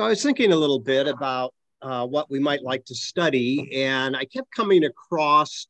So 0.00 0.06
I 0.06 0.08
was 0.08 0.22
thinking 0.22 0.50
a 0.50 0.56
little 0.56 0.78
bit 0.78 1.06
about 1.06 1.52
uh, 1.82 2.06
what 2.06 2.30
we 2.30 2.38
might 2.38 2.62
like 2.62 2.86
to 2.86 2.94
study, 2.94 3.84
and 3.84 4.16
I 4.16 4.24
kept 4.24 4.50
coming 4.50 4.84
across 4.84 5.66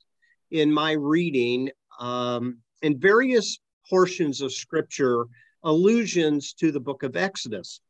in 0.53 0.73
my 0.73 0.93
reading 0.93 1.69
um, 1.99 2.59
in 2.83 2.97
various 2.97 3.59
portions 3.89 4.41
of 4.41 4.53
scripture 4.53 5.25
allusions 5.65 6.53
to 6.61 6.71
the 6.71 6.79
book 6.79 7.03
of 7.03 7.17
Exodus. 7.17 7.81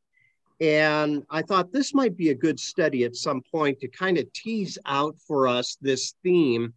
And 0.63 1.25
I 1.29 1.43
thought 1.43 1.73
this 1.73 1.93
might 1.93 2.17
be 2.17 2.31
a 2.31 2.35
good 2.35 2.59
study 2.59 3.05
at 3.05 3.17
some 3.17 3.43
point 3.43 3.79
to 3.81 3.89
kind 3.89 4.17
of 4.17 4.33
tease 4.33 4.79
out 4.87 5.17
for 5.19 5.47
us 5.47 5.77
this 5.83 6.15
theme 6.23 6.73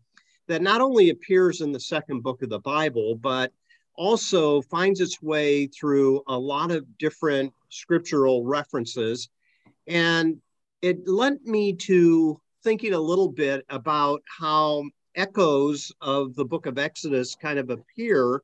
that 0.50 0.62
not 0.62 0.82
only 0.82 1.10
appears 1.10 1.62
in 1.62 1.72
the 1.72 1.80
second 1.80 2.22
book 2.22 2.42
of 2.42 2.50
the 2.50 2.60
Bible, 2.60 3.16
but 3.16 3.54
also 3.96 4.62
finds 4.64 5.00
its 5.00 5.22
way 5.22 5.68
through 5.68 6.22
a 6.28 6.38
lot 6.38 6.70
of 6.70 6.86
different 6.98 7.54
scriptural 7.70 8.44
references. 8.44 9.30
And 9.88 10.38
it 10.82 11.08
led 11.08 11.42
me 11.44 11.74
to 11.74 12.40
thinking 12.64 12.94
a 12.94 13.00
little 13.00 13.30
bit 13.30 13.66
about 13.70 14.22
how 14.40 14.86
echoes 15.16 15.92
of 16.02 16.36
the 16.36 16.46
book 16.46 16.66
of 16.66 16.78
Exodus 16.78 17.36
kind 17.36 17.60
of 17.60 17.70
appear. 17.70 18.42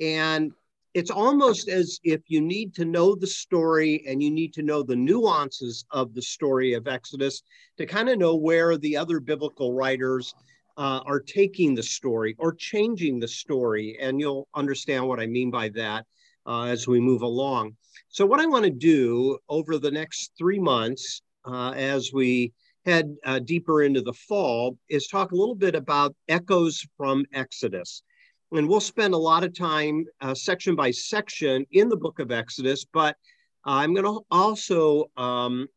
And 0.00 0.52
it's 0.94 1.10
almost 1.10 1.68
as 1.68 1.98
if 2.04 2.20
you 2.26 2.40
need 2.40 2.74
to 2.74 2.84
know 2.84 3.14
the 3.14 3.26
story 3.26 4.04
and 4.06 4.22
you 4.22 4.30
need 4.30 4.52
to 4.54 4.62
know 4.62 4.82
the 4.82 4.96
nuances 4.96 5.84
of 5.90 6.14
the 6.14 6.20
story 6.20 6.74
of 6.74 6.86
Exodus 6.86 7.42
to 7.78 7.86
kind 7.86 8.08
of 8.08 8.18
know 8.18 8.36
where 8.36 8.76
the 8.76 8.96
other 8.96 9.20
biblical 9.20 9.72
writers 9.72 10.34
uh, 10.76 11.00
are 11.06 11.20
taking 11.20 11.74
the 11.74 11.82
story 11.82 12.34
or 12.38 12.52
changing 12.54 13.18
the 13.18 13.28
story. 13.28 13.96
And 14.00 14.20
you'll 14.20 14.48
understand 14.54 15.06
what 15.06 15.20
I 15.20 15.26
mean 15.26 15.50
by 15.50 15.70
that 15.70 16.06
uh, 16.46 16.64
as 16.64 16.86
we 16.86 17.00
move 17.00 17.22
along. 17.22 17.76
So, 18.08 18.26
what 18.26 18.40
I 18.40 18.46
want 18.46 18.64
to 18.64 18.70
do 18.70 19.38
over 19.48 19.78
the 19.78 19.90
next 19.90 20.32
three 20.38 20.58
months, 20.58 21.22
uh, 21.44 21.70
as 21.70 22.12
we 22.12 22.52
head 22.84 23.14
uh, 23.24 23.38
deeper 23.38 23.82
into 23.82 24.02
the 24.02 24.12
fall, 24.12 24.76
is 24.88 25.06
talk 25.06 25.32
a 25.32 25.36
little 25.36 25.54
bit 25.54 25.74
about 25.74 26.14
echoes 26.28 26.84
from 26.96 27.24
Exodus. 27.32 28.02
And 28.50 28.68
we'll 28.68 28.80
spend 28.80 29.14
a 29.14 29.18
lot 29.18 29.44
of 29.44 29.56
time, 29.56 30.04
uh, 30.20 30.34
section 30.34 30.76
by 30.76 30.90
section, 30.90 31.64
in 31.70 31.88
the 31.88 31.96
book 31.96 32.18
of 32.18 32.30
Exodus, 32.30 32.84
but 32.84 33.16
I'm 33.64 33.94
going 33.94 34.04
to 34.04 34.20
also 34.30 35.10
um, 35.16 35.68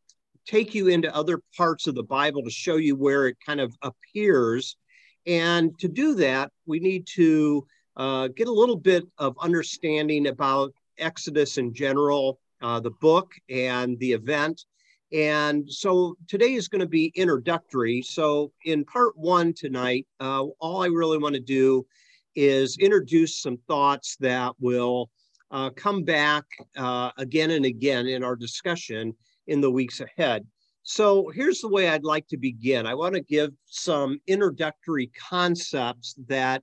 take 0.46 0.74
you 0.74 0.88
into 0.88 1.14
other 1.14 1.40
parts 1.56 1.86
of 1.86 1.94
the 1.94 2.02
Bible 2.02 2.42
to 2.42 2.50
show 2.50 2.76
you 2.76 2.96
where 2.96 3.28
it 3.28 3.36
kind 3.46 3.60
of 3.60 3.74
appears 3.82 4.76
and 5.26 5.76
to 5.80 5.88
do 5.88 6.14
that, 6.16 6.52
we 6.66 6.78
need 6.78 7.06
to 7.14 7.66
uh, 7.96 8.28
get 8.28 8.48
a 8.48 8.52
little 8.52 8.76
bit 8.76 9.04
of 9.18 9.36
understanding 9.40 10.28
about 10.28 10.72
Exodus 10.98 11.58
in 11.58 11.74
general, 11.74 12.38
uh, 12.62 12.80
the 12.80 12.90
book 12.90 13.32
and 13.48 13.98
the 13.98 14.12
event. 14.12 14.64
And 15.12 15.70
so 15.70 16.16
today 16.26 16.54
is 16.54 16.68
going 16.68 16.80
to 16.80 16.88
be 16.88 17.12
introductory. 17.14 18.02
So, 18.02 18.52
in 18.64 18.84
part 18.84 19.16
one 19.16 19.52
tonight, 19.52 20.06
uh, 20.18 20.44
all 20.58 20.82
I 20.82 20.86
really 20.86 21.18
want 21.18 21.34
to 21.36 21.40
do 21.40 21.86
is 22.34 22.76
introduce 22.78 23.40
some 23.40 23.56
thoughts 23.68 24.16
that 24.20 24.52
will 24.58 25.10
uh, 25.50 25.70
come 25.70 26.02
back 26.02 26.44
uh, 26.76 27.10
again 27.18 27.52
and 27.52 27.64
again 27.64 28.06
in 28.06 28.24
our 28.24 28.36
discussion 28.36 29.14
in 29.46 29.60
the 29.60 29.70
weeks 29.70 30.00
ahead. 30.00 30.44
So 30.82 31.30
here's 31.34 31.60
the 31.60 31.68
way 31.68 31.88
I'd 31.88 32.04
like 32.04 32.28
to 32.28 32.36
begin. 32.36 32.86
I 32.86 32.94
want 32.94 33.14
to 33.14 33.20
give 33.20 33.50
some 33.66 34.20
introductory 34.26 35.10
concepts 35.28 36.14
that 36.28 36.62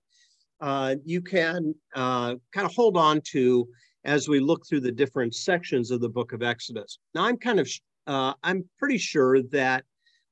uh, 0.64 0.95
you 1.03 1.19
can 1.19 1.75
uh, 1.94 2.36
kind 2.53 2.66
of 2.66 2.73
hold 2.73 2.95
on 2.95 3.19
to 3.19 3.67
as 4.06 4.30
we 4.30 4.39
look 4.39 4.66
through 4.66 4.80
the 4.80 4.92
different 4.92 5.36
sections 5.36 5.92
of 5.92 6.00
the 6.00 6.08
book 6.08 6.31
of 6.31 6.42
Exodus. 6.42 7.00
Now, 7.14 7.25
I'm 7.25 7.36
kind 7.36 7.59
of, 7.59 7.70
uh, 8.08 8.33
I'm 8.44 8.64
pretty 8.80 8.97
sure 8.97 9.44
that 9.52 9.83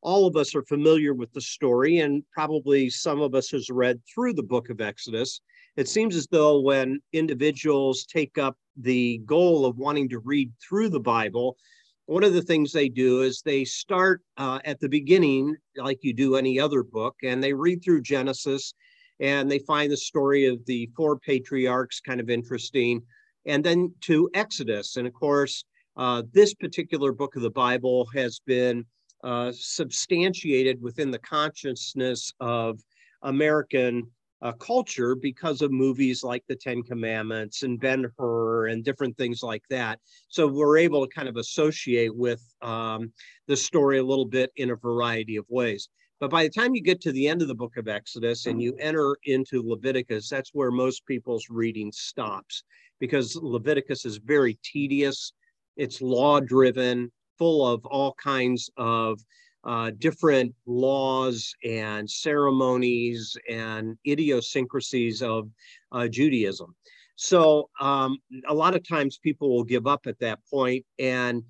all 0.01 0.25
of 0.25 0.37
us 0.37 0.55
are 0.55 0.63
familiar 0.63 1.13
with 1.13 1.33
the 1.33 1.41
story, 1.41 1.99
and 1.99 2.23
probably 2.31 2.89
some 2.89 3.19
of 3.19 3.35
us 3.35 3.49
has 3.49 3.69
read 3.69 3.99
through 4.05 4.33
the 4.33 4.41
book 4.43 4.69
of 4.69 4.79
Exodus. 4.79 5.41
It 5.75 5.89
seems 5.89 6.15
as 6.15 6.27
though 6.31 6.61
when 6.61 7.01
individuals 7.11 8.05
take 8.05 8.37
up 8.37 8.55
the 8.77 9.21
goal 9.25 9.65
of 9.65 9.77
wanting 9.77 10.07
to 10.09 10.19
read 10.19 10.49
through 10.65 10.89
the 10.91 10.99
Bible, 10.99 11.57
one 12.05 12.23
of 12.23 12.33
the 12.33 12.41
things 12.41 12.71
they 12.71 12.87
do 12.87 13.21
is 13.21 13.41
they 13.41 13.65
start 13.65 14.21
uh, 14.37 14.59
at 14.63 14.79
the 14.79 14.89
beginning, 14.89 15.57
like 15.75 15.99
you 16.03 16.13
do 16.13 16.37
any 16.37 16.57
other 16.57 16.83
book, 16.83 17.15
and 17.21 17.43
they 17.43 17.51
read 17.51 17.83
through 17.83 18.01
Genesis 18.01 18.73
and 19.21 19.49
they 19.49 19.59
find 19.59 19.91
the 19.91 19.97
story 19.97 20.45
of 20.47 20.65
the 20.65 20.89
four 20.97 21.17
patriarchs 21.17 22.01
kind 22.01 22.19
of 22.19 22.29
interesting, 22.29 23.01
and 23.45 23.63
then 23.63 23.93
to 24.01 24.29
Exodus. 24.33 24.97
And 24.97 25.07
of 25.07 25.13
course, 25.13 25.63
uh, 25.95 26.23
this 26.33 26.53
particular 26.53 27.11
book 27.11 27.35
of 27.35 27.43
the 27.43 27.51
Bible 27.51 28.07
has 28.13 28.41
been 28.45 28.85
uh, 29.23 29.51
substantiated 29.53 30.81
within 30.81 31.11
the 31.11 31.19
consciousness 31.19 32.33
of 32.39 32.79
American 33.21 34.07
uh, 34.41 34.51
culture 34.53 35.13
because 35.13 35.61
of 35.61 35.71
movies 35.71 36.23
like 36.23 36.43
the 36.47 36.55
Ten 36.55 36.81
Commandments 36.81 37.61
and 37.61 37.79
Ben 37.79 38.07
Hur 38.17 38.67
and 38.67 38.83
different 38.83 39.15
things 39.17 39.43
like 39.43 39.63
that. 39.69 39.99
So 40.29 40.47
we're 40.47 40.77
able 40.77 41.05
to 41.05 41.13
kind 41.13 41.29
of 41.29 41.37
associate 41.37 42.15
with 42.15 42.41
um, 42.63 43.11
the 43.47 43.55
story 43.55 43.99
a 43.99 44.03
little 44.03 44.25
bit 44.25 44.51
in 44.55 44.71
a 44.71 44.75
variety 44.75 45.35
of 45.35 45.45
ways. 45.47 45.89
But 46.21 46.29
by 46.29 46.43
the 46.43 46.51
time 46.51 46.75
you 46.75 46.83
get 46.83 47.01
to 47.01 47.11
the 47.11 47.27
end 47.27 47.41
of 47.41 47.47
the 47.47 47.55
book 47.55 47.77
of 47.77 47.87
Exodus 47.87 48.45
and 48.45 48.61
you 48.61 48.75
enter 48.79 49.17
into 49.23 49.67
Leviticus, 49.67 50.29
that's 50.29 50.51
where 50.53 50.69
most 50.69 51.03
people's 51.07 51.47
reading 51.49 51.91
stops 51.91 52.63
because 52.99 53.35
Leviticus 53.35 54.05
is 54.05 54.17
very 54.17 54.59
tedious. 54.63 55.33
It's 55.77 55.99
law 55.99 56.39
driven, 56.39 57.11
full 57.39 57.67
of 57.67 57.83
all 57.87 58.13
kinds 58.23 58.69
of 58.77 59.19
uh, 59.63 59.93
different 59.97 60.53
laws 60.67 61.55
and 61.65 62.07
ceremonies 62.07 63.35
and 63.49 63.97
idiosyncrasies 64.07 65.23
of 65.23 65.49
uh, 65.91 66.07
Judaism. 66.07 66.75
So 67.15 67.71
um, 67.79 68.19
a 68.47 68.53
lot 68.53 68.75
of 68.75 68.87
times 68.87 69.17
people 69.17 69.49
will 69.49 69.63
give 69.63 69.87
up 69.87 70.05
at 70.05 70.19
that 70.19 70.37
point, 70.51 70.85
and 70.99 71.41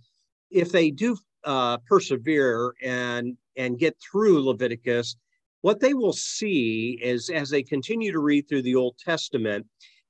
if 0.50 0.72
they 0.72 0.92
do 0.92 1.18
uh, 1.44 1.78
persevere 1.88 2.74
and 2.82 3.36
and 3.58 3.80
get 3.80 3.98
through 4.00 4.44
Leviticus, 4.44 5.16
what 5.62 5.80
they 5.80 5.94
will 5.94 6.14
see 6.14 7.00
is 7.02 7.30
as 7.30 7.50
they 7.50 7.64
continue 7.64 8.12
to 8.12 8.20
read 8.20 8.48
through 8.48 8.64
the 8.64 8.76
Old 8.76 8.98
Testament, 8.98 9.66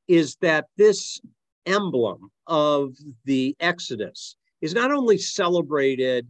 is 0.08 0.36
that 0.42 0.68
this 0.78 1.20
emblem 1.66 2.32
of 2.48 2.96
the 3.26 3.56
Exodus 3.60 4.36
is 4.62 4.74
not 4.74 4.92
only 4.92 5.18
celebrated 5.18 6.28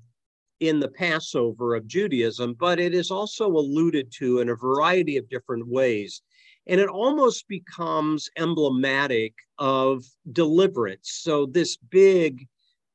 in 0.59 0.79
the 0.79 0.89
Passover 0.89 1.75
of 1.75 1.87
Judaism, 1.87 2.55
but 2.59 2.79
it 2.79 2.93
is 2.93 3.11
also 3.11 3.47
alluded 3.47 4.11
to 4.19 4.39
in 4.39 4.49
a 4.49 4.55
variety 4.55 5.17
of 5.17 5.29
different 5.29 5.67
ways. 5.67 6.21
And 6.67 6.79
it 6.79 6.87
almost 6.87 7.47
becomes 7.47 8.29
emblematic 8.37 9.33
of 9.57 10.03
deliverance. 10.31 11.19
So, 11.23 11.47
this 11.47 11.75
big 11.77 12.47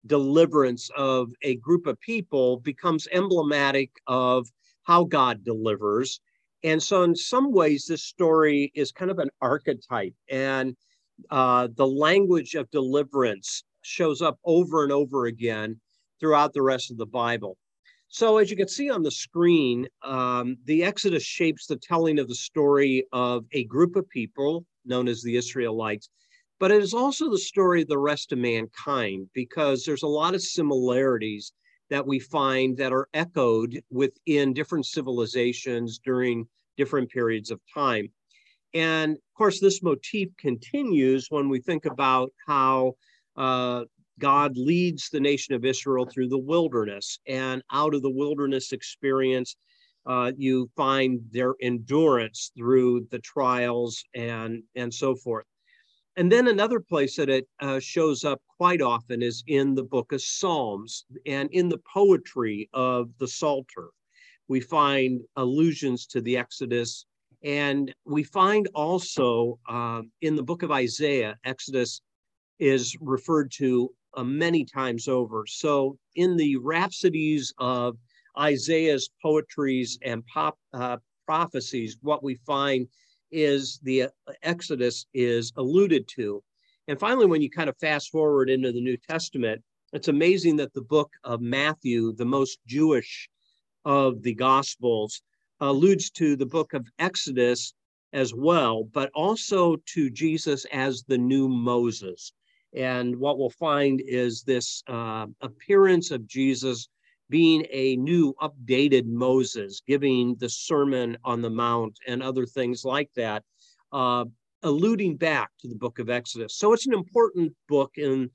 deliverance 0.06 0.90
of 0.96 1.32
a 1.42 1.56
group 1.56 1.86
of 1.86 2.00
people 2.00 2.58
becomes 2.60 3.08
emblematic 3.12 3.90
of 4.06 4.48
how 4.84 5.04
God 5.04 5.44
delivers. 5.44 6.20
And 6.64 6.82
so, 6.82 7.02
in 7.02 7.14
some 7.14 7.52
ways, 7.52 7.86
this 7.86 8.04
story 8.04 8.72
is 8.74 8.92
kind 8.92 9.10
of 9.10 9.18
an 9.18 9.30
archetype, 9.40 10.14
and 10.30 10.76
uh, 11.30 11.68
the 11.76 11.86
language 11.86 12.54
of 12.54 12.70
deliverance 12.70 13.64
shows 13.82 14.22
up 14.22 14.38
over 14.44 14.82
and 14.82 14.92
over 14.92 15.26
again 15.26 15.80
throughout 16.18 16.52
the 16.52 16.62
rest 16.62 16.90
of 16.90 16.96
the 16.96 17.06
Bible. 17.06 17.56
So, 18.08 18.38
as 18.38 18.50
you 18.50 18.56
can 18.56 18.68
see 18.68 18.90
on 18.90 19.02
the 19.02 19.10
screen, 19.10 19.86
um, 20.02 20.56
the 20.64 20.84
Exodus 20.84 21.22
shapes 21.22 21.66
the 21.66 21.76
telling 21.76 22.18
of 22.18 22.28
the 22.28 22.34
story 22.34 23.04
of 23.12 23.44
a 23.52 23.64
group 23.64 23.96
of 23.96 24.08
people 24.08 24.64
known 24.84 25.08
as 25.08 25.22
the 25.22 25.36
Israelites, 25.36 26.08
but 26.58 26.70
it 26.70 26.82
is 26.82 26.94
also 26.94 27.30
the 27.30 27.38
story 27.38 27.82
of 27.82 27.88
the 27.88 27.98
rest 27.98 28.32
of 28.32 28.38
mankind 28.38 29.28
because 29.34 29.84
there's 29.84 30.02
a 30.02 30.08
lot 30.08 30.34
of 30.34 30.42
similarities 30.42 31.52
that 31.90 32.06
we 32.06 32.18
find 32.18 32.76
that 32.76 32.92
are 32.92 33.08
echoed 33.14 33.80
within 33.90 34.52
different 34.52 34.86
civilizations 34.86 35.98
during 35.98 36.46
different 36.76 37.10
periods 37.10 37.50
of 37.50 37.60
time. 37.72 38.08
And 38.74 39.12
of 39.12 39.34
course, 39.36 39.60
this 39.60 39.82
motif 39.82 40.28
continues 40.38 41.28
when 41.30 41.48
we 41.48 41.60
think 41.60 41.86
about 41.86 42.32
how 42.46 42.94
uh, 43.36 43.84
God 44.18 44.56
leads 44.56 45.08
the 45.08 45.20
nation 45.20 45.54
of 45.54 45.64
Israel 45.64 46.06
through 46.06 46.28
the 46.28 46.38
wilderness. 46.38 47.18
And 47.26 47.62
out 47.72 47.94
of 47.94 48.02
the 48.02 48.10
wilderness 48.10 48.72
experience, 48.72 49.56
uh, 50.06 50.32
you 50.36 50.70
find 50.76 51.20
their 51.30 51.54
endurance 51.60 52.50
through 52.56 53.06
the 53.10 53.18
trials 53.18 54.04
and, 54.14 54.62
and 54.74 54.92
so 54.92 55.14
forth. 55.14 55.46
And 56.18 56.32
then 56.32 56.48
another 56.48 56.80
place 56.80 57.16
that 57.16 57.28
it 57.28 57.46
uh, 57.60 57.78
shows 57.78 58.24
up 58.24 58.40
quite 58.56 58.80
often 58.80 59.22
is 59.22 59.44
in 59.46 59.74
the 59.74 59.82
book 59.82 60.12
of 60.12 60.22
Psalms 60.22 61.04
and 61.26 61.50
in 61.52 61.68
the 61.68 61.80
poetry 61.92 62.70
of 62.72 63.10
the 63.18 63.28
Psalter. 63.28 63.90
We 64.48 64.60
find 64.60 65.20
allusions 65.36 66.06
to 66.08 66.22
the 66.22 66.38
Exodus. 66.38 67.04
And 67.44 67.94
we 68.06 68.22
find 68.22 68.66
also 68.74 69.58
uh, 69.68 70.02
in 70.22 70.36
the 70.36 70.42
book 70.42 70.62
of 70.62 70.70
Isaiah, 70.70 71.36
Exodus 71.44 72.00
is 72.58 72.96
referred 73.02 73.52
to 73.52 73.90
uh, 74.16 74.24
many 74.24 74.64
times 74.64 75.08
over. 75.08 75.44
So, 75.46 75.98
in 76.14 76.36
the 76.38 76.56
rhapsodies 76.56 77.52
of 77.58 77.98
Isaiah's 78.38 79.10
poetries 79.20 79.98
and 80.02 80.24
pop, 80.26 80.58
uh, 80.72 80.96
prophecies, 81.26 81.98
what 82.00 82.22
we 82.22 82.36
find 82.46 82.88
is 83.30 83.80
the 83.82 84.04
uh, 84.04 84.08
Exodus 84.42 85.06
is 85.14 85.52
alluded 85.56 86.08
to. 86.08 86.42
And 86.88 86.98
finally, 86.98 87.26
when 87.26 87.42
you 87.42 87.50
kind 87.50 87.68
of 87.68 87.76
fast 87.78 88.10
forward 88.10 88.48
into 88.48 88.72
the 88.72 88.80
New 88.80 88.96
Testament, 88.96 89.62
it's 89.92 90.08
amazing 90.08 90.56
that 90.56 90.72
the 90.72 90.82
book 90.82 91.10
of 91.24 91.40
Matthew, 91.40 92.12
the 92.12 92.24
most 92.24 92.58
Jewish 92.66 93.28
of 93.84 94.22
the 94.22 94.34
Gospels, 94.34 95.22
alludes 95.60 96.10
to 96.10 96.36
the 96.36 96.46
book 96.46 96.74
of 96.74 96.86
Exodus 96.98 97.72
as 98.12 98.34
well, 98.34 98.84
but 98.84 99.10
also 99.14 99.76
to 99.94 100.10
Jesus 100.10 100.64
as 100.72 101.02
the 101.04 101.18
new 101.18 101.48
Moses. 101.48 102.32
And 102.74 103.16
what 103.16 103.38
we'll 103.38 103.50
find 103.50 104.02
is 104.04 104.42
this 104.42 104.82
uh, 104.86 105.26
appearance 105.40 106.10
of 106.10 106.26
Jesus 106.26 106.88
being 107.28 107.66
a 107.70 107.96
new, 107.96 108.34
updated 108.40 109.06
Moses, 109.06 109.82
giving 109.86 110.36
the 110.36 110.48
Sermon 110.48 111.16
on 111.24 111.42
the 111.42 111.50
Mount 111.50 111.98
and 112.06 112.22
other 112.22 112.46
things 112.46 112.84
like 112.84 113.10
that, 113.16 113.42
uh, 113.92 114.24
alluding 114.62 115.16
back 115.16 115.50
to 115.60 115.68
the 115.68 115.74
book 115.74 115.98
of 115.98 116.10
Exodus. 116.10 116.56
So 116.56 116.72
it's 116.72 116.86
an 116.86 116.94
important 116.94 117.52
book 117.68 117.92
in 117.96 118.30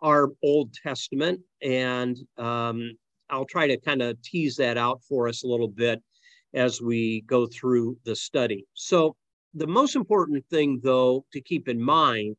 our 0.00 0.30
Old 0.42 0.72
Testament. 0.74 1.40
And 1.62 2.16
um, 2.38 2.92
I'll 3.30 3.44
try 3.44 3.66
to 3.66 3.78
kind 3.78 4.02
of 4.02 4.20
tease 4.22 4.56
that 4.56 4.78
out 4.78 5.02
for 5.02 5.28
us 5.28 5.42
a 5.42 5.48
little 5.48 5.68
bit 5.68 6.02
as 6.54 6.80
we 6.80 7.22
go 7.22 7.46
through 7.46 7.96
the 8.04 8.16
study. 8.16 8.64
So, 8.74 9.16
the 9.54 9.66
most 9.66 9.96
important 9.96 10.44
thing, 10.50 10.80
though, 10.82 11.24
to 11.32 11.40
keep 11.40 11.66
in 11.66 11.80
mind 11.80 12.36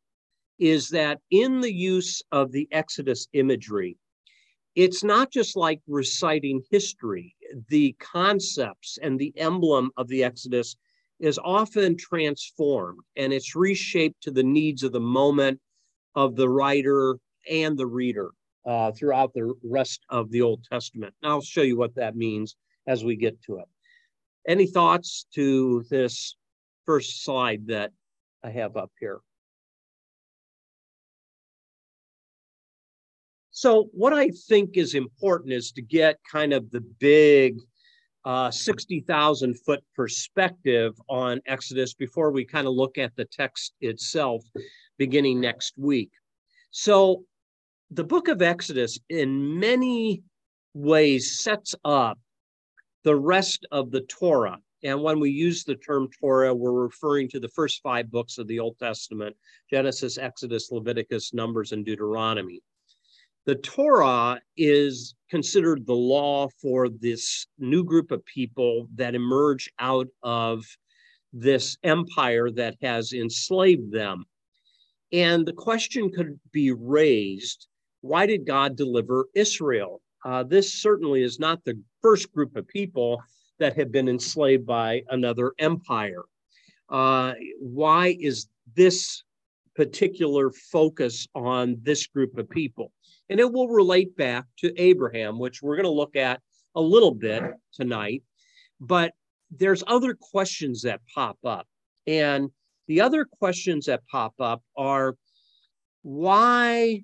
is 0.60 0.90
that 0.90 1.20
in 1.32 1.62
the 1.62 1.74
use 1.74 2.22
of 2.32 2.52
the 2.52 2.68
Exodus 2.72 3.28
imagery, 3.34 3.98
it's 4.78 5.04
not 5.04 5.32
just 5.32 5.58
like 5.58 5.82
reciting 5.88 6.62
history. 6.70 7.36
The 7.70 7.94
concepts 7.94 9.00
and 9.02 9.18
the 9.18 9.34
emblem 9.36 9.90
of 9.98 10.08
the 10.08 10.24
Exodus 10.24 10.76
is 11.20 11.40
often 11.44 11.98
transformed 11.98 13.00
and 13.16 13.34
it's 13.34 13.56
reshaped 13.56 14.22
to 14.22 14.32
the 14.32 14.44
needs 14.44 14.84
of 14.84 14.92
the 14.92 15.00
moment 15.00 15.60
of 16.14 16.36
the 16.36 16.48
writer 16.48 17.18
and 17.50 17.76
the 17.76 17.88
reader 17.88 18.30
uh, 18.68 18.92
throughout 18.92 19.34
the 19.34 19.52
rest 19.64 20.02
of 20.12 20.30
the 20.30 20.44
Old 20.44 20.64
Testament. 20.72 21.16
And 21.24 21.32
I'll 21.32 21.42
show 21.42 21.64
you 21.64 21.76
what 21.76 21.96
that 21.96 22.16
means 22.16 22.56
as 22.86 23.04
we 23.04 23.16
get 23.16 23.42
to 23.44 23.58
it. 23.58 23.68
Any 24.48 24.68
thoughts 24.68 25.26
to 25.34 25.86
this 25.90 26.36
first 26.86 27.24
slide 27.24 27.66
that 27.66 27.94
I 28.44 28.52
have 28.52 28.78
up 28.78 28.92
here? 29.00 29.22
So, 33.60 33.90
what 33.92 34.14
I 34.14 34.30
think 34.48 34.78
is 34.78 34.94
important 34.94 35.52
is 35.52 35.72
to 35.72 35.82
get 35.82 36.20
kind 36.32 36.54
of 36.54 36.70
the 36.70 36.82
big 37.00 37.58
uh, 38.24 38.52
60,000 38.52 39.56
foot 39.66 39.84
perspective 39.96 40.94
on 41.10 41.42
Exodus 41.48 41.96
before 41.96 42.30
we 42.30 42.46
kind 42.46 42.68
of 42.68 42.74
look 42.74 43.00
at 43.00 43.16
the 43.16 43.26
text 43.26 43.74
itself 43.82 44.44
beginning 45.00 45.42
next 45.42 45.74
week. 45.76 46.12
So, 46.70 47.24
the 47.90 48.04
book 48.04 48.28
of 48.28 48.44
Exodus, 48.44 49.00
in 49.10 49.60
many 49.60 50.22
ways, 50.76 51.40
sets 51.40 51.74
up 51.84 52.20
the 53.04 53.16
rest 53.16 53.66
of 53.72 53.90
the 53.90 54.02
Torah. 54.02 54.60
And 54.84 55.02
when 55.02 55.20
we 55.20 55.32
use 55.32 55.64
the 55.64 55.78
term 55.78 56.10
Torah, 56.22 56.54
we're 56.54 56.84
referring 56.84 57.28
to 57.30 57.40
the 57.40 57.50
first 57.50 57.82
five 57.82 58.12
books 58.12 58.38
of 58.38 58.48
the 58.48 58.60
Old 58.60 58.78
Testament 58.78 59.36
Genesis, 59.68 60.20
Exodus, 60.20 60.72
Leviticus, 60.72 61.34
Numbers, 61.34 61.72
and 61.72 61.84
Deuteronomy. 61.84 62.62
The 63.48 63.56
Torah 63.56 64.42
is 64.58 65.16
considered 65.30 65.86
the 65.86 65.94
law 65.94 66.50
for 66.62 66.90
this 66.90 67.48
new 67.58 67.82
group 67.82 68.12
of 68.12 68.26
people 68.26 68.90
that 68.96 69.16
emerge 69.16 69.72
out 69.80 70.10
of 70.22 70.66
this 71.32 71.78
empire 71.82 72.52
that 72.52 72.76
has 72.82 73.14
enslaved 73.14 73.90
them. 73.90 74.26
And 75.14 75.46
the 75.46 75.54
question 75.54 76.12
could 76.12 76.38
be 76.52 76.74
raised 76.74 77.68
why 78.02 78.26
did 78.26 78.46
God 78.46 78.76
deliver 78.76 79.28
Israel? 79.34 80.02
Uh, 80.26 80.44
this 80.44 80.74
certainly 80.74 81.24
is 81.24 81.40
not 81.40 81.64
the 81.64 81.80
first 82.02 82.34
group 82.34 82.58
of 82.58 82.68
people 82.68 83.24
that 83.60 83.78
have 83.78 83.94
been 83.94 84.10
enslaved 84.10 84.66
by 84.66 85.04
another 85.10 85.54
empire. 85.58 86.24
Uh, 86.90 87.34
why 87.62 88.18
is 88.20 88.50
this 88.76 89.24
particular 89.74 90.52
focus 90.52 91.30
on 91.34 91.78
this 91.82 92.08
group 92.08 92.38
of 92.38 92.50
people? 92.50 92.92
And 93.30 93.40
it 93.40 93.52
will 93.52 93.68
relate 93.68 94.16
back 94.16 94.46
to 94.60 94.74
Abraham, 94.82 95.38
which 95.40 95.62
we're 95.62 95.76
going 95.76 95.86
to 95.86 95.90
look 95.90 96.16
at 96.16 96.42
a 96.76 96.82
little 96.82 97.14
bit 97.14 97.44
tonight. 97.74 98.24
But 98.80 99.14
there's 99.52 99.84
other 99.88 100.14
questions 100.14 100.82
that 100.84 101.02
pop 101.14 101.38
up. 101.46 101.68
And 102.06 102.50
the 102.88 103.02
other 103.02 103.26
questions 103.26 103.86
that 103.86 104.08
pop 104.10 104.34
up 104.40 104.62
are 104.78 105.16
why 106.04 107.04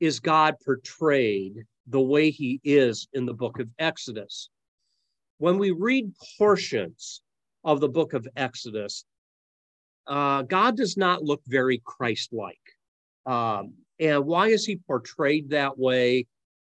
is 0.00 0.20
God 0.20 0.56
portrayed 0.64 1.64
the 1.86 2.00
way 2.00 2.30
he 2.30 2.60
is 2.62 3.08
in 3.12 3.26
the 3.26 3.34
book 3.34 3.58
of 3.58 3.68
Exodus? 3.78 4.48
When 5.38 5.58
we 5.58 5.72
read 5.72 6.12
portions 6.38 7.22
of 7.64 7.80
the 7.80 7.88
book 7.88 8.12
of 8.12 8.28
Exodus, 8.36 9.04
uh, 10.06 10.42
God 10.42 10.76
does 10.76 10.96
not 10.96 11.22
look 11.22 11.42
very 11.46 11.82
Christ 11.84 12.32
like. 12.32 12.58
Um, 13.26 13.74
and 14.02 14.26
why 14.26 14.48
is 14.48 14.66
he 14.66 14.76
portrayed 14.76 15.50
that 15.50 15.78
way? 15.78 16.26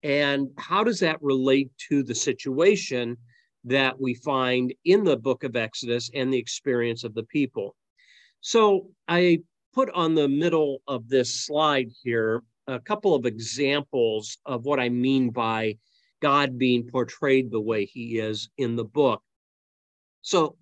And 0.03 0.49
how 0.59 0.83
does 0.83 0.99
that 1.01 1.23
relate 1.23 1.71
to 1.89 2.03
the 2.03 2.17
situation 2.17 3.17
that 3.65 4.01
we 4.01 4.15
find 4.15 4.75
in 4.85 5.05
the 5.05 5.17
book 5.17 5.45
of 5.45 5.55
Exodus 5.55 6.11
and 6.15 6.33
the 6.33 6.39
experience 6.39 7.05
of 7.05 7.15
the 7.15 7.23
people? 7.23 7.77
So 8.41 8.89
I 9.07 9.39
put 9.73 9.89
on 9.91 10.17
the 10.17 10.29
middle 10.29 10.83
of 10.89 11.09
this 11.09 11.47
slide 11.47 11.93
here 12.03 12.43
a 12.67 12.81
couple 12.81 13.15
of 13.15 13.25
examples 13.25 14.37
of 14.45 14.65
what 14.65 14.81
I 14.81 14.89
mean 14.89 15.31
by 15.31 15.79
God 16.21 16.59
being 16.59 16.89
portrayed 16.89 17.53
the 17.53 17.61
way 17.61 17.85
he 17.85 18.19
is 18.19 18.49
in 18.59 18.75
the 18.75 18.85
book. 18.85 19.23
So 20.23 20.57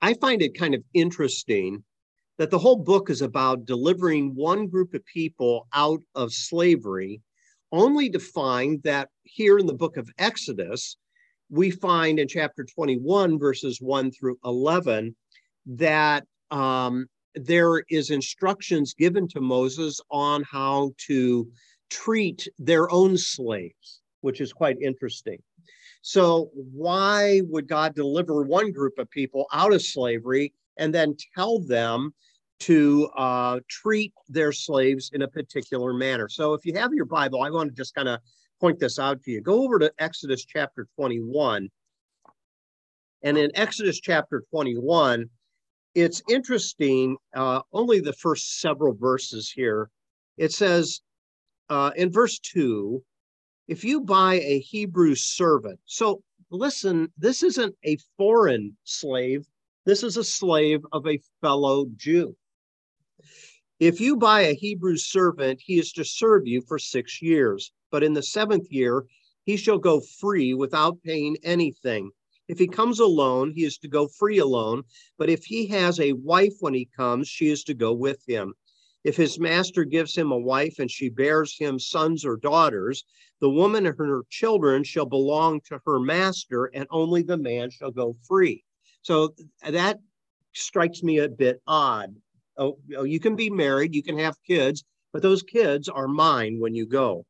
I 0.00 0.14
find 0.14 0.40
it 0.40 0.58
kind 0.58 0.74
of 0.74 0.82
interesting 0.94 1.84
that 2.38 2.50
the 2.50 2.58
whole 2.58 2.76
book 2.76 3.10
is 3.10 3.22
about 3.22 3.64
delivering 3.64 4.34
one 4.34 4.66
group 4.66 4.94
of 4.94 5.04
people 5.06 5.66
out 5.72 6.02
of 6.14 6.32
slavery, 6.32 7.20
only 7.72 8.10
to 8.10 8.18
find 8.18 8.82
that 8.82 9.08
here 9.24 9.58
in 9.58 9.66
the 9.66 9.74
book 9.74 9.96
of 9.96 10.10
Exodus, 10.18 10.96
we 11.50 11.70
find 11.70 12.18
in 12.18 12.28
chapter 12.28 12.64
21, 12.64 13.38
verses 13.38 13.80
1 13.80 14.10
through 14.10 14.38
11, 14.44 15.14
that 15.66 16.24
um, 16.50 17.06
there 17.34 17.82
is 17.90 18.10
instructions 18.10 18.94
given 18.94 19.28
to 19.28 19.40
Moses 19.40 20.00
on 20.10 20.42
how 20.42 20.92
to 21.06 21.48
treat 21.90 22.48
their 22.58 22.90
own 22.90 23.16
slaves, 23.16 24.00
which 24.20 24.40
is 24.40 24.52
quite 24.52 24.76
interesting. 24.82 25.38
So, 26.02 26.50
why 26.54 27.42
would 27.46 27.66
God 27.66 27.94
deliver 27.94 28.42
one 28.42 28.70
group 28.70 28.98
of 28.98 29.10
people 29.10 29.46
out 29.52 29.72
of 29.72 29.82
slavery 29.82 30.52
and 30.76 30.94
then 30.94 31.16
tell 31.34 31.58
them 31.58 32.14
to 32.60 33.08
uh, 33.16 33.60
treat 33.68 34.12
their 34.28 34.52
slaves 34.52 35.10
in 35.12 35.22
a 35.22 35.28
particular 35.28 35.92
manner. 35.92 36.28
So 36.28 36.54
if 36.54 36.64
you 36.64 36.74
have 36.74 36.92
your 36.94 37.04
Bible, 37.04 37.42
I 37.42 37.50
want 37.50 37.70
to 37.70 37.76
just 37.76 37.94
kind 37.94 38.08
of 38.08 38.20
point 38.60 38.78
this 38.78 38.98
out 38.98 39.22
to 39.22 39.30
you. 39.30 39.40
Go 39.40 39.64
over 39.64 39.78
to 39.78 39.92
Exodus 39.98 40.44
chapter 40.44 40.88
21. 40.96 41.68
And 43.22 43.38
in 43.38 43.50
Exodus 43.54 44.00
chapter 44.00 44.44
21, 44.50 45.28
it's 45.94 46.22
interesting, 46.28 47.16
uh, 47.34 47.62
only 47.72 48.00
the 48.00 48.12
first 48.12 48.60
several 48.60 48.94
verses 48.94 49.50
here. 49.50 49.90
It 50.36 50.52
says 50.52 51.00
uh, 51.68 51.90
in 51.96 52.12
verse 52.12 52.38
2 52.38 53.02
if 53.68 53.82
you 53.82 54.00
buy 54.00 54.34
a 54.34 54.60
Hebrew 54.60 55.16
servant, 55.16 55.80
so 55.86 56.22
listen, 56.50 57.10
this 57.18 57.42
isn't 57.42 57.74
a 57.84 57.98
foreign 58.16 58.76
slave, 58.84 59.44
this 59.84 60.02
is 60.02 60.16
a 60.16 60.24
slave 60.24 60.84
of 60.92 61.06
a 61.06 61.20
fellow 61.40 61.86
Jew. 61.96 62.36
If 63.78 64.00
you 64.00 64.16
buy 64.16 64.40
a 64.40 64.54
Hebrew 64.54 64.96
servant, 64.96 65.60
he 65.62 65.78
is 65.78 65.92
to 65.92 66.04
serve 66.04 66.46
you 66.46 66.62
for 66.62 66.78
six 66.78 67.20
years. 67.20 67.72
But 67.90 68.02
in 68.02 68.14
the 68.14 68.22
seventh 68.22 68.72
year, 68.72 69.04
he 69.44 69.58
shall 69.58 69.76
go 69.76 70.00
free 70.00 70.54
without 70.54 71.02
paying 71.02 71.36
anything. 71.42 72.10
If 72.48 72.58
he 72.58 72.68
comes 72.68 73.00
alone, 73.00 73.52
he 73.54 73.64
is 73.64 73.76
to 73.78 73.88
go 73.88 74.08
free 74.08 74.38
alone. 74.38 74.84
But 75.18 75.28
if 75.28 75.44
he 75.44 75.66
has 75.66 76.00
a 76.00 76.14
wife 76.14 76.54
when 76.60 76.72
he 76.72 76.88
comes, 76.96 77.28
she 77.28 77.48
is 77.48 77.64
to 77.64 77.74
go 77.74 77.92
with 77.92 78.22
him. 78.26 78.54
If 79.04 79.14
his 79.14 79.38
master 79.38 79.84
gives 79.84 80.16
him 80.16 80.32
a 80.32 80.38
wife 80.38 80.78
and 80.78 80.90
she 80.90 81.10
bears 81.10 81.58
him 81.58 81.78
sons 81.78 82.24
or 82.24 82.38
daughters, 82.38 83.04
the 83.40 83.50
woman 83.50 83.84
and 83.84 83.94
her 83.98 84.22
children 84.30 84.84
shall 84.84 85.06
belong 85.06 85.60
to 85.66 85.80
her 85.84 86.00
master, 86.00 86.64
and 86.64 86.86
only 86.90 87.22
the 87.22 87.36
man 87.36 87.68
shall 87.68 87.90
go 87.90 88.16
free. 88.26 88.64
So 89.02 89.34
that 89.68 89.98
strikes 90.54 91.02
me 91.02 91.18
a 91.18 91.28
bit 91.28 91.60
odd 91.66 92.16
Oh, 92.58 92.78
oh, 92.96 93.04
you 93.04 93.20
can 93.20 93.36
be 93.36 93.50
married, 93.50 93.94
you 93.94 94.02
can 94.02 94.18
have 94.18 94.42
kids, 94.46 94.82
but 95.12 95.22
those 95.22 95.42
kids 95.42 95.88
are 95.88 96.08
mine 96.08 96.58
when 96.58 96.74
you 96.74 96.86
go. 96.86 97.26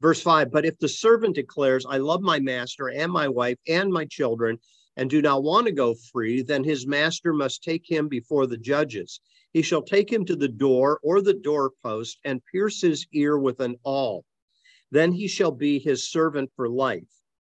Verse 0.00 0.22
5 0.22 0.50
But 0.50 0.64
if 0.64 0.78
the 0.78 0.88
servant 0.88 1.34
declares, 1.34 1.84
I 1.84 1.98
love 1.98 2.22
my 2.22 2.38
master 2.38 2.88
and 2.88 3.12
my 3.12 3.28
wife 3.28 3.58
and 3.66 3.92
my 3.92 4.04
children, 4.04 4.58
and 4.96 5.10
do 5.10 5.20
not 5.20 5.42
want 5.42 5.66
to 5.66 5.72
go 5.72 5.94
free, 5.94 6.42
then 6.42 6.64
his 6.64 6.86
master 6.86 7.32
must 7.32 7.62
take 7.62 7.90
him 7.90 8.08
before 8.08 8.46
the 8.46 8.56
judges. 8.56 9.20
He 9.52 9.62
shall 9.62 9.82
take 9.82 10.12
him 10.12 10.24
to 10.24 10.36
the 10.36 10.48
door 10.48 10.98
or 11.02 11.20
the 11.20 11.34
doorpost 11.34 12.18
and 12.24 12.44
pierce 12.50 12.80
his 12.80 13.06
ear 13.12 13.38
with 13.38 13.60
an 13.60 13.76
awl. 13.84 14.24
Then 14.90 15.12
he 15.12 15.28
shall 15.28 15.52
be 15.52 15.78
his 15.78 16.10
servant 16.10 16.50
for 16.56 16.68
life. 16.68 17.08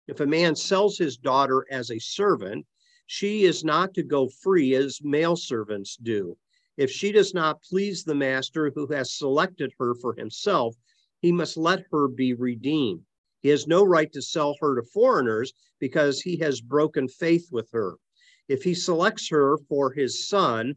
If 0.09 0.21
a 0.21 0.27
man 0.27 0.57
sells 0.57 0.99
his 0.99 1.17
daughter 1.17 1.67
as 1.71 1.91
a 1.91 1.99
servant, 1.99 2.67
she 3.07 3.45
is 3.45 3.65
not 3.65 3.95
to 3.95 4.03
go 4.03 4.29
free 4.29 4.75
as 4.75 5.03
male 5.03 5.37
servants 5.37 5.97
do. 5.97 6.37
If 6.77 6.91
she 6.91 7.11
does 7.11 7.33
not 7.33 7.63
please 7.63 8.05
the 8.05 8.15
master 8.15 8.71
who 8.75 8.87
has 8.89 9.17
selected 9.17 9.73
her 9.79 9.95
for 9.95 10.15
himself, 10.15 10.77
he 11.23 11.33
must 11.33 11.57
let 11.57 11.87
her 11.91 12.07
be 12.07 12.35
redeemed. 12.35 13.07
He 13.41 13.49
has 13.49 13.67
no 13.67 13.83
right 13.83 14.13
to 14.13 14.21
sell 14.21 14.57
her 14.61 14.77
to 14.77 14.87
foreigners 14.87 15.55
because 15.81 16.21
he 16.21 16.37
has 16.39 16.61
broken 16.61 17.09
faith 17.09 17.49
with 17.51 17.71
her. 17.73 17.97
If 18.47 18.63
he 18.63 18.75
selects 18.75 19.31
her 19.31 19.57
for 19.57 19.93
his 19.93 20.29
son, 20.29 20.75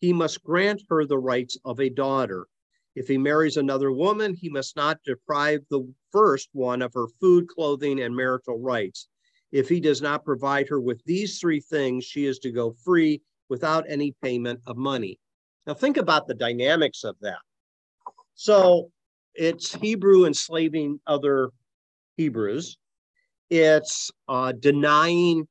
he 0.00 0.14
must 0.14 0.42
grant 0.42 0.82
her 0.88 1.04
the 1.04 1.18
rights 1.18 1.58
of 1.62 1.78
a 1.78 1.90
daughter. 1.90 2.46
If 2.94 3.08
he 3.08 3.18
marries 3.18 3.58
another 3.58 3.92
woman, 3.92 4.34
he 4.34 4.48
must 4.48 4.76
not 4.76 5.02
deprive 5.04 5.60
the 5.68 5.92
first 6.10 6.48
one 6.52 6.80
of 6.80 6.94
her 6.94 7.08
food, 7.20 7.48
clothing, 7.48 8.00
and 8.00 8.16
marital 8.16 8.58
rights. 8.58 9.08
If 9.52 9.68
he 9.68 9.78
does 9.78 10.00
not 10.00 10.24
provide 10.24 10.68
her 10.68 10.80
with 10.80 11.04
these 11.04 11.38
three 11.38 11.60
things, 11.60 12.04
she 12.04 12.24
is 12.24 12.38
to 12.38 12.50
go 12.50 12.72
free 12.82 13.20
without 13.50 13.84
any 13.88 14.12
payment 14.22 14.60
of 14.66 14.78
money. 14.78 15.18
Now, 15.66 15.74
think 15.74 15.96
about 15.96 16.26
the 16.26 16.34
dynamics 16.34 17.04
of 17.04 17.16
that. 17.20 17.38
So, 18.34 18.90
it's 19.34 19.74
Hebrew 19.74 20.26
enslaving 20.26 21.00
other 21.06 21.50
Hebrews. 22.16 22.76
It's 23.50 24.10
uh, 24.28 24.52
denying 24.52 25.48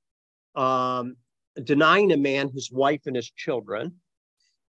um, 0.55 1.15
denying 1.63 2.12
a 2.12 2.17
man 2.17 2.50
his 2.53 2.72
wife 2.72 3.01
and 3.05 3.15
his 3.15 3.29
children. 3.32 3.93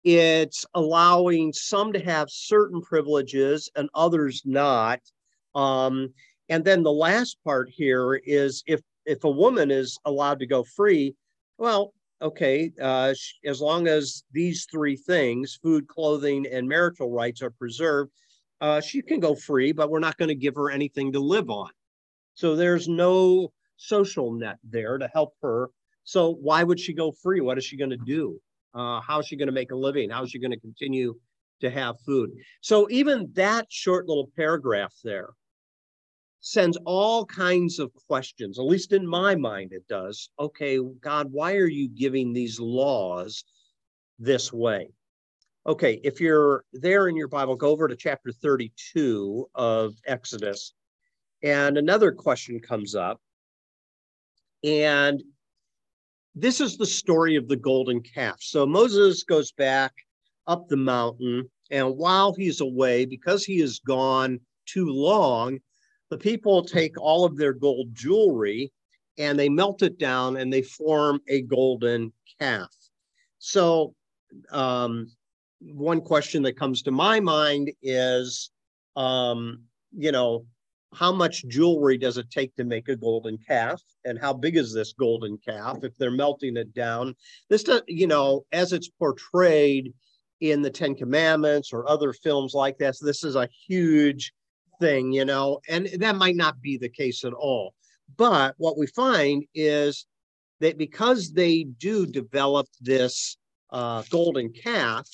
It's 0.03 0.65
allowing 0.73 1.53
some 1.53 1.93
to 1.93 1.99
have 1.99 2.29
certain 2.29 2.81
privileges 2.81 3.69
and 3.75 3.89
others 3.93 4.41
not. 4.45 4.99
Um, 5.55 6.13
and 6.49 6.65
then 6.65 6.83
the 6.83 6.91
last 6.91 7.37
part 7.43 7.69
here 7.69 8.15
is 8.25 8.63
if 8.67 8.81
if 9.05 9.23
a 9.23 9.29
woman 9.29 9.71
is 9.71 9.97
allowed 10.05 10.39
to 10.39 10.47
go 10.47 10.63
free, 10.63 11.15
well, 11.57 11.93
okay, 12.23 12.71
uh, 12.81 13.13
as 13.45 13.61
long 13.61 13.87
as 13.87 14.23
these 14.31 14.65
three 14.71 14.95
things 14.95 15.59
food, 15.61 15.87
clothing, 15.87 16.47
and 16.51 16.67
marital 16.67 17.11
rights 17.11 17.41
are 17.41 17.51
preserved, 17.51 18.11
uh, 18.61 18.79
she 18.79 19.01
can 19.01 19.19
go 19.19 19.35
free, 19.35 19.73
but 19.73 19.89
we're 19.89 19.99
not 19.99 20.17
going 20.17 20.29
to 20.29 20.35
give 20.35 20.55
her 20.55 20.71
anything 20.71 21.11
to 21.11 21.19
live 21.19 21.49
on. 21.49 21.69
So 22.33 22.55
there's 22.55 22.87
no 22.87 23.51
social 23.75 24.31
net 24.31 24.57
there 24.63 24.97
to 24.97 25.09
help 25.13 25.33
her. 25.41 25.69
So 26.05 26.35
why 26.41 26.63
would 26.63 26.79
she 26.79 26.93
go 26.93 27.11
free? 27.11 27.41
What 27.41 27.57
is 27.57 27.65
she 27.65 27.77
going 27.77 27.89
to 27.89 27.97
do? 27.97 28.39
Uh, 28.73 29.01
how 29.01 29.19
is 29.19 29.27
she 29.27 29.35
going 29.35 29.47
to 29.47 29.53
make 29.53 29.71
a 29.71 29.75
living? 29.75 30.09
How 30.09 30.23
is 30.23 30.31
she 30.31 30.39
going 30.39 30.51
to 30.51 30.59
continue 30.59 31.15
to 31.59 31.69
have 31.69 31.99
food? 32.05 32.31
So 32.61 32.87
even 32.89 33.29
that 33.33 33.67
short 33.69 34.07
little 34.07 34.31
paragraph 34.35 34.93
there 35.03 35.29
sends 36.45 36.77
all 36.85 37.25
kinds 37.25 37.79
of 37.79 37.89
questions, 38.07 38.59
at 38.59 38.65
least 38.65 38.91
in 38.91 39.07
my 39.07 39.33
mind, 39.33 39.71
it 39.71 39.87
does. 39.87 40.29
Okay, 40.37 40.77
God, 40.99 41.31
why 41.31 41.55
are 41.55 41.69
you 41.69 41.87
giving 41.87 42.33
these 42.33 42.59
laws 42.59 43.45
this 44.19 44.51
way? 44.51 44.89
Okay, 45.65 46.01
if 46.03 46.19
you're 46.19 46.65
there 46.73 47.07
in 47.07 47.15
your 47.15 47.29
Bible, 47.29 47.55
go 47.55 47.69
over 47.69 47.87
to 47.87 47.95
chapter 47.95 48.33
32 48.33 49.47
of 49.55 49.93
Exodus, 50.05 50.73
and 51.43 51.77
another 51.77 52.11
question 52.11 52.59
comes 52.59 52.93
up. 52.93 53.21
And 54.65 55.23
this 56.35 56.59
is 56.59 56.75
the 56.75 56.85
story 56.85 57.37
of 57.37 57.47
the 57.47 57.55
golden 57.55 58.01
calf. 58.01 58.37
So 58.41 58.65
Moses 58.65 59.23
goes 59.23 59.53
back 59.53 59.93
up 60.47 60.67
the 60.67 60.75
mountain, 60.75 61.49
and 61.71 61.95
while 61.95 62.33
he's 62.33 62.59
away, 62.59 63.05
because 63.05 63.45
he 63.45 63.61
is 63.61 63.79
gone 63.79 64.41
too 64.65 64.87
long, 64.87 65.59
the 66.13 66.19
people 66.19 66.63
take 66.63 66.95
all 67.01 67.25
of 67.25 67.37
their 67.37 67.53
gold 67.53 67.87
jewelry 67.91 68.71
and 69.17 69.37
they 69.37 69.49
melt 69.49 69.81
it 69.81 69.97
down 69.97 70.37
and 70.37 70.53
they 70.53 70.61
form 70.61 71.19
a 71.27 71.41
golden 71.41 72.13
calf. 72.39 72.69
So, 73.39 73.95
um, 74.51 75.07
one 75.59 76.01
question 76.01 76.43
that 76.43 76.55
comes 76.55 76.83
to 76.83 76.91
my 76.91 77.19
mind 77.19 77.71
is, 77.81 78.51
um, 78.95 79.63
you 79.91 80.11
know, 80.11 80.45
how 80.93 81.11
much 81.11 81.47
jewelry 81.47 81.97
does 81.97 82.19
it 82.19 82.29
take 82.29 82.55
to 82.57 82.63
make 82.63 82.89
a 82.89 82.95
golden 82.95 83.39
calf? 83.39 83.81
And 84.05 84.19
how 84.19 84.33
big 84.33 84.55
is 84.55 84.71
this 84.71 84.93
golden 84.93 85.39
calf 85.39 85.83
if 85.83 85.97
they're 85.97 86.11
melting 86.11 86.57
it 86.57 86.75
down? 86.75 87.15
This, 87.49 87.65
you 87.87 88.05
know, 88.05 88.45
as 88.51 88.71
it's 88.71 88.89
portrayed 88.99 89.91
in 90.41 90.61
the 90.61 90.69
Ten 90.69 90.93
Commandments 90.93 91.73
or 91.73 91.89
other 91.89 92.13
films 92.13 92.53
like 92.53 92.77
this, 92.77 92.99
this 92.99 93.23
is 93.23 93.35
a 93.35 93.49
huge 93.67 94.31
thing, 94.79 95.11
you 95.11 95.25
know, 95.25 95.59
and 95.67 95.87
that 95.97 96.15
might 96.15 96.35
not 96.35 96.61
be 96.61 96.77
the 96.77 96.89
case 96.89 97.23
at 97.23 97.33
all. 97.33 97.73
But 98.17 98.55
what 98.57 98.77
we 98.77 98.87
find 98.87 99.45
is 99.53 100.05
that 100.59 100.77
because 100.77 101.31
they 101.31 101.63
do 101.63 102.05
develop 102.05 102.67
this 102.81 103.37
uh, 103.71 104.03
golden 104.09 104.51
calf, 104.53 105.09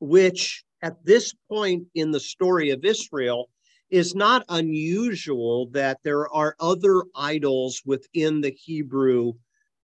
which 0.00 0.64
at 0.82 1.04
this 1.04 1.34
point 1.48 1.84
in 1.94 2.10
the 2.10 2.20
story 2.20 2.70
of 2.70 2.84
Israel 2.84 3.50
is 3.90 4.14
not 4.14 4.44
unusual 4.48 5.66
that 5.72 5.98
there 6.04 6.28
are 6.32 6.54
other 6.60 7.02
idols 7.16 7.82
within 7.84 8.40
the 8.40 8.52
Hebrew 8.52 9.32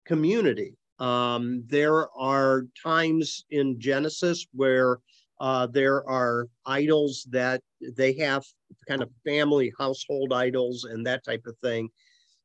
community. 0.05 0.75
Um, 0.99 1.65
there 1.67 2.11
are 2.17 2.67
times 2.83 3.45
in 3.51 3.81
Genesis 3.81 4.47
where 4.53 4.99
uh, 5.41 5.67
there 5.67 6.09
are 6.09 6.49
idols 6.67 7.27
that 7.31 7.63
they 7.97 8.13
have 8.15 8.45
kind 8.89 9.03
of 9.03 9.11
family 9.25 9.73
household 9.79 10.33
idols 10.33 10.85
and 10.85 11.07
that 11.07 11.25
type 11.25 11.45
of 11.47 11.57
thing. 11.59 11.89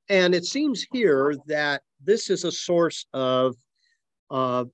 And 0.09 0.33
it 0.33 0.45
seems 0.45 0.85
here 0.91 1.35
that 1.47 1.81
this 2.03 2.29
is 2.29 2.43
a 2.43 2.51
source 2.51 3.05
of, 3.13 3.55
uh, 4.31 4.65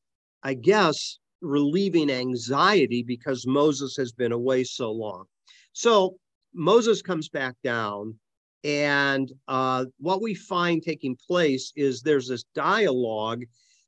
I 0.43 0.53
guess, 0.53 1.17
relieving 1.41 2.09
anxiety 2.09 3.03
because 3.03 3.47
Moses 3.47 3.95
has 3.97 4.11
been 4.11 4.31
away 4.31 4.63
so 4.63 4.91
long. 4.91 5.25
So 5.73 6.17
Moses 6.53 7.01
comes 7.01 7.29
back 7.29 7.55
down, 7.63 8.15
and 8.63 9.31
uh, 9.47 9.85
what 9.97 10.21
we 10.21 10.35
find 10.35 10.81
taking 10.81 11.17
place 11.27 11.73
is 11.75 12.01
there's 12.01 12.27
this 12.27 12.45
dialogue 12.55 13.43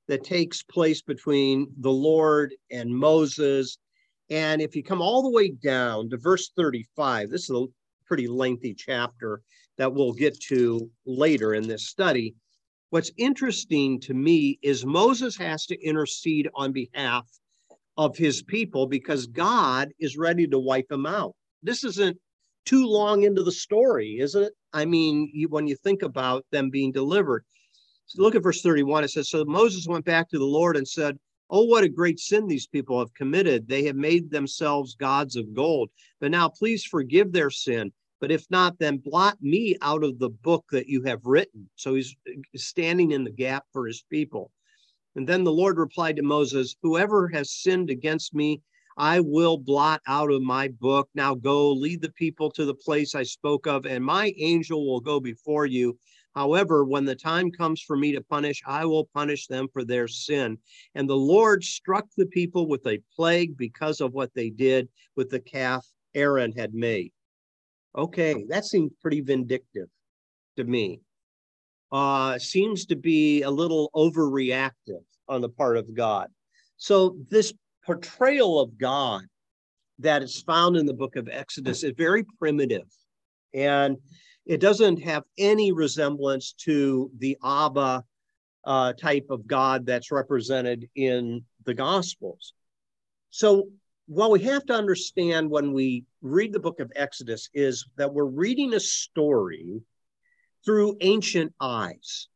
that 0.07 0.23
takes 0.23 0.63
place 0.63 1.01
between 1.01 1.67
the 1.79 1.91
Lord 1.91 2.53
and 2.71 2.89
Moses 2.93 3.77
and 4.29 4.61
if 4.61 4.75
you 4.75 4.83
come 4.83 5.01
all 5.01 5.21
the 5.21 5.31
way 5.31 5.49
down 5.49 6.09
to 6.09 6.17
verse 6.17 6.51
35, 6.55 7.29
this 7.29 7.49
is 7.49 7.55
a 7.55 7.65
pretty 8.05 8.27
lengthy 8.27 8.73
chapter 8.73 9.41
that 9.77 9.93
we'll 9.93 10.13
get 10.13 10.39
to 10.39 10.89
later 11.05 11.53
in 11.53 11.67
this 11.67 11.87
study. 11.87 12.35
What's 12.89 13.11
interesting 13.17 13.99
to 14.01 14.13
me 14.13 14.57
is 14.61 14.85
Moses 14.85 15.37
has 15.37 15.65
to 15.67 15.85
intercede 15.85 16.49
on 16.55 16.71
behalf 16.71 17.27
of 17.97 18.17
his 18.17 18.41
people 18.43 18.87
because 18.87 19.27
God 19.27 19.91
is 19.99 20.17
ready 20.17 20.47
to 20.47 20.59
wipe 20.59 20.87
them 20.87 21.05
out. 21.05 21.33
This 21.63 21.83
isn't 21.83 22.17
too 22.65 22.85
long 22.85 23.23
into 23.23 23.43
the 23.43 23.51
story, 23.51 24.17
is 24.19 24.35
it? 24.35 24.53
I 24.73 24.85
mean, 24.85 25.31
when 25.49 25.67
you 25.67 25.75
think 25.75 26.01
about 26.01 26.45
them 26.51 26.69
being 26.69 26.91
delivered. 26.91 27.45
So 28.07 28.21
look 28.21 28.35
at 28.35 28.43
verse 28.43 28.61
31. 28.61 29.03
It 29.03 29.11
says, 29.11 29.29
So 29.29 29.45
Moses 29.45 29.87
went 29.87 30.05
back 30.05 30.29
to 30.29 30.39
the 30.39 30.45
Lord 30.45 30.77
and 30.77 30.87
said, 30.87 31.17
Oh, 31.49 31.63
what 31.65 31.83
a 31.83 31.89
great 31.89 32.19
sin 32.19 32.47
these 32.47 32.67
people 32.67 32.99
have 32.99 33.13
committed. 33.13 33.67
They 33.67 33.83
have 33.83 33.95
made 33.95 34.31
themselves 34.31 34.95
gods 34.95 35.35
of 35.35 35.53
gold. 35.53 35.89
But 36.19 36.31
now 36.31 36.49
please 36.49 36.83
forgive 36.83 37.31
their 37.31 37.51
sin. 37.51 37.91
But 38.19 38.31
if 38.31 38.45
not, 38.49 38.79
then 38.79 38.97
blot 38.97 39.37
me 39.41 39.75
out 39.81 40.03
of 40.03 40.17
the 40.17 40.29
book 40.29 40.65
that 40.71 40.87
you 40.87 41.03
have 41.03 41.25
written. 41.25 41.69
So 41.75 41.95
he's 41.95 42.15
uh, 42.27 42.31
standing 42.55 43.11
in 43.11 43.23
the 43.23 43.31
gap 43.31 43.65
for 43.71 43.85
his 43.85 44.03
people. 44.09 44.51
And 45.15 45.27
then 45.27 45.43
the 45.43 45.51
Lord 45.51 45.77
replied 45.77 46.15
to 46.15 46.23
Moses, 46.23 46.75
Whoever 46.81 47.27
has 47.29 47.51
sinned 47.51 47.89
against 47.89 48.33
me, 48.33 48.61
I 48.97 49.19
will 49.19 49.57
blot 49.57 50.01
out 50.07 50.31
of 50.31 50.41
my 50.41 50.69
book. 50.69 51.09
Now 51.13 51.35
go, 51.35 51.71
lead 51.71 52.01
the 52.01 52.11
people 52.11 52.49
to 52.51 52.65
the 52.65 52.73
place 52.73 53.13
I 53.13 53.23
spoke 53.23 53.67
of, 53.67 53.85
and 53.85 54.03
my 54.03 54.33
angel 54.37 54.87
will 54.87 55.01
go 55.01 55.19
before 55.19 55.65
you 55.65 55.97
However, 56.35 56.83
when 56.83 57.05
the 57.05 57.15
time 57.15 57.49
comes 57.49 57.81
for 57.81 57.95
me 57.95 58.11
to 58.11 58.21
punish, 58.21 58.61
I 58.67 58.85
will 58.85 59.05
punish 59.13 59.47
them 59.47 59.67
for 59.71 59.85
their 59.85 60.07
sin. 60.07 60.57
And 60.93 61.09
the 61.09 61.15
Lord 61.15 61.63
struck 61.63 62.05
the 62.17 62.25
people 62.25 62.67
with 62.67 62.85
a 62.87 63.01
plague 63.15 63.57
because 63.57 64.01
of 64.01 64.13
what 64.13 64.33
they 64.33 64.49
did 64.49 64.89
with 65.15 65.29
the 65.29 65.39
calf 65.39 65.87
Aaron 66.13 66.51
had 66.51 66.73
made. 66.73 67.13
Okay, 67.97 68.45
that 68.49 68.65
seems 68.65 68.91
pretty 69.01 69.21
vindictive 69.21 69.87
to 70.57 70.65
me. 70.65 70.99
Uh, 71.91 72.37
seems 72.37 72.85
to 72.87 72.97
be 72.97 73.43
a 73.43 73.49
little 73.49 73.89
overreactive 73.95 75.03
on 75.29 75.39
the 75.39 75.49
part 75.49 75.77
of 75.77 75.93
God. 75.95 76.27
So, 76.75 77.15
this 77.29 77.53
portrayal 77.85 78.59
of 78.59 78.77
God 78.77 79.23
that 79.99 80.21
is 80.21 80.41
found 80.41 80.75
in 80.75 80.85
the 80.85 80.93
book 80.93 81.15
of 81.15 81.29
Exodus 81.31 81.83
is 81.83 81.93
very 81.95 82.25
primitive. 82.37 82.87
And 83.53 83.97
it 84.45 84.59
doesn't 84.59 85.01
have 85.03 85.23
any 85.37 85.71
resemblance 85.71 86.53
to 86.53 87.09
the 87.17 87.37
Abba 87.43 88.03
uh, 88.63 88.93
type 88.93 89.27
of 89.29 89.47
God 89.47 89.85
that's 89.85 90.11
represented 90.11 90.87
in 90.95 91.43
the 91.65 91.73
Gospels. 91.73 92.53
So, 93.29 93.69
what 94.07 94.29
we 94.29 94.39
have 94.41 94.65
to 94.67 94.73
understand 94.73 95.49
when 95.49 95.73
we 95.73 96.05
read 96.21 96.53
the 96.53 96.59
book 96.59 96.79
of 96.79 96.91
Exodus 96.95 97.49
is 97.55 97.87
that 97.97 98.13
we're 98.13 98.25
reading 98.25 98.73
a 98.73 98.79
story 98.79 99.81
through 100.63 100.97
ancient 101.01 101.53
eyes. 101.59 102.27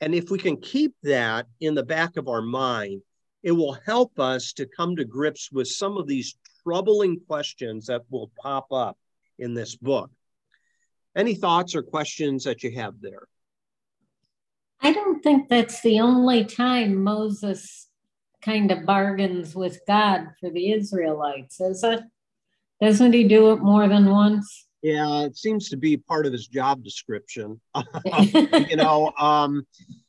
And 0.00 0.12
if 0.12 0.30
we 0.30 0.38
can 0.38 0.56
keep 0.56 0.94
that 1.04 1.46
in 1.60 1.74
the 1.74 1.84
back 1.84 2.16
of 2.16 2.28
our 2.28 2.42
mind, 2.42 3.02
it 3.44 3.52
will 3.52 3.78
help 3.86 4.18
us 4.18 4.52
to 4.54 4.66
come 4.66 4.96
to 4.96 5.04
grips 5.04 5.52
with 5.52 5.68
some 5.68 5.96
of 5.96 6.08
these 6.08 6.36
troubling 6.64 7.20
questions 7.28 7.86
that 7.86 8.02
will 8.10 8.32
pop 8.42 8.72
up 8.72 8.98
in 9.38 9.54
this 9.54 9.76
book. 9.76 10.10
Any 11.16 11.34
thoughts 11.34 11.74
or 11.74 11.82
questions 11.82 12.44
that 12.44 12.62
you 12.62 12.72
have 12.72 13.00
there? 13.00 13.26
I 14.80 14.92
don't 14.92 15.22
think 15.22 15.48
that's 15.48 15.80
the 15.80 16.00
only 16.00 16.44
time 16.44 17.02
Moses 17.02 17.88
kind 18.42 18.70
of 18.70 18.84
bargains 18.84 19.54
with 19.54 19.80
God 19.86 20.28
for 20.40 20.50
the 20.50 20.72
Israelites, 20.72 21.60
is 21.60 21.82
it? 21.82 22.02
Doesn't 22.80 23.12
he 23.12 23.24
do 23.24 23.52
it 23.52 23.60
more 23.60 23.88
than 23.88 24.10
once? 24.10 24.66
Yeah, 24.82 25.22
it 25.22 25.38
seems 25.38 25.70
to 25.70 25.78
be 25.78 25.96
part 25.96 26.26
of 26.26 26.32
his 26.32 26.46
job 26.46 26.84
description. 26.84 27.58
you 28.04 28.76
know, 28.76 29.12
um, 29.18 29.66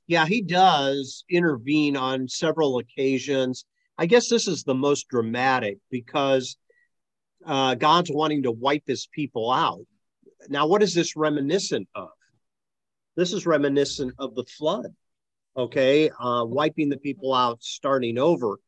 yeah, 0.08 0.26
he 0.26 0.42
does 0.42 1.24
intervene 1.30 1.96
on 1.96 2.28
several 2.28 2.80
occasions. 2.80 3.64
I 3.98 4.06
guess 4.06 4.30
this 4.30 4.50
is 4.50 4.64
the 4.64 4.76
most 4.76 5.08
dramatic 5.08 5.78
because 5.90 6.58
uh, 7.46 7.76
God's 7.76 8.12
wanting 8.12 8.44
to 8.44 8.52
wipe 8.52 8.84
his 8.86 9.08
people 9.08 9.50
out. 9.52 9.86
Now, 10.50 10.68
what 10.68 10.84
is 10.84 10.94
this 10.94 11.16
reminiscent 11.16 11.88
of? 11.96 12.10
This 13.16 13.34
is 13.34 13.46
reminiscent 13.46 14.14
of 14.20 14.36
the 14.36 14.44
flood, 14.44 14.94
okay? 15.56 16.10
Uh, 16.10 16.46
wiping 16.46 16.90
the 16.90 16.98
people 16.98 17.34
out, 17.34 17.64
starting 17.64 18.18
over. 18.18 18.60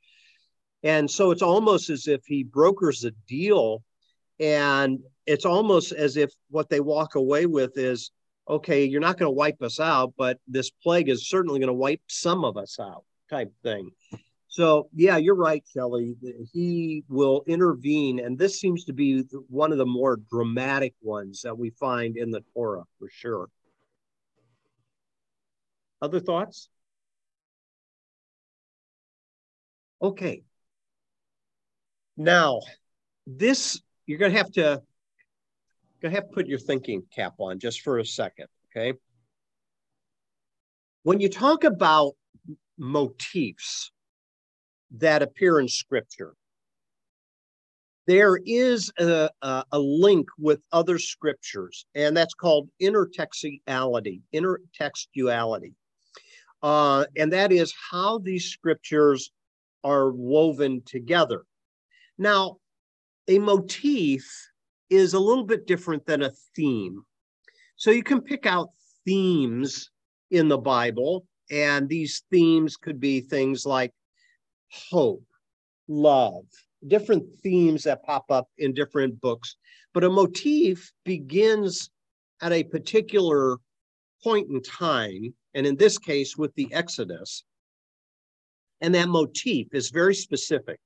And 0.83 1.09
so 1.09 1.31
it's 1.31 1.41
almost 1.41 1.89
as 1.89 2.07
if 2.07 2.21
he 2.25 2.43
brokers 2.43 3.03
a 3.03 3.12
deal, 3.27 3.83
and 4.39 5.00
it's 5.25 5.45
almost 5.45 5.91
as 5.91 6.15
if 6.17 6.31
what 6.50 6.69
they 6.69 6.79
walk 6.79 7.15
away 7.15 7.45
with 7.45 7.77
is 7.77 8.12
okay, 8.50 8.86
you're 8.86 9.01
not 9.01 9.17
going 9.17 9.27
to 9.27 9.36
wipe 9.36 9.62
us 9.62 9.79
out, 9.79 10.13
but 10.17 10.39
this 10.47 10.69
plague 10.69 11.09
is 11.09 11.29
certainly 11.29 11.59
going 11.59 11.67
to 11.67 11.74
wipe 11.74 12.01
some 12.07 12.45
of 12.45 12.57
us 12.57 12.79
out, 12.79 13.03
type 13.29 13.51
thing. 13.63 13.91
So, 14.57 14.89
yeah, 14.95 15.17
you're 15.17 15.35
right, 15.35 15.63
Kelly. 15.71 16.15
He 16.51 17.03
will 17.09 17.43
intervene. 17.45 18.17
And 18.17 18.39
this 18.39 18.59
seems 18.59 18.85
to 18.85 18.93
be 18.93 19.21
one 19.49 19.71
of 19.71 19.77
the 19.77 19.85
more 19.85 20.17
dramatic 20.31 20.95
ones 20.99 21.43
that 21.43 21.55
we 21.55 21.69
find 21.69 22.17
in 22.17 22.31
the 22.31 22.43
Torah 22.55 22.85
for 22.97 23.07
sure. 23.07 23.49
Other 26.01 26.19
thoughts? 26.19 26.69
Okay. 30.01 30.41
Now, 32.17 32.61
this, 33.27 33.79
you're 34.07 34.17
going 34.17 34.31
to 34.31 34.39
have 34.39 34.51
to, 34.53 34.81
to 36.01 36.09
have 36.09 36.23
to 36.23 36.33
put 36.33 36.47
your 36.47 36.57
thinking 36.57 37.03
cap 37.15 37.35
on 37.37 37.59
just 37.59 37.81
for 37.81 37.99
a 37.99 38.05
second, 38.05 38.47
okay? 38.75 38.97
When 41.03 41.19
you 41.19 41.29
talk 41.29 41.63
about 41.63 42.13
motifs, 42.79 43.91
that 44.91 45.22
appear 45.22 45.60
in 45.60 45.67
scripture. 45.67 46.34
There 48.08 48.39
is 48.46 48.91
a, 48.98 49.29
a, 49.41 49.63
a 49.74 49.79
link 49.79 50.27
with 50.39 50.62
other 50.72 50.98
scriptures, 50.98 51.86
and 51.94 52.15
that's 52.15 52.34
called 52.34 52.70
intertextuality, 52.82 54.22
intertextuality. 54.33 55.74
Uh, 56.64 57.05
and 57.18 57.33
that 57.33 57.51
is 57.51 57.74
how 57.92 58.20
these 58.20 58.46
scriptures 58.46 59.31
are 59.83 60.11
woven 60.11 60.81
together. 60.85 61.44
Now, 62.18 62.57
a 63.27 63.40
motif 63.40 64.25
is 64.90 65.14
a 65.14 65.20
little 65.20 65.44
bit 65.44 65.68
different 65.68 66.05
than 66.05 66.24
a 66.24 66.31
theme. 66.55 67.03
So 67.75 67.92
you 67.92 68.03
can 68.03 68.22
pick 68.22 68.46
out 68.46 68.70
themes 69.05 69.92
in 70.31 70.48
the 70.48 70.57
Bible, 70.57 71.25
and 71.51 71.88
these 71.88 72.24
themes 72.31 72.77
could 72.77 73.00
be 73.00 73.22
things 73.22 73.66
like 73.66 73.94
hope, 74.72 75.25
love, 75.88 76.46
different 76.88 77.24
themes 77.42 77.84
that 77.84 78.03
pop 78.03 78.25
up 78.30 78.50
in 78.58 78.74
different 78.74 79.20
books. 79.22 79.56
But 79.94 80.03
a 80.03 80.10
motif 80.10 80.92
begins 81.06 81.90
at 82.42 82.51
a 82.51 82.64
particular 82.64 83.58
point 84.24 84.50
in 84.50 84.62
time, 84.62 85.34
and 85.53 85.66
in 85.66 85.75
this 85.75 85.98
case, 85.98 86.38
with 86.38 86.53
the 86.56 86.72
Exodus. 86.74 87.44
And 88.82 88.94
that 88.94 89.10
motif 89.10 89.74
is 89.74 89.90
very 89.90 90.14
specific. 90.14 90.80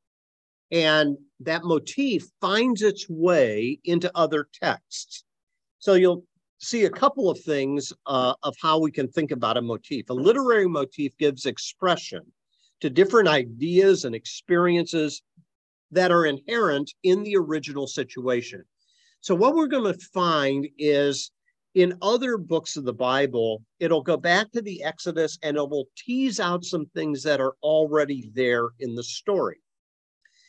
And 0.71 1.17
that 1.41 1.65
motif 1.65 2.25
finds 2.39 2.81
its 2.81 3.09
way 3.09 3.79
into 3.83 4.09
other 4.15 4.47
texts. 4.53 5.25
So 5.79 5.95
you'll 5.95 6.23
see 6.59 6.85
a 6.85 6.89
couple 6.89 7.29
of 7.29 7.39
things 7.41 7.91
uh, 8.05 8.33
of 8.43 8.55
how 8.61 8.79
we 8.79 8.91
can 8.91 9.09
think 9.09 9.31
about 9.31 9.57
a 9.57 9.61
motif. 9.61 10.09
A 10.09 10.13
literary 10.13 10.67
motif 10.67 11.17
gives 11.17 11.45
expression 11.45 12.21
to 12.81 12.89
different 12.89 13.29
ideas 13.29 14.05
and 14.05 14.13
experiences 14.13 15.21
that 15.91 16.11
are 16.11 16.25
inherent 16.25 16.91
in 17.03 17.23
the 17.23 17.37
original 17.37 17.87
situation. 17.87 18.63
So, 19.21 19.35
what 19.35 19.55
we're 19.55 19.67
going 19.67 19.93
to 19.93 19.99
find 20.13 20.67
is 20.77 21.31
in 21.75 21.97
other 22.01 22.37
books 22.37 22.75
of 22.75 22.83
the 22.83 22.93
Bible, 22.93 23.63
it'll 23.79 24.01
go 24.01 24.17
back 24.17 24.51
to 24.51 24.61
the 24.61 24.83
Exodus 24.83 25.37
and 25.43 25.57
it 25.57 25.69
will 25.69 25.87
tease 25.95 26.39
out 26.39 26.65
some 26.65 26.85
things 26.87 27.23
that 27.23 27.39
are 27.39 27.53
already 27.61 28.29
there 28.33 28.69
in 28.79 28.95
the 28.95 29.03
story. 29.03 29.61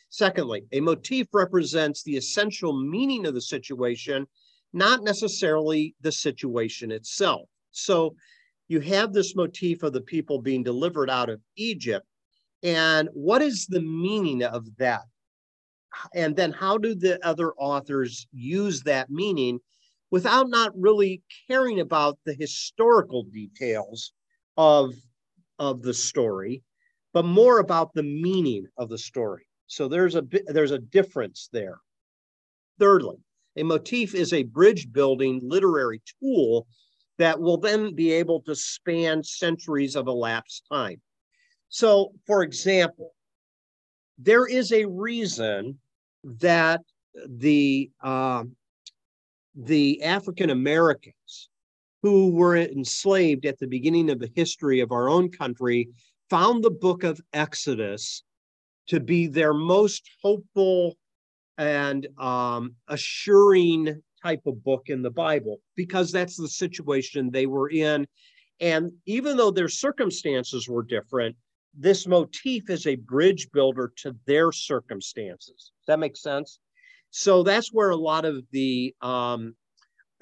Secondly, 0.09 0.65
a 0.71 0.79
motif 0.79 1.27
represents 1.33 2.03
the 2.03 2.17
essential 2.17 2.73
meaning 2.73 3.25
of 3.25 3.33
the 3.33 3.41
situation, 3.41 4.27
not 4.73 5.03
necessarily 5.03 5.95
the 6.01 6.11
situation 6.11 6.91
itself. 6.91 7.47
So, 7.71 8.15
you 8.69 8.79
have 8.79 9.13
this 9.13 9.35
motif 9.35 9.83
of 9.83 9.93
the 9.93 10.01
people 10.01 10.41
being 10.41 10.63
delivered 10.63 11.09
out 11.09 11.29
of 11.29 11.41
Egypt, 11.57 12.07
and 12.63 13.09
what 13.13 13.41
is 13.41 13.67
the 13.67 13.81
meaning 13.81 14.41
of 14.43 14.65
that? 14.77 15.01
And 16.15 16.35
then 16.35 16.51
how 16.51 16.77
do 16.77 16.95
the 16.95 17.23
other 17.25 17.53
authors 17.53 18.25
use 18.31 18.81
that 18.83 19.09
meaning 19.09 19.59
without 20.09 20.49
not 20.49 20.71
really 20.75 21.21
caring 21.47 21.81
about 21.81 22.17
the 22.25 22.33
historical 22.33 23.23
details 23.23 24.13
of, 24.57 24.93
of 25.59 25.81
the 25.81 25.93
story, 25.93 26.63
but 27.13 27.25
more 27.25 27.59
about 27.59 27.93
the 27.93 28.03
meaning 28.03 28.65
of 28.77 28.89
the 28.89 28.97
story? 28.97 29.45
So 29.67 29.87
there's 29.87 30.15
a 30.15 30.23
there's 30.47 30.71
a 30.71 30.79
difference 30.79 31.49
there. 31.51 31.79
Thirdly, 32.79 33.17
a 33.55 33.63
motif 33.63 34.15
is 34.15 34.33
a 34.33 34.43
bridge 34.43 34.91
building 34.91 35.39
literary 35.43 36.01
tool 36.19 36.67
that 37.17 37.39
will 37.39 37.57
then 37.57 37.93
be 37.93 38.11
able 38.11 38.41
to 38.41 38.55
span 38.55 39.23
centuries 39.23 39.95
of 39.95 40.07
elapsed 40.07 40.63
time. 40.71 41.01
So, 41.73 42.11
for 42.27 42.43
example, 42.43 43.15
there 44.19 44.45
is 44.45 44.71
a 44.71 44.85
reason 44.85 45.79
that 46.23 46.81
the 47.27 47.89
uh, 48.03 48.43
the 49.55 50.03
African 50.03 50.51
Americans 50.51 51.49
who 52.03 52.29
were 52.29 52.57
enslaved 52.57 53.47
at 53.47 53.57
the 53.57 53.65
beginning 53.65 54.11
of 54.11 54.19
the 54.19 54.29
history 54.35 54.81
of 54.81 54.91
our 54.91 55.09
own 55.09 55.31
country 55.31 55.89
found 56.29 56.63
the 56.63 56.69
book 56.69 57.03
of 57.03 57.19
Exodus 57.33 58.21
to 58.89 58.99
be 58.99 59.25
their 59.25 59.55
most 59.55 60.07
hopeful 60.21 60.95
and 61.57 62.07
um, 62.19 62.75
assuring 62.87 63.99
type 64.21 64.45
of 64.45 64.63
book 64.63 64.89
in 64.89 65.01
the 65.01 65.09
Bible 65.09 65.59
because 65.75 66.11
that's 66.11 66.37
the 66.37 66.47
situation 66.47 67.31
they 67.31 67.47
were 67.47 67.71
in. 67.71 68.05
And 68.59 68.91
even 69.07 69.37
though 69.37 69.49
their 69.49 69.69
circumstances 69.69 70.69
were 70.69 70.83
different, 70.83 71.35
this 71.73 72.05
motif 72.07 72.69
is 72.69 72.85
a 72.85 72.95
bridge 72.95 73.49
builder 73.51 73.91
to 73.97 74.15
their 74.25 74.51
circumstances. 74.51 75.71
Does 75.81 75.87
that 75.87 75.99
make 75.99 76.15
sense? 76.15 76.59
So 77.09 77.43
that's 77.43 77.73
where 77.73 77.89
a 77.89 77.95
lot 77.95 78.25
of 78.25 78.43
the 78.51 78.95
um, 79.01 79.55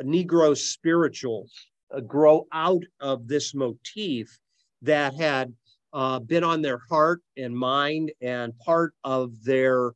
Negro 0.02 0.58
spirituals 0.58 1.54
uh, 1.96 2.00
grow 2.02 2.48
out 2.52 2.84
of 3.00 3.28
this 3.28 3.54
motif 3.54 4.38
that 4.82 5.14
had 5.14 5.54
uh, 5.94 6.20
been 6.20 6.44
on 6.44 6.62
their 6.62 6.80
heart 6.90 7.22
and 7.38 7.56
mind 7.56 8.12
and 8.22 8.58
part 8.60 8.94
of 9.04 9.44
their 9.44 9.94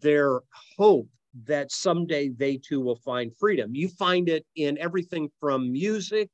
their 0.00 0.40
hope 0.76 1.08
that 1.44 1.70
someday 1.70 2.28
they 2.30 2.56
too 2.56 2.80
will 2.80 2.96
find 3.04 3.36
freedom. 3.36 3.74
You 3.74 3.88
find 3.88 4.28
it 4.28 4.44
in 4.56 4.78
everything 4.78 5.28
from 5.38 5.70
music 5.70 6.28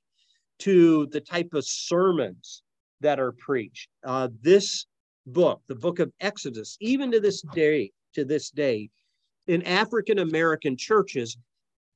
to 0.61 1.07
the 1.07 1.21
type 1.21 1.53
of 1.53 1.67
sermons 1.67 2.63
that 3.03 3.21
are 3.21 3.33
preached. 3.33 3.89
Uh, 4.05 4.29
this 4.41 4.87
book, 5.27 5.61
the 5.69 5.75
book 5.75 5.99
of 5.99 6.11
Exodus, 6.21 6.77
even 6.81 7.11
to 7.13 7.21
this 7.21 7.43
day, 7.55 7.91
to 8.15 8.25
this 8.25 8.51
day, 8.51 8.89
in 9.47 9.63
African 9.63 10.19
American 10.19 10.77
churches, 10.77 11.37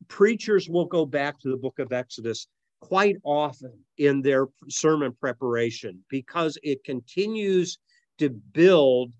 preachers 0.08 0.68
will 0.68 0.84
go 0.84 1.06
back 1.06 1.40
to 1.40 1.50
the 1.50 1.56
book 1.56 1.78
of 1.78 1.92
Exodus 1.92 2.46
quite 2.80 3.16
often 3.24 3.72
in 3.98 4.20
their 4.22 4.46
sermon 4.68 5.12
preparation 5.18 6.04
because 6.10 6.58
it 6.62 6.84
continues 6.84 7.78
to 8.18 8.30
build 8.30 9.12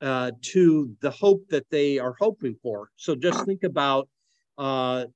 uh, 0.00 0.30
to 0.42 0.94
the 1.00 1.10
hope 1.10 1.42
that 1.50 1.66
they 1.70 1.98
are 1.98 2.14
hoping 2.18 2.56
for. 2.62 2.88
So 2.96 3.14
just 3.14 3.44
think 3.44 3.64
about 3.64 4.08
uh, 4.58 5.06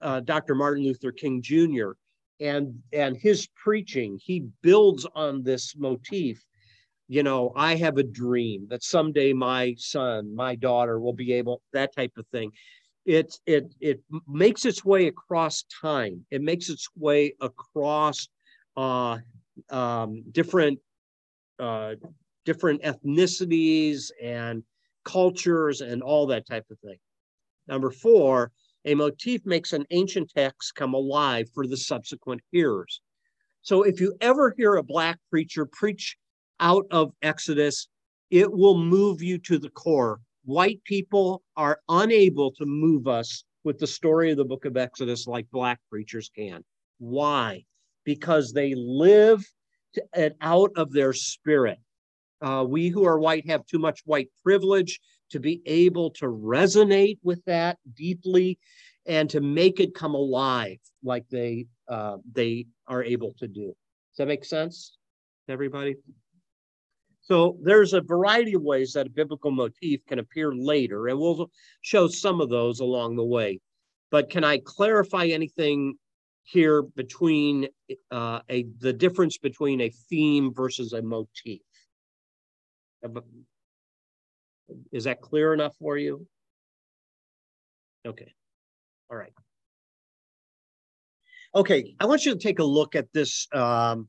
uh, 0.00 0.20
Dr. 0.20 0.54
Martin 0.54 0.84
Luther 0.84 1.12
King 1.12 1.42
Jr. 1.42 1.92
and 2.40 2.82
and 2.92 3.16
his 3.16 3.48
preaching. 3.54 4.18
He 4.22 4.46
builds 4.62 5.06
on 5.14 5.42
this 5.42 5.76
motif. 5.76 6.44
You 7.08 7.22
know, 7.22 7.52
I 7.56 7.74
have 7.76 7.98
a 7.98 8.02
dream 8.02 8.66
that 8.70 8.82
someday 8.82 9.32
my 9.32 9.74
son, 9.78 10.34
my 10.34 10.54
daughter 10.54 11.00
will 11.00 11.12
be 11.12 11.32
able 11.32 11.62
that 11.72 11.94
type 11.94 12.12
of 12.16 12.26
thing. 12.28 12.52
It 13.04 13.38
it 13.46 13.72
it 13.80 14.00
makes 14.28 14.64
its 14.64 14.84
way 14.84 15.06
across 15.08 15.64
time. 15.82 16.24
It 16.30 16.42
makes 16.42 16.68
its 16.68 16.88
way 16.96 17.34
across 17.40 18.28
uh, 18.76 19.18
um, 19.70 20.22
different 20.30 20.78
uh, 21.58 21.94
different 22.44 22.82
ethnicities 22.82 24.10
and 24.22 24.62
cultures 25.04 25.80
and 25.80 26.02
all 26.02 26.26
that 26.28 26.46
type 26.46 26.64
of 26.70 26.78
thing. 26.80 26.98
Number 27.66 27.90
four, 27.90 28.52
a 28.84 28.94
motif 28.94 29.44
makes 29.44 29.72
an 29.72 29.84
ancient 29.90 30.30
text 30.34 30.74
come 30.74 30.94
alive 30.94 31.48
for 31.54 31.66
the 31.66 31.76
subsequent 31.76 32.40
hearers. 32.50 33.00
So 33.62 33.82
if 33.82 34.00
you 34.00 34.14
ever 34.20 34.54
hear 34.56 34.76
a 34.76 34.82
Black 34.82 35.18
preacher 35.28 35.66
preach 35.66 36.16
out 36.60 36.86
of 36.90 37.12
Exodus, 37.22 37.88
it 38.30 38.50
will 38.50 38.78
move 38.78 39.22
you 39.22 39.38
to 39.38 39.58
the 39.58 39.70
core. 39.70 40.20
White 40.44 40.82
people 40.84 41.42
are 41.56 41.80
unable 41.88 42.52
to 42.52 42.64
move 42.64 43.06
us 43.06 43.44
with 43.64 43.78
the 43.78 43.86
story 43.86 44.30
of 44.30 44.38
the 44.38 44.44
book 44.44 44.64
of 44.64 44.76
Exodus 44.76 45.26
like 45.26 45.46
Black 45.50 45.78
preachers 45.90 46.30
can. 46.34 46.64
Why? 46.98 47.64
Because 48.04 48.52
they 48.52 48.74
live 48.74 49.44
it 50.14 50.36
out 50.40 50.70
of 50.76 50.92
their 50.92 51.12
spirit. 51.12 51.78
Uh, 52.40 52.64
we 52.66 52.88
who 52.88 53.04
are 53.04 53.18
white 53.18 53.46
have 53.46 53.66
too 53.66 53.78
much 53.78 54.00
white 54.06 54.30
privilege 54.42 54.98
to 55.30 55.40
be 55.40 55.62
able 55.66 56.10
to 56.10 56.26
resonate 56.26 57.18
with 57.22 57.44
that 57.46 57.78
deeply 57.94 58.58
and 59.06 59.30
to 59.30 59.40
make 59.40 59.80
it 59.80 59.94
come 59.94 60.14
alive 60.14 60.78
like 61.02 61.28
they 61.30 61.66
uh, 61.88 62.18
they 62.32 62.66
are 62.86 63.02
able 63.02 63.32
to 63.38 63.48
do. 63.48 63.66
Does 63.66 64.18
that 64.18 64.28
make 64.28 64.44
sense, 64.44 64.96
to 65.46 65.52
everybody? 65.52 65.96
So 67.22 67.56
there's 67.62 67.92
a 67.92 68.00
variety 68.00 68.54
of 68.54 68.62
ways 68.62 68.92
that 68.94 69.06
a 69.06 69.10
biblical 69.10 69.50
motif 69.50 70.04
can 70.06 70.18
appear 70.18 70.52
later, 70.54 71.08
and 71.08 71.18
we'll 71.18 71.50
show 71.80 72.08
some 72.08 72.40
of 72.40 72.48
those 72.48 72.80
along 72.80 73.16
the 73.16 73.24
way. 73.24 73.60
But 74.10 74.30
can 74.30 74.42
I 74.42 74.58
clarify 74.64 75.26
anything 75.26 75.94
here 76.42 76.82
between 76.82 77.68
uh, 78.10 78.40
a 78.48 78.66
the 78.80 78.92
difference 78.92 79.38
between 79.38 79.80
a 79.80 79.90
theme 80.08 80.52
versus 80.52 80.92
a 80.92 81.02
motif? 81.02 81.60
Is 84.92 85.04
that 85.04 85.20
clear 85.20 85.52
enough 85.54 85.76
for 85.78 85.96
you? 85.96 86.26
Okay. 88.06 88.32
All 89.10 89.16
right. 89.16 89.32
Okay, 91.54 91.96
I 91.98 92.06
want 92.06 92.24
you 92.24 92.32
to 92.32 92.38
take 92.38 92.60
a 92.60 92.64
look 92.64 92.94
at 92.94 93.12
this 93.12 93.48
um, 93.52 94.08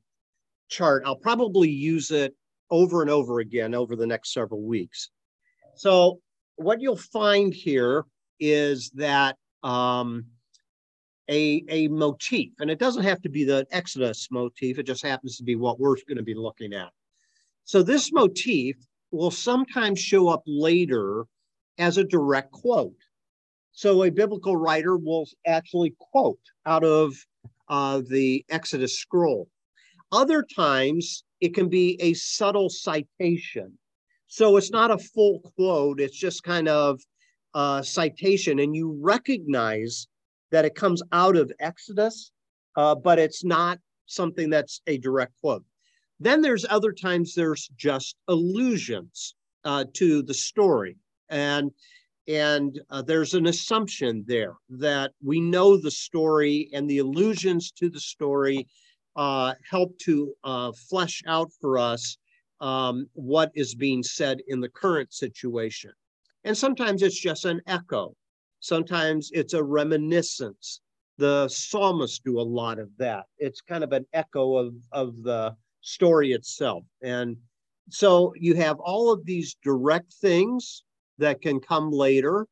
chart. 0.69 1.03
I'll 1.05 1.15
probably 1.15 1.69
use 1.69 2.11
it 2.11 2.35
over 2.69 3.01
and 3.01 3.09
over 3.09 3.39
again 3.39 3.73
over 3.73 3.95
the 3.95 4.05
next 4.05 4.33
several 4.33 4.61
weeks. 4.61 5.09
So 5.75 6.19
what 6.55 6.81
you'll 6.81 6.97
find 6.97 7.51
here 7.53 8.05
is 8.39 8.91
that 8.91 9.37
um, 9.63 10.25
a, 11.29 11.63
a 11.69 11.87
motif, 11.87 12.51
and 12.59 12.69
it 12.69 12.77
doesn't 12.77 13.03
have 13.03 13.21
to 13.23 13.29
be 13.29 13.43
the 13.43 13.65
Exodus 13.71 14.27
motif, 14.31 14.77
it 14.77 14.83
just 14.83 15.03
happens 15.03 15.37
to 15.37 15.43
be 15.43 15.55
what 15.55 15.79
we're 15.79 15.95
going 16.07 16.17
to 16.17 16.23
be 16.23 16.35
looking 16.35 16.73
at. 16.73 16.89
So 17.63 17.81
this 17.81 18.11
motif 18.11 18.75
will 19.11 19.31
sometimes 19.31 19.99
show 19.99 20.27
up 20.27 20.43
later 20.45 21.25
as 21.77 21.97
a 21.97 22.03
direct 22.03 22.51
quote. 22.51 22.95
So 23.71 24.03
a 24.03 24.11
biblical 24.11 24.55
writer 24.55 24.97
will 24.97 25.25
actually 25.47 25.95
quote 25.99 26.39
out 26.65 26.83
of 26.83 27.13
uh, 27.69 28.01
the 28.07 28.45
Exodus 28.49 28.99
scroll. 28.99 29.47
Other 30.11 30.43
times 30.43 31.23
it 31.39 31.53
can 31.53 31.69
be 31.69 31.97
a 32.01 32.13
subtle 32.13 32.69
citation. 32.69 33.77
So 34.27 34.57
it's 34.57 34.71
not 34.71 34.91
a 34.91 34.97
full 34.97 35.39
quote, 35.55 35.99
it's 35.99 36.17
just 36.17 36.43
kind 36.43 36.67
of 36.67 37.01
a 37.53 37.83
citation, 37.83 38.59
and 38.59 38.75
you 38.75 38.97
recognize 39.01 40.07
that 40.51 40.65
it 40.65 40.75
comes 40.75 41.01
out 41.11 41.35
of 41.35 41.51
Exodus, 41.59 42.31
uh, 42.75 42.95
but 42.95 43.19
it's 43.19 43.43
not 43.43 43.79
something 44.05 44.49
that's 44.49 44.81
a 44.87 44.97
direct 44.97 45.33
quote. 45.41 45.63
Then 46.21 46.41
there's 46.41 46.67
other 46.69 46.91
times 46.91 47.33
there's 47.33 47.67
just 47.75 48.15
allusions 48.27 49.33
uh, 49.63 49.85
to 49.95 50.21
the 50.21 50.35
story. 50.35 50.95
And 51.29 51.71
and 52.27 52.79
uh, 52.91 53.01
there's 53.01 53.33
an 53.33 53.47
assumption 53.47 54.23
there 54.27 54.53
that 54.69 55.13
we 55.23 55.41
know 55.41 55.75
the 55.75 55.89
story 55.89 56.69
and 56.73 56.87
the 56.87 56.99
allusions 56.99 57.71
to 57.71 57.89
the 57.89 57.99
story 57.99 58.67
uh, 59.15 59.55
help 59.67 59.97
to 59.99 60.31
uh, 60.43 60.71
flesh 60.89 61.23
out 61.25 61.49
for 61.59 61.79
us 61.79 62.17
um, 62.61 63.07
what 63.13 63.51
is 63.55 63.73
being 63.73 64.03
said 64.03 64.41
in 64.47 64.59
the 64.59 64.69
current 64.69 65.11
situation. 65.11 65.91
And 66.43 66.55
sometimes 66.55 67.01
it's 67.01 67.19
just 67.19 67.45
an 67.45 67.61
echo. 67.65 68.15
Sometimes 68.59 69.31
it's 69.33 69.55
a 69.55 69.63
reminiscence. 69.63 70.81
The 71.17 71.49
psalmists 71.49 72.19
do 72.23 72.39
a 72.39 72.43
lot 72.59 72.77
of 72.77 72.89
that. 72.99 73.25
It's 73.39 73.61
kind 73.61 73.83
of 73.83 73.91
an 73.91 74.05
echo 74.13 74.57
of, 74.57 74.75
of 74.91 75.23
the 75.23 75.55
story 75.81 76.31
itself. 76.31 76.83
And 77.01 77.37
so 77.89 78.33
you 78.37 78.55
have 78.55 78.79
all 78.79 79.11
of 79.11 79.25
these 79.25 79.57
direct 79.63 80.13
things 80.13 80.83
that 81.17 81.41
can 81.41 81.59
come 81.59 81.91
later. 81.91 82.47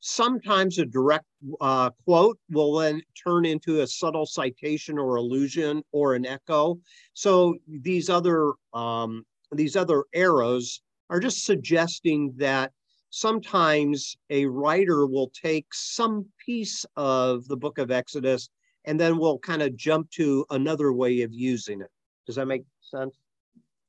Sometimes 0.00 0.78
a 0.78 0.84
direct 0.84 1.24
uh, 1.60 1.90
quote 2.04 2.38
will 2.50 2.74
then 2.74 3.00
turn 3.22 3.46
into 3.46 3.80
a 3.80 3.86
subtle 3.86 4.26
citation 4.26 4.98
or 4.98 5.16
allusion 5.16 5.82
or 5.92 6.14
an 6.14 6.26
echo. 6.26 6.78
So 7.14 7.56
these 7.66 8.10
other 8.10 8.52
um, 8.74 9.24
these 9.52 9.76
other 9.76 10.04
arrows 10.12 10.82
are 11.10 11.20
just 11.20 11.44
suggesting 11.44 12.34
that 12.36 12.72
sometimes 13.10 14.16
a 14.30 14.44
writer 14.46 15.06
will 15.06 15.30
take 15.30 15.66
some 15.72 16.26
piece 16.44 16.84
of 16.96 17.46
the 17.46 17.56
book 17.56 17.78
of 17.78 17.90
Exodus 17.90 18.48
and 18.84 18.98
then 18.98 19.18
we'll 19.18 19.38
kind 19.38 19.62
of 19.62 19.76
jump 19.76 20.10
to 20.10 20.44
another 20.50 20.92
way 20.92 21.22
of 21.22 21.32
using 21.32 21.80
it. 21.80 21.90
Does 22.26 22.36
that 22.36 22.46
make 22.46 22.64
sense? 22.80 23.16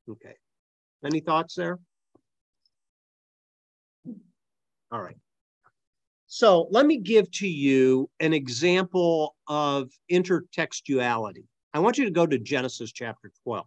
Okay. 0.10 0.36
Any 1.06 1.20
thoughts 1.20 1.56
there? 1.56 1.80
All 4.92 5.02
right. 5.02 5.18
So 6.28 6.68
let 6.72 6.86
me 6.86 6.98
give 6.98 7.32
to 7.32 7.48
you 7.48 8.10
an 8.20 8.34
example 8.34 9.36
of 9.48 9.90
intertextuality. 10.12 11.46
I 11.74 11.80
want 11.80 11.98
you 11.98 12.06
to 12.06 12.12
go 12.12 12.26
to 12.26 12.38
Genesis 12.38 12.92
chapter 12.92 13.32
12. 13.44 13.66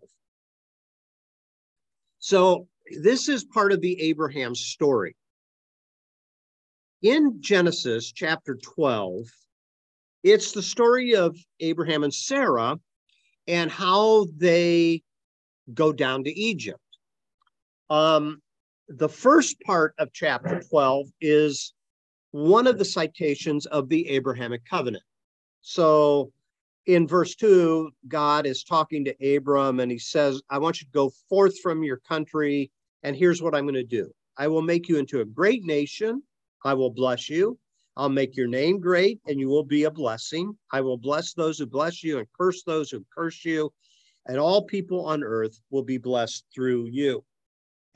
So 2.18 2.66
this 3.02 3.28
is 3.28 3.44
part 3.44 3.72
of 3.72 3.80
the 3.80 4.00
Abraham 4.00 4.54
story. 4.54 5.16
In 7.02 7.40
Genesis 7.40 8.12
chapter 8.12 8.56
12, 8.56 9.24
it's 10.24 10.52
the 10.52 10.62
story 10.62 11.14
of 11.14 11.36
Abraham 11.60 12.02
and 12.02 12.12
Sarah 12.12 12.76
and 13.48 13.70
how 13.70 14.26
they 14.36 15.02
go 15.74 15.92
down 15.92 16.22
to 16.24 16.38
Egypt. 16.38 16.78
Um, 17.90 18.42
the 18.88 19.08
first 19.08 19.58
part 19.62 19.94
of 19.98 20.12
chapter 20.12 20.60
12 20.60 21.06
is 21.20 21.72
one 22.30 22.66
of 22.66 22.78
the 22.78 22.84
citations 22.84 23.66
of 23.66 23.88
the 23.88 24.08
Abrahamic 24.10 24.64
covenant. 24.66 25.02
So 25.62 26.30
in 26.86 27.06
verse 27.06 27.34
2, 27.34 27.90
God 28.06 28.46
is 28.46 28.62
talking 28.62 29.04
to 29.06 29.36
Abram 29.36 29.80
and 29.80 29.90
he 29.90 29.98
says, 29.98 30.40
I 30.50 30.58
want 30.58 30.80
you 30.80 30.86
to 30.86 30.92
go 30.92 31.10
forth 31.28 31.58
from 31.60 31.82
your 31.82 31.98
country, 31.98 32.70
and 33.02 33.16
here's 33.16 33.42
what 33.42 33.54
I'm 33.54 33.64
going 33.64 33.74
to 33.74 33.82
do 33.82 34.10
I 34.36 34.48
will 34.48 34.62
make 34.62 34.88
you 34.88 34.98
into 34.98 35.20
a 35.20 35.24
great 35.24 35.64
nation. 35.64 36.22
I 36.64 36.74
will 36.74 36.90
bless 36.90 37.28
you. 37.28 37.58
I'll 37.98 38.08
make 38.08 38.36
your 38.36 38.46
name 38.46 38.78
great, 38.78 39.20
and 39.26 39.40
you 39.40 39.48
will 39.48 39.64
be 39.64 39.82
a 39.84 39.90
blessing. 39.90 40.56
I 40.72 40.80
will 40.80 40.96
bless 40.96 41.34
those 41.34 41.58
who 41.58 41.66
bless 41.66 42.04
you 42.04 42.18
and 42.18 42.28
curse 42.38 42.62
those 42.62 42.92
who 42.92 43.04
curse 43.12 43.44
you, 43.44 43.72
and 44.26 44.38
all 44.38 44.62
people 44.62 45.04
on 45.06 45.24
earth 45.24 45.58
will 45.70 45.82
be 45.82 45.98
blessed 45.98 46.44
through 46.54 46.86
you. 46.86 47.24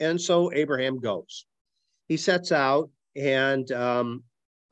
And 0.01 0.19
so 0.19 0.51
Abraham 0.51 0.99
goes. 0.99 1.45
He 2.09 2.17
sets 2.17 2.51
out, 2.51 2.89
and 3.15 3.71
um, 3.71 4.23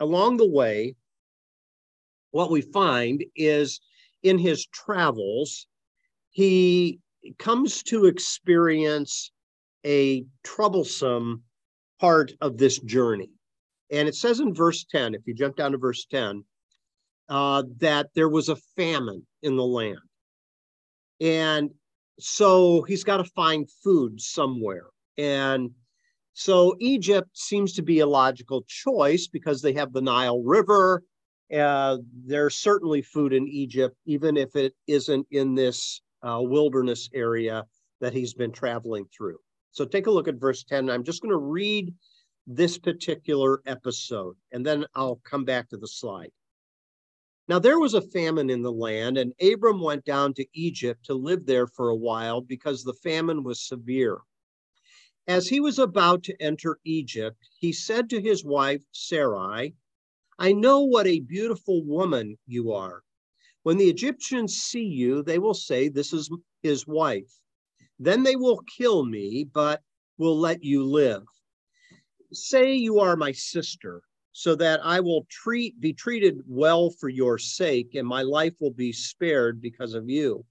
along 0.02 0.36
the 0.36 0.50
way, 0.50 0.96
what 2.32 2.52
we 2.52 2.60
find 2.60 3.24
is 3.34 3.80
in 4.24 4.38
his 4.38 4.66
travels, 4.68 5.66
he 6.30 7.00
comes 7.40 7.84
to 7.84 8.06
experience 8.06 9.32
a 9.86 10.26
troublesome 10.44 11.44
part 12.02 12.34
of 12.42 12.58
this 12.58 12.80
journey. 12.80 13.30
And 13.92 14.08
it 14.08 14.16
says 14.16 14.40
in 14.40 14.54
verse 14.54 14.86
10, 14.90 15.14
if 15.14 15.22
you 15.26 15.34
jump 15.34 15.58
down 15.58 15.74
to 15.74 15.78
verse 15.78 16.06
10, 16.10 16.44
uh, 17.30 17.64
that 17.78 18.10
there 18.16 18.30
was 18.30 18.50
a 18.50 18.56
famine 18.76 19.26
in 19.44 19.58
the 19.58 19.66
land. 19.66 20.00
And 21.20 21.72
so 22.20 22.82
he's 22.84 23.04
got 23.04 23.18
to 23.18 23.24
find 23.24 23.70
food 23.84 24.20
somewhere. 24.20 24.88
And 25.18 25.72
so 26.34 26.76
Egypt 26.80 27.30
seems 27.34 27.74
to 27.74 27.82
be 27.82 28.00
a 28.00 28.08
logical 28.08 28.64
choice 28.68 29.28
because 29.28 29.62
they 29.62 29.74
have 29.74 29.92
the 29.92 30.02
Nile 30.02 30.42
River. 30.42 31.04
Uh, 31.54 31.98
there's 32.26 32.56
certainly 32.56 33.02
food 33.02 33.34
in 33.34 33.48
Egypt, 33.48 33.96
even 34.06 34.38
if 34.38 34.56
it 34.56 34.74
isn't 34.88 35.28
in 35.32 35.54
this 35.54 36.02
uh, 36.24 36.40
wilderness 36.42 37.10
area 37.14 37.66
that 38.00 38.14
he's 38.14 38.34
been 38.34 38.52
traveling 38.52 39.06
through. 39.16 39.38
So 39.72 39.86
take 39.86 40.08
a 40.08 40.12
look 40.12 40.28
at 40.28 40.36
verse 40.36 40.64
10. 40.64 40.90
I'm 40.90 41.04
just 41.04 41.22
going 41.22 41.32
to 41.32 41.38
read 41.38 41.94
this 42.48 42.78
particular 42.78 43.62
episode, 43.66 44.36
and 44.52 44.66
then 44.66 44.86
I'll 44.96 45.22
come 45.24 45.46
back 45.46 45.70
to 45.70 45.78
the 45.78 45.88
slide. 45.88 46.32
Now 47.48 47.60
there 47.60 47.80
was 47.80 47.94
a 47.94 48.02
famine 48.02 48.50
in 48.50 48.62
the 48.62 48.72
land, 48.72 49.18
and 49.18 49.34
Abram 49.42 49.82
went 49.82 50.06
down 50.06 50.34
to 50.36 50.46
Egypt 50.54 51.06
to 51.06 51.14
live 51.14 51.46
there 51.46 51.68
for 51.68 51.90
a 51.90 51.96
while 51.96 52.42
because 52.42 52.84
the 52.84 52.94
famine 52.94 53.44
was 53.44 53.68
severe. 53.68 54.22
As 55.28 55.48
he 55.48 55.60
was 55.60 55.78
about 55.78 56.24
to 56.24 56.42
enter 56.42 56.80
Egypt, 56.84 57.38
he 57.60 57.72
said 57.72 58.10
to 58.10 58.22
his 58.22 58.44
wife 58.44 58.84
Sarai, 58.92 59.76
I 60.40 60.54
know 60.54 60.80
what 60.80 61.06
a 61.06 61.20
beautiful 61.20 61.84
woman 61.84 62.38
you 62.48 62.72
are. 62.72 63.04
When 63.64 63.78
the 63.78 63.90
Egyptians 63.90 64.56
see 64.56 64.86
you, 64.86 65.22
they 65.22 65.38
will 65.38 65.54
say, 65.54 65.88
This 65.90 66.14
is 66.14 66.32
his 66.64 66.88
wife. 66.88 67.40
Then 68.00 68.24
they 68.24 68.36
will 68.36 68.64
kill 68.78 69.06
me, 69.06 69.44
but 69.44 69.84
will 70.18 70.40
let 70.40 70.64
you 70.64 70.84
live. 70.84 71.24
Say 72.34 72.76
you 72.76 73.00
are 73.00 73.18
my 73.18 73.34
sister, 73.34 74.02
so 74.32 74.56
that 74.56 74.80
I 74.86 75.02
will 75.02 75.26
treat 75.30 75.80
be 75.82 75.92
treated 75.92 76.42
well 76.48 76.90
for 76.90 77.10
your 77.10 77.38
sake, 77.38 77.96
and 77.96 78.08
my 78.08 78.22
life 78.22 78.54
will 78.60 78.72
be 78.72 78.94
spared 78.94 79.62
because 79.62 79.94
of 79.94 80.10
you. 80.10 80.46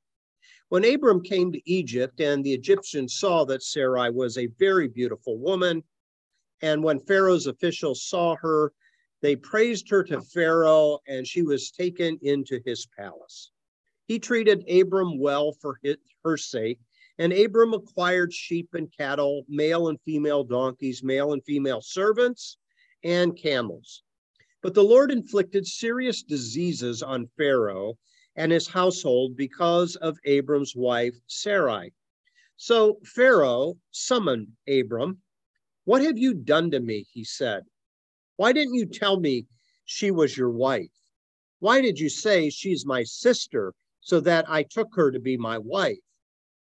When 0.69 0.85
Abram 0.85 1.23
came 1.23 1.51
to 1.53 1.71
Egypt 1.71 2.21
and 2.21 2.45
the 2.45 2.53
Egyptians 2.53 3.15
saw 3.15 3.45
that 3.47 3.63
Sarai 3.63 4.11
was 4.11 4.37
a 4.37 4.49
very 4.59 4.89
beautiful 4.89 5.39
woman, 5.39 5.83
and 6.63 6.85
when 6.85 7.01
Pharaoh's 7.01 7.47
officials 7.47 8.05
saw 8.05 8.37
her, 8.37 8.73
they 9.23 9.35
praised 9.35 9.89
her 9.89 10.05
to 10.05 10.21
Pharaoh, 10.21 10.99
and 11.09 11.27
she 11.27 11.43
was 11.43 11.71
taken 11.71 12.19
into 12.23 12.61
his 12.65 12.87
palace. 12.97 13.51
He 14.07 14.19
treated 14.19 14.69
Abram 14.69 15.19
well 15.19 15.53
for 15.53 15.79
his, 15.83 15.97
her 16.25 16.37
sake, 16.37 16.79
and 17.21 17.35
Abram 17.35 17.75
acquired 17.75 18.33
sheep 18.33 18.71
and 18.73 18.91
cattle, 18.97 19.45
male 19.47 19.89
and 19.89 20.01
female 20.07 20.43
donkeys, 20.43 21.03
male 21.03 21.35
and 21.35 21.45
female 21.45 21.83
servants, 21.83 22.57
and 23.05 23.37
camels. 23.37 24.03
But 24.63 24.73
the 24.73 24.83
Lord 24.83 25.11
inflicted 25.11 25.67
serious 25.67 26.23
diseases 26.23 27.03
on 27.03 27.29
Pharaoh 27.37 27.99
and 28.37 28.51
his 28.51 28.67
household 28.67 29.37
because 29.37 29.97
of 29.97 30.17
Abram's 30.25 30.75
wife, 30.75 31.15
Sarai. 31.27 31.93
So 32.57 32.99
Pharaoh 33.05 33.75
summoned 33.91 34.49
Abram. 34.67 35.21
What 35.85 36.01
have 36.01 36.17
you 36.17 36.33
done 36.33 36.71
to 36.71 36.81
me? 36.81 37.05
He 37.13 37.25
said. 37.25 37.65
Why 38.37 38.55
didn't 38.55 38.75
you 38.75 38.87
tell 38.87 39.21
me 39.21 39.45
she 39.85 40.11
was 40.11 40.39
your 40.39 40.53
wife? 40.53 40.89
Why 41.59 41.83
did 41.83 41.99
you 41.99 42.09
say 42.09 42.49
she's 42.49 42.87
my 42.87 43.03
sister 43.03 43.75
so 44.01 44.21
that 44.21 44.49
I 44.49 44.63
took 44.63 44.89
her 44.95 45.11
to 45.11 45.21
be 45.21 45.37
my 45.37 45.59
wife? 45.59 45.99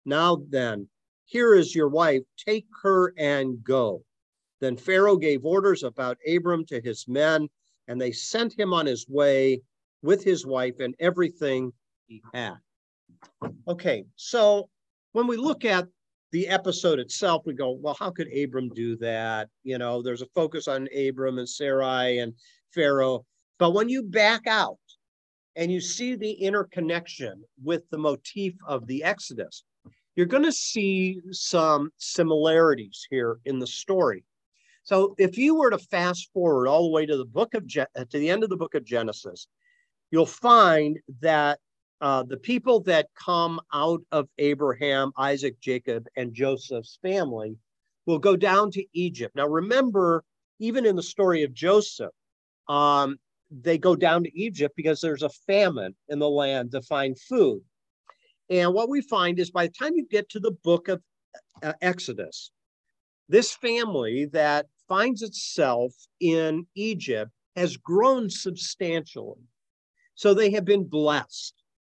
Now 0.04 0.42
then, 0.48 0.88
here 1.24 1.54
is 1.54 1.74
your 1.74 1.88
wife. 1.88 2.22
Take 2.36 2.66
her 2.82 3.12
and 3.18 3.62
go. 3.62 4.02
Then 4.60 4.76
Pharaoh 4.76 5.16
gave 5.16 5.44
orders 5.44 5.82
about 5.82 6.18
Abram 6.28 6.64
to 6.66 6.80
his 6.80 7.06
men, 7.06 7.48
and 7.86 8.00
they 8.00 8.12
sent 8.12 8.58
him 8.58 8.72
on 8.72 8.86
his 8.86 9.06
way 9.08 9.60
with 10.02 10.24
his 10.24 10.46
wife 10.46 10.80
and 10.80 10.94
everything 10.98 11.72
he 12.06 12.22
had. 12.32 12.56
Okay, 13.66 14.04
so 14.16 14.68
when 15.12 15.26
we 15.26 15.36
look 15.36 15.64
at 15.64 15.86
the 16.32 16.48
episode 16.48 16.98
itself, 16.98 17.42
we 17.46 17.54
go, 17.54 17.72
well, 17.72 17.96
how 17.98 18.10
could 18.10 18.28
Abram 18.36 18.68
do 18.70 18.96
that? 18.98 19.48
You 19.62 19.78
know, 19.78 20.02
there's 20.02 20.22
a 20.22 20.28
focus 20.34 20.68
on 20.68 20.88
Abram 20.96 21.38
and 21.38 21.48
Sarai 21.48 22.18
and 22.18 22.34
Pharaoh. 22.74 23.24
But 23.58 23.72
when 23.72 23.88
you 23.88 24.02
back 24.02 24.46
out 24.46 24.78
and 25.56 25.72
you 25.72 25.80
see 25.80 26.14
the 26.14 26.32
interconnection 26.32 27.42
with 27.62 27.82
the 27.90 27.98
motif 27.98 28.54
of 28.66 28.86
the 28.86 29.02
Exodus, 29.02 29.64
you're 30.18 30.26
going 30.26 30.42
to 30.42 30.50
see 30.50 31.20
some 31.30 31.92
similarities 31.98 33.06
here 33.08 33.38
in 33.44 33.60
the 33.60 33.66
story. 33.68 34.24
So 34.82 35.14
if 35.16 35.38
you 35.38 35.54
were 35.54 35.70
to 35.70 35.78
fast 35.78 36.32
forward 36.32 36.66
all 36.66 36.82
the 36.82 36.90
way 36.90 37.06
to 37.06 37.16
the 37.16 37.24
book 37.24 37.54
of 37.54 37.68
to 37.68 37.86
the 37.94 38.28
end 38.28 38.42
of 38.42 38.50
the 38.50 38.56
book 38.56 38.74
of 38.74 38.84
Genesis, 38.84 39.46
you'll 40.10 40.26
find 40.26 40.98
that 41.20 41.60
uh, 42.00 42.24
the 42.24 42.36
people 42.36 42.80
that 42.80 43.06
come 43.14 43.60
out 43.72 44.00
of 44.10 44.28
Abraham, 44.38 45.12
Isaac, 45.16 45.60
Jacob, 45.60 46.08
and 46.16 46.34
Joseph's 46.34 46.98
family 47.00 47.56
will 48.04 48.18
go 48.18 48.34
down 48.34 48.72
to 48.72 48.84
Egypt. 48.94 49.36
Now, 49.36 49.46
remember, 49.46 50.24
even 50.58 50.84
in 50.84 50.96
the 50.96 51.02
story 51.04 51.44
of 51.44 51.54
Joseph, 51.54 52.10
um, 52.68 53.20
they 53.52 53.78
go 53.78 53.94
down 53.94 54.24
to 54.24 54.36
Egypt 54.36 54.74
because 54.76 55.00
there's 55.00 55.22
a 55.22 55.30
famine 55.46 55.94
in 56.08 56.18
the 56.18 56.28
land 56.28 56.72
to 56.72 56.82
find 56.82 57.16
food. 57.16 57.62
And 58.50 58.72
what 58.72 58.88
we 58.88 59.00
find 59.02 59.38
is 59.38 59.50
by 59.50 59.66
the 59.66 59.72
time 59.72 59.94
you 59.94 60.06
get 60.06 60.28
to 60.30 60.40
the 60.40 60.56
book 60.64 60.88
of 60.88 61.02
uh, 61.62 61.74
Exodus, 61.82 62.50
this 63.28 63.52
family 63.52 64.26
that 64.32 64.66
finds 64.88 65.22
itself 65.22 65.92
in 66.20 66.66
Egypt 66.74 67.30
has 67.56 67.76
grown 67.76 68.30
substantially. 68.30 69.42
So 70.14 70.32
they 70.32 70.50
have 70.50 70.64
been 70.64 70.84
blessed. 70.84 71.54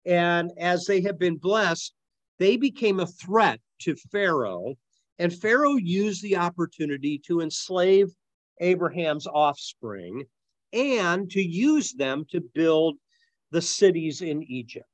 And 0.07 0.53
as 0.59 0.87
they 0.87 1.03
have 1.03 1.19
been 1.19 1.37
blessed, 1.37 1.93
they 2.39 2.57
became 2.57 3.01
a 3.01 3.07
threat 3.07 3.61
to 3.81 3.95
Pharaoh. 4.11 4.75
And 5.19 5.35
Pharaoh 5.35 5.77
used 5.77 6.23
the 6.23 6.37
opportunity 6.37 7.21
to 7.27 7.41
enslave 7.41 8.09
Abraham's 8.61 9.27
offspring 9.27 10.25
and 10.73 11.31
to 11.31 11.43
use 11.43 11.93
them 11.93 12.25
to 12.31 12.41
build 12.41 12.97
the 13.51 13.63
cities 13.63 14.23
in 14.23 14.43
Egypt. 14.45 14.89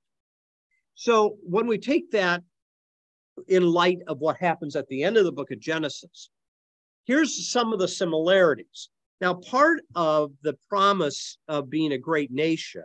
So 0.95 1.37
when 1.43 1.67
we 1.67 1.79
take 1.79 2.11
that 2.13 2.43
in 3.49 3.65
light 3.65 3.99
of 4.07 4.19
what 4.19 4.37
happens 4.37 4.77
at 4.77 4.87
the 4.89 5.03
end 5.03 5.17
of 5.17 5.25
the 5.25 5.33
book 5.33 5.51
of 5.51 5.59
Genesis, 5.59 6.31
here's 7.05 7.51
some 7.51 7.73
of 7.73 7.79
the 7.79 7.89
similarities. 7.89 8.91
Now, 9.21 9.35
part 9.35 9.81
of 9.95 10.33
the 10.43 10.57
promise 10.69 11.39
of 11.49 11.71
being 11.71 11.93
a 11.93 11.99
great 11.99 12.31
nation 12.31 12.85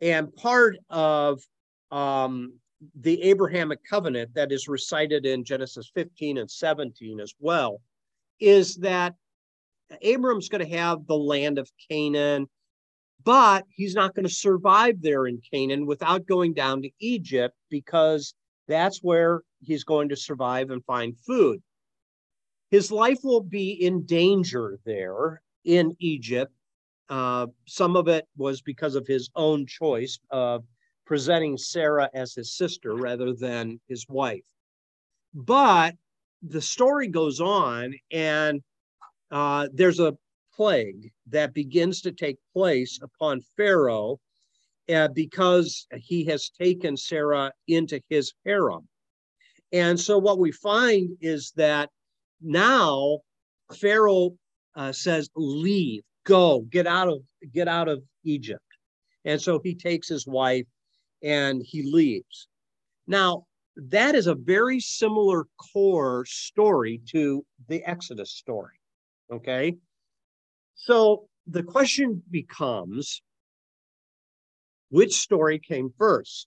and 0.00 0.34
part 0.36 0.76
of 0.88 1.40
um, 1.90 2.54
the 3.00 3.22
Abrahamic 3.22 3.80
covenant 3.88 4.34
that 4.34 4.52
is 4.52 4.68
recited 4.68 5.26
in 5.26 5.44
Genesis 5.44 5.90
15 5.94 6.38
and 6.38 6.50
17 6.50 7.20
as 7.20 7.34
well 7.38 7.80
is 8.38 8.76
that 8.76 9.14
Abram's 10.02 10.48
going 10.48 10.66
to 10.66 10.76
have 10.76 11.06
the 11.06 11.16
land 11.16 11.58
of 11.58 11.70
Canaan, 11.90 12.48
but 13.24 13.64
he's 13.70 13.94
not 13.94 14.14
going 14.14 14.26
to 14.26 14.32
survive 14.32 15.00
there 15.00 15.26
in 15.26 15.40
Canaan 15.52 15.86
without 15.86 16.26
going 16.26 16.54
down 16.54 16.82
to 16.82 16.90
Egypt 17.00 17.54
because 17.70 18.34
that's 18.68 19.02
where 19.02 19.42
he's 19.60 19.84
going 19.84 20.08
to 20.08 20.16
survive 20.16 20.70
and 20.70 20.84
find 20.84 21.18
food. 21.18 21.60
His 22.70 22.92
life 22.92 23.18
will 23.24 23.42
be 23.42 23.72
in 23.72 24.06
danger 24.06 24.78
there 24.84 25.42
in 25.64 25.96
Egypt 25.98 26.52
uh, 27.10 27.48
some 27.66 27.96
of 27.96 28.06
it 28.06 28.26
was 28.36 28.62
because 28.62 28.94
of 28.94 29.06
his 29.06 29.28
own 29.34 29.66
choice 29.66 30.18
of 30.30 30.64
presenting 31.04 31.58
Sarah 31.58 32.08
as 32.14 32.34
his 32.34 32.56
sister 32.56 32.94
rather 32.94 33.34
than 33.34 33.80
his 33.88 34.06
wife. 34.08 34.46
But 35.34 35.96
the 36.40 36.62
story 36.62 37.08
goes 37.08 37.40
on, 37.40 37.94
and 38.12 38.62
uh, 39.32 39.68
there's 39.72 39.98
a 39.98 40.16
plague 40.60 41.10
that 41.26 41.54
begins 41.54 42.02
to 42.02 42.12
take 42.12 42.36
place 42.52 42.98
upon 43.02 43.40
Pharaoh 43.56 44.20
uh, 44.94 45.08
because 45.08 45.86
he 45.94 46.22
has 46.26 46.50
taken 46.50 46.98
Sarah 46.98 47.50
into 47.66 47.98
his 48.10 48.34
harem. 48.44 48.86
And 49.72 49.98
so, 49.98 50.18
what 50.18 50.38
we 50.38 50.52
find 50.52 51.16
is 51.22 51.52
that 51.56 51.88
now 52.42 53.20
Pharaoh 53.72 54.32
uh, 54.76 54.92
says, 54.92 55.30
Leave, 55.34 56.02
go 56.26 56.60
get 56.70 56.86
out 56.86 57.08
of 57.08 57.22
get 57.54 57.66
out 57.66 57.88
of 57.88 58.02
egypt. 58.24 58.60
And 59.24 59.40
so 59.40 59.60
he 59.64 59.74
takes 59.74 60.08
his 60.08 60.26
wife 60.26 60.66
and 61.22 61.62
he 61.64 61.90
leaves. 61.90 62.48
Now 63.06 63.46
that 63.76 64.14
is 64.14 64.26
a 64.26 64.34
very 64.34 64.78
similar 64.78 65.46
core 65.72 66.26
story 66.26 67.00
to 67.12 67.46
the 67.68 67.82
exodus 67.84 68.32
story 68.32 68.74
okay 69.32 69.76
so 70.84 71.26
the 71.46 71.62
question 71.62 72.22
becomes 72.30 73.22
which 74.90 75.14
story 75.14 75.58
came 75.58 75.92
first 75.98 76.46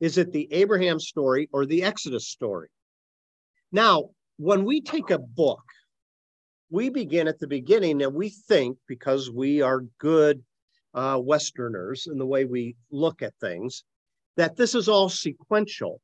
is 0.00 0.18
it 0.18 0.32
the 0.32 0.52
abraham 0.52 0.98
story 1.00 1.48
or 1.52 1.66
the 1.66 1.82
exodus 1.82 2.28
story 2.28 2.68
now 3.72 4.10
when 4.36 4.64
we 4.64 4.80
take 4.80 5.10
a 5.10 5.18
book 5.18 5.62
we 6.70 6.90
begin 6.90 7.28
at 7.28 7.38
the 7.38 7.46
beginning 7.46 8.02
and 8.02 8.14
we 8.14 8.28
think 8.28 8.76
because 8.86 9.30
we 9.30 9.62
are 9.62 9.84
good 9.98 10.42
uh, 10.94 11.18
Westerners 11.22 12.08
in 12.10 12.18
the 12.18 12.26
way 12.26 12.44
we 12.44 12.76
look 12.90 13.22
at 13.22 13.34
things, 13.40 13.84
that 14.36 14.56
this 14.56 14.74
is 14.74 14.88
all 14.88 15.08
sequential. 15.08 16.00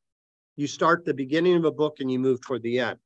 You 0.57 0.67
start 0.67 1.05
the 1.05 1.15
beginning 1.15 1.57
of 1.57 1.65
a 1.65 1.73
book 1.73 1.97
and 2.01 2.11
you 2.11 2.19
move 2.19 2.41
toward 2.41 2.63
the 2.63 2.79
end. 2.79 2.99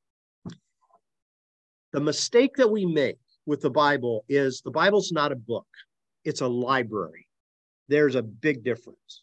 The 1.92 2.00
mistake 2.00 2.56
that 2.56 2.70
we 2.70 2.84
make 2.84 3.18
with 3.48 3.62
the 3.62 3.70
Bible 3.70 4.26
is 4.28 4.60
the 4.60 4.70
Bible's 4.70 5.10
not 5.10 5.32
a 5.32 5.36
book, 5.36 5.66
it's 6.22 6.42
a 6.42 6.46
library. 6.46 7.26
There's 7.88 8.14
a 8.14 8.22
big 8.22 8.62
difference. 8.62 9.22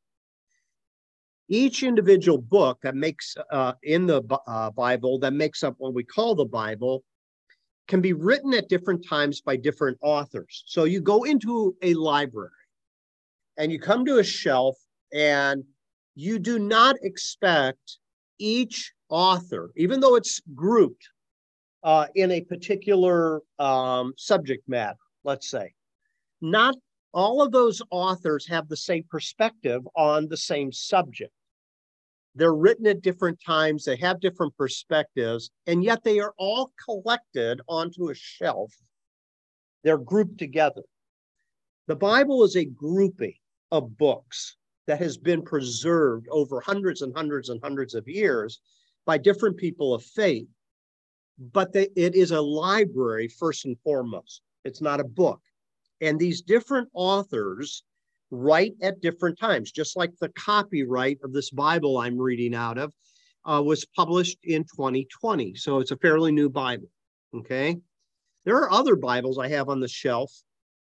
Each 1.47 1.83
individual 1.83 2.39
book 2.39 2.79
that 2.81 2.95
makes 2.95 3.35
uh, 3.51 3.73
in 3.83 4.07
the 4.07 4.23
uh, 4.47 4.71
Bible 4.71 5.19
that 5.19 5.33
makes 5.33 5.63
up 5.63 5.75
what 5.77 5.93
we 5.93 6.03
call 6.03 6.33
the 6.33 6.43
Bible 6.43 7.03
can 7.88 8.01
be 8.01 8.13
written 8.13 8.55
at 8.55 8.67
different 8.67 9.07
times 9.07 9.41
by 9.41 9.55
different 9.55 9.99
authors. 10.01 10.63
So 10.65 10.85
you 10.85 11.01
go 11.01 11.23
into 11.23 11.75
a 11.83 11.93
library 11.93 12.49
and 13.59 13.71
you 13.71 13.79
come 13.79 14.05
to 14.05 14.17
a 14.17 14.23
shelf 14.23 14.75
and 15.13 15.63
you 16.15 16.39
do 16.39 16.57
not 16.57 16.95
expect 17.03 17.99
each 18.39 18.91
author, 19.07 19.69
even 19.75 19.99
though 19.99 20.15
it's 20.15 20.41
grouped 20.55 21.07
uh, 21.85 22.07
in 22.15 22.31
a 22.31 22.41
particular 22.41 23.41
um, 23.59 24.11
subject 24.17 24.67
matter, 24.67 24.97
let's 25.23 25.49
say, 25.49 25.71
not 26.41 26.75
all 27.13 27.41
of 27.41 27.51
those 27.51 27.81
authors 27.91 28.45
have 28.47 28.67
the 28.67 28.75
same 28.75 29.05
perspective 29.09 29.87
on 29.95 30.27
the 30.27 30.35
same 30.35 30.71
subject. 30.71 31.31
They're 32.33 32.55
written 32.55 32.87
at 32.87 33.01
different 33.01 33.39
times, 33.45 33.85
they 33.85 33.95
have 33.97 34.19
different 34.19 34.57
perspectives, 34.57 35.51
and 35.67 35.83
yet 35.83 36.03
they 36.03 36.19
are 36.19 36.33
all 36.37 36.73
collected 36.83 37.61
onto 37.69 38.09
a 38.09 38.15
shelf. 38.15 38.73
They're 39.83 39.99
grouped 39.99 40.39
together. 40.39 40.81
The 41.87 41.95
Bible 41.95 42.43
is 42.43 42.57
a 42.57 42.65
grouping 42.65 43.35
of 43.71 43.95
books 43.95 44.57
that 44.87 44.99
has 44.99 45.17
been 45.17 45.43
preserved 45.43 46.27
over 46.31 46.59
hundreds 46.59 47.03
and 47.03 47.15
hundreds 47.15 47.49
and 47.49 47.61
hundreds 47.63 47.93
of 47.93 48.07
years 48.07 48.59
by 49.05 49.19
different 49.19 49.55
people 49.55 49.93
of 49.93 50.03
faith. 50.03 50.47
But 51.37 51.73
they, 51.73 51.89
it 51.95 52.15
is 52.15 52.31
a 52.31 52.41
library 52.41 53.27
first 53.27 53.65
and 53.65 53.77
foremost. 53.83 54.41
It's 54.63 54.81
not 54.81 54.99
a 54.99 55.05
book. 55.05 55.41
And 56.01 56.19
these 56.19 56.41
different 56.41 56.89
authors 56.93 57.83
write 58.31 58.73
at 58.81 59.01
different 59.01 59.39
times, 59.39 59.71
just 59.71 59.95
like 59.95 60.11
the 60.19 60.29
copyright 60.29 61.19
of 61.23 61.33
this 61.33 61.49
Bible 61.49 61.97
I'm 61.97 62.17
reading 62.17 62.55
out 62.55 62.77
of 62.77 62.93
uh, 63.45 63.61
was 63.63 63.85
published 63.95 64.39
in 64.43 64.63
2020. 64.63 65.55
So 65.55 65.79
it's 65.79 65.91
a 65.91 65.97
fairly 65.97 66.31
new 66.31 66.49
Bible. 66.49 66.89
Okay. 67.33 67.77
There 68.45 68.57
are 68.57 68.71
other 68.71 68.95
Bibles 68.95 69.37
I 69.37 69.47
have 69.49 69.69
on 69.69 69.79
the 69.79 69.87
shelf 69.87 70.31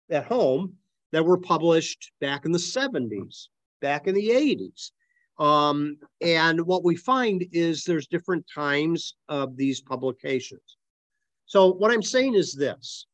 at 0.09 0.25
home 0.25 0.73
that 1.11 1.25
were 1.25 1.37
published 1.37 2.11
back 2.19 2.45
in 2.45 2.51
the 2.51 2.59
70s, 2.59 3.47
back 3.81 4.07
in 4.07 4.15
the 4.15 4.29
80s. 4.29 4.91
Um, 5.39 5.97
and 6.21 6.61
what 6.61 6.83
we 6.83 6.95
find 6.95 7.45
is 7.51 7.83
there's 7.83 8.07
different 8.07 8.45
times 8.53 9.15
of 9.29 9.57
these 9.57 9.81
publications. 9.81 10.77
So 11.45 11.73
what 11.73 11.91
I'm 11.91 12.03
saying 12.03 12.35
is 12.35 12.53
this. 12.53 13.07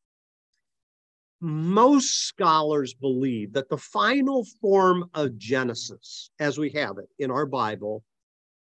Most 1.40 2.26
scholars 2.26 2.92
believe 2.92 3.54
that 3.54 3.70
the 3.70 3.78
final 3.78 4.44
form 4.60 5.08
of 5.14 5.38
Genesis, 5.38 6.30
as 6.38 6.58
we 6.58 6.68
have 6.70 6.98
it 6.98 7.08
in 7.18 7.30
our 7.30 7.46
Bible, 7.46 8.04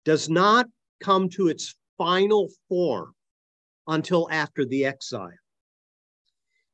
does 0.04 0.28
not 0.28 0.66
come 1.00 1.28
to 1.30 1.48
its 1.48 1.74
final 1.98 2.48
form 2.68 3.12
until 3.88 4.28
after 4.30 4.64
the 4.64 4.86
exile, 4.86 5.32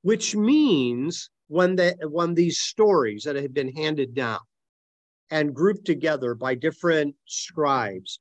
which 0.02 0.36
means 0.36 1.30
when 1.48 1.76
the 1.76 1.96
when 2.10 2.34
these 2.34 2.60
stories 2.60 3.24
that 3.24 3.36
had 3.36 3.54
been 3.54 3.72
handed 3.74 4.14
down 4.14 4.40
and 5.30 5.54
grouped 5.54 5.84
together 5.84 6.34
by 6.34 6.54
different 6.54 7.14
scribes. 7.26 8.20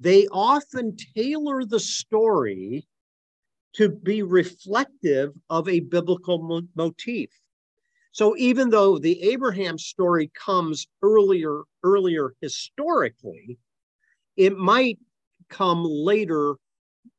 They 0.00 0.26
often 0.28 0.96
tailor 1.14 1.64
the 1.64 1.80
story 1.80 2.86
to 3.74 3.88
be 3.88 4.22
reflective 4.22 5.32
of 5.50 5.68
a 5.68 5.80
biblical 5.80 6.42
mo- 6.42 6.68
motif. 6.74 7.30
So 8.12 8.36
even 8.36 8.70
though 8.70 8.98
the 8.98 9.20
abraham 9.22 9.76
story 9.78 10.30
comes 10.34 10.86
earlier 11.02 11.62
earlier 11.82 12.34
historically 12.40 13.58
it 14.36 14.56
might 14.56 14.98
come 15.48 15.84
later 15.84 16.54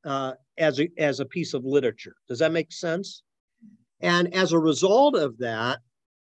uh, 0.04 0.34
as 0.58 0.80
a 0.80 0.90
as 0.98 1.20
a 1.20 1.26
piece 1.26 1.54
of 1.54 1.66
literature. 1.66 2.16
Does 2.28 2.40
that 2.40 2.52
make 2.52 2.72
sense? 2.72 3.24
And 4.02 4.34
as 4.34 4.52
a 4.52 4.60
result 4.60 5.16
of 5.16 5.38
that, 5.40 5.80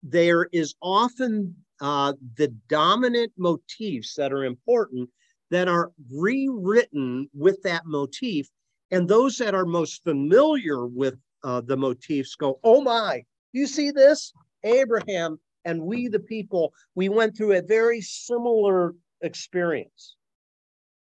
there 0.03 0.48
is 0.53 0.74
often 0.81 1.57
uh, 1.80 2.12
the 2.36 2.48
dominant 2.68 3.32
motifs 3.36 4.14
that 4.14 4.32
are 4.32 4.44
important 4.44 5.08
that 5.50 5.68
are 5.68 5.92
rewritten 6.12 7.28
with 7.34 7.62
that 7.62 7.86
motif. 7.86 8.48
And 8.90 9.08
those 9.08 9.36
that 9.38 9.54
are 9.54 9.66
most 9.66 10.02
familiar 10.02 10.86
with 10.86 11.16
uh, 11.44 11.60
the 11.60 11.76
motifs 11.76 12.34
go, 12.34 12.58
oh 12.64 12.80
my, 12.80 13.24
you 13.52 13.66
see 13.66 13.90
this? 13.90 14.32
Abraham 14.64 15.38
and 15.64 15.82
we, 15.82 16.08
the 16.08 16.20
people, 16.20 16.72
we 16.94 17.08
went 17.08 17.36
through 17.36 17.56
a 17.56 17.62
very 17.62 18.00
similar 18.00 18.94
experience. 19.20 20.16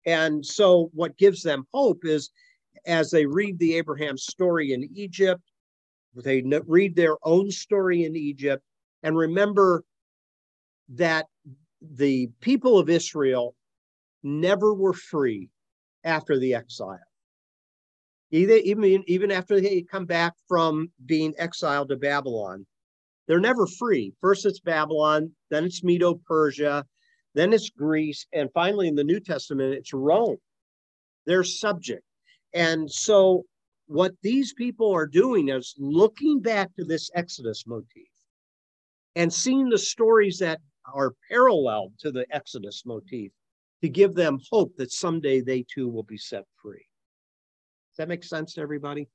And 0.06 0.46
so, 0.46 0.90
what 0.94 1.18
gives 1.18 1.44
them 1.44 1.68
hope 1.74 2.06
is 2.06 2.32
as 2.86 3.12
they 3.12 3.26
read 3.26 3.60
the 3.60 3.76
Abraham 3.76 4.18
story 4.18 4.74
in 4.74 4.90
Egypt, 4.96 5.42
they 6.16 6.42
read 6.66 6.96
their 6.96 7.18
own 7.24 7.52
story 7.52 8.06
in 8.06 8.16
Egypt 8.16 8.64
and 9.04 9.18
remember 9.18 9.84
that 10.90 11.26
the 11.82 12.30
people 12.42 12.80
of 12.80 12.90
Israel 12.90 13.56
never 14.24 14.74
were 14.74 14.94
free 14.94 15.50
after 16.04 16.40
the 16.40 16.54
exile. 16.54 17.00
Even, 18.32 19.04
even 19.08 19.32
after 19.32 19.62
they 19.62 19.82
come 19.84 20.06
back 20.06 20.34
from 20.48 20.92
being 21.06 21.34
exiled 21.38 21.90
to 21.90 21.96
Babylon, 21.96 22.66
they're 23.28 23.40
never 23.40 23.68
free. 23.68 24.14
First 24.22 24.46
it's 24.46 24.60
Babylon, 24.60 25.32
then 25.50 25.66
it's 25.66 25.84
Medo 25.84 26.20
Persia, 26.28 26.86
then 27.36 27.54
it's 27.54 27.70
Greece, 27.70 28.26
and 28.34 28.50
finally 28.54 28.88
in 28.88 28.96
the 28.96 29.04
New 29.04 29.20
Testament, 29.20 29.74
it's 29.74 29.94
Rome. 29.94 30.38
They're 31.26 31.44
subject. 31.44 32.04
And 32.54 32.90
so 32.90 33.44
what 33.88 34.14
these 34.24 34.54
people 34.54 34.94
are 34.94 35.08
doing 35.08 35.50
is 35.50 35.76
looking 35.78 36.42
back 36.42 36.74
to 36.76 36.84
this 36.84 37.10
Exodus 37.14 37.66
motif 37.68 38.08
and 39.16 39.32
seeing 39.32 39.70
the 39.70 39.78
stories 39.78 40.40
that 40.40 40.60
are 40.94 41.14
parallel 41.30 41.92
to 42.00 42.12
the 42.12 42.26
Exodus 42.32 42.84
motif 42.86 43.32
to 43.82 43.90
give 43.90 44.16
them 44.16 44.40
hope 44.52 44.76
that 44.78 44.92
someday 44.92 45.42
they 45.42 45.66
too 45.74 45.88
will 45.88 46.04
be 46.04 46.18
set 46.18 46.44
free. 46.62 46.86
Does 47.92 47.98
that 47.98 48.08
make 48.08 48.24
sense 48.24 48.54
to 48.54 48.62
everybody? 48.62 49.08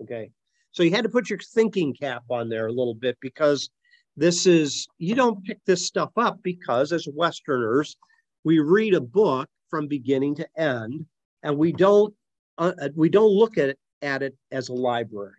Okay. 0.00 0.30
So 0.72 0.82
you 0.82 0.90
had 0.90 1.04
to 1.04 1.08
put 1.08 1.30
your 1.30 1.38
thinking 1.38 1.94
cap 1.94 2.22
on 2.28 2.48
there 2.48 2.66
a 2.66 2.72
little 2.72 2.94
bit 2.94 3.16
because 3.20 3.70
this 4.16 4.46
is, 4.46 4.86
you 4.98 5.14
don't 5.14 5.44
pick 5.44 5.58
this 5.64 5.86
stuff 5.86 6.10
up 6.16 6.38
because 6.42 6.92
as 6.92 7.08
Westerners, 7.14 7.96
we 8.44 8.58
read 8.58 8.94
a 8.94 9.00
book 9.00 9.48
from 9.70 9.88
beginning 9.88 10.34
to 10.36 10.48
end 10.56 11.06
and 11.42 11.56
we 11.56 11.72
don't 11.72 12.14
uh, 12.58 12.72
uh, 12.80 12.88
we 12.94 13.08
don't 13.08 13.32
look 13.32 13.58
at 13.58 13.70
it, 13.70 13.78
at 14.02 14.22
it 14.22 14.34
as 14.50 14.68
a 14.68 14.74
library. 14.74 15.32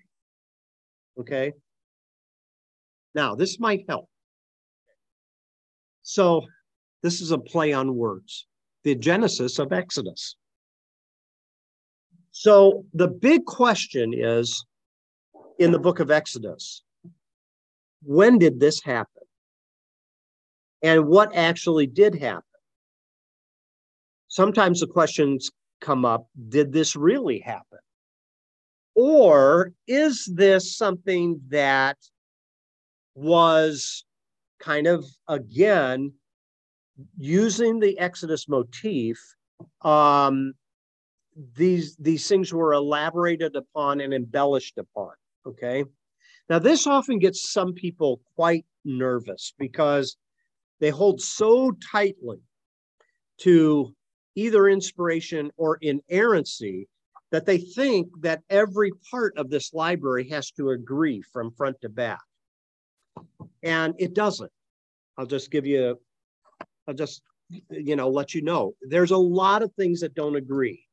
Okay. 1.19 1.53
Now, 3.15 3.35
this 3.35 3.59
might 3.59 3.85
help. 3.89 4.07
So, 6.09 6.45
this 7.03 7.19
is 7.19 7.31
a 7.31 7.37
play 7.37 7.73
on 7.73 7.93
words 7.93 8.47
the 8.85 8.95
Genesis 8.95 9.59
of 9.59 9.73
Exodus. 9.73 10.37
So, 12.31 12.85
the 12.93 13.09
big 13.09 13.43
question 13.43 14.13
is 14.15 14.65
in 15.59 15.73
the 15.73 15.79
book 15.79 15.99
of 15.99 16.09
Exodus 16.09 16.81
when 18.03 18.37
did 18.37 18.57
this 18.57 18.81
happen? 18.81 19.23
And 20.81 21.07
what 21.07 21.35
actually 21.35 21.87
did 21.87 22.15
happen? 22.15 22.43
Sometimes 24.29 24.79
the 24.79 24.87
questions 24.87 25.51
come 25.81 26.05
up 26.05 26.29
did 26.47 26.71
this 26.71 26.95
really 26.95 27.39
happen? 27.39 27.79
Or 28.95 29.73
is 29.87 30.23
this 30.23 30.77
something 30.77 31.41
that 31.49 31.97
was 33.13 34.05
kind 34.59 34.87
of, 34.87 35.05
again, 35.27 36.13
using 37.17 37.79
the 37.79 37.97
Exodus 37.99 38.47
motif? 38.47 39.17
Um, 39.81 40.53
these, 41.55 41.95
these 41.97 42.27
things 42.27 42.53
were 42.53 42.73
elaborated 42.73 43.55
upon 43.55 44.01
and 44.01 44.13
embellished 44.13 44.77
upon. 44.77 45.11
Okay. 45.45 45.85
Now, 46.49 46.59
this 46.59 46.87
often 46.87 47.19
gets 47.19 47.51
some 47.51 47.73
people 47.73 48.21
quite 48.35 48.65
nervous 48.85 49.53
because 49.59 50.17
they 50.79 50.89
hold 50.89 51.21
so 51.21 51.71
tightly 51.91 52.39
to 53.41 53.93
either 54.35 54.69
inspiration 54.69 55.51
or 55.57 55.77
inerrancy 55.81 56.87
that 57.31 57.45
they 57.45 57.57
think 57.57 58.07
that 58.21 58.41
every 58.49 58.91
part 59.11 59.37
of 59.37 59.49
this 59.49 59.73
library 59.73 60.29
has 60.29 60.51
to 60.51 60.69
agree 60.69 61.21
from 61.33 61.51
front 61.51 61.75
to 61.81 61.89
back. 61.89 62.21
And 63.63 63.95
it 63.97 64.13
doesn't. 64.13 64.51
I'll 65.17 65.25
just 65.25 65.51
give 65.51 65.65
you, 65.65 65.99
I'll 66.87 66.93
just, 66.93 67.21
you 67.69 67.95
know, 67.95 68.09
let 68.09 68.33
you 68.33 68.41
know. 68.41 68.73
There's 68.81 69.11
a 69.11 69.17
lot 69.17 69.63
of 69.63 69.73
things 69.73 70.01
that 70.01 70.13
don't 70.13 70.35
agree 70.35 70.85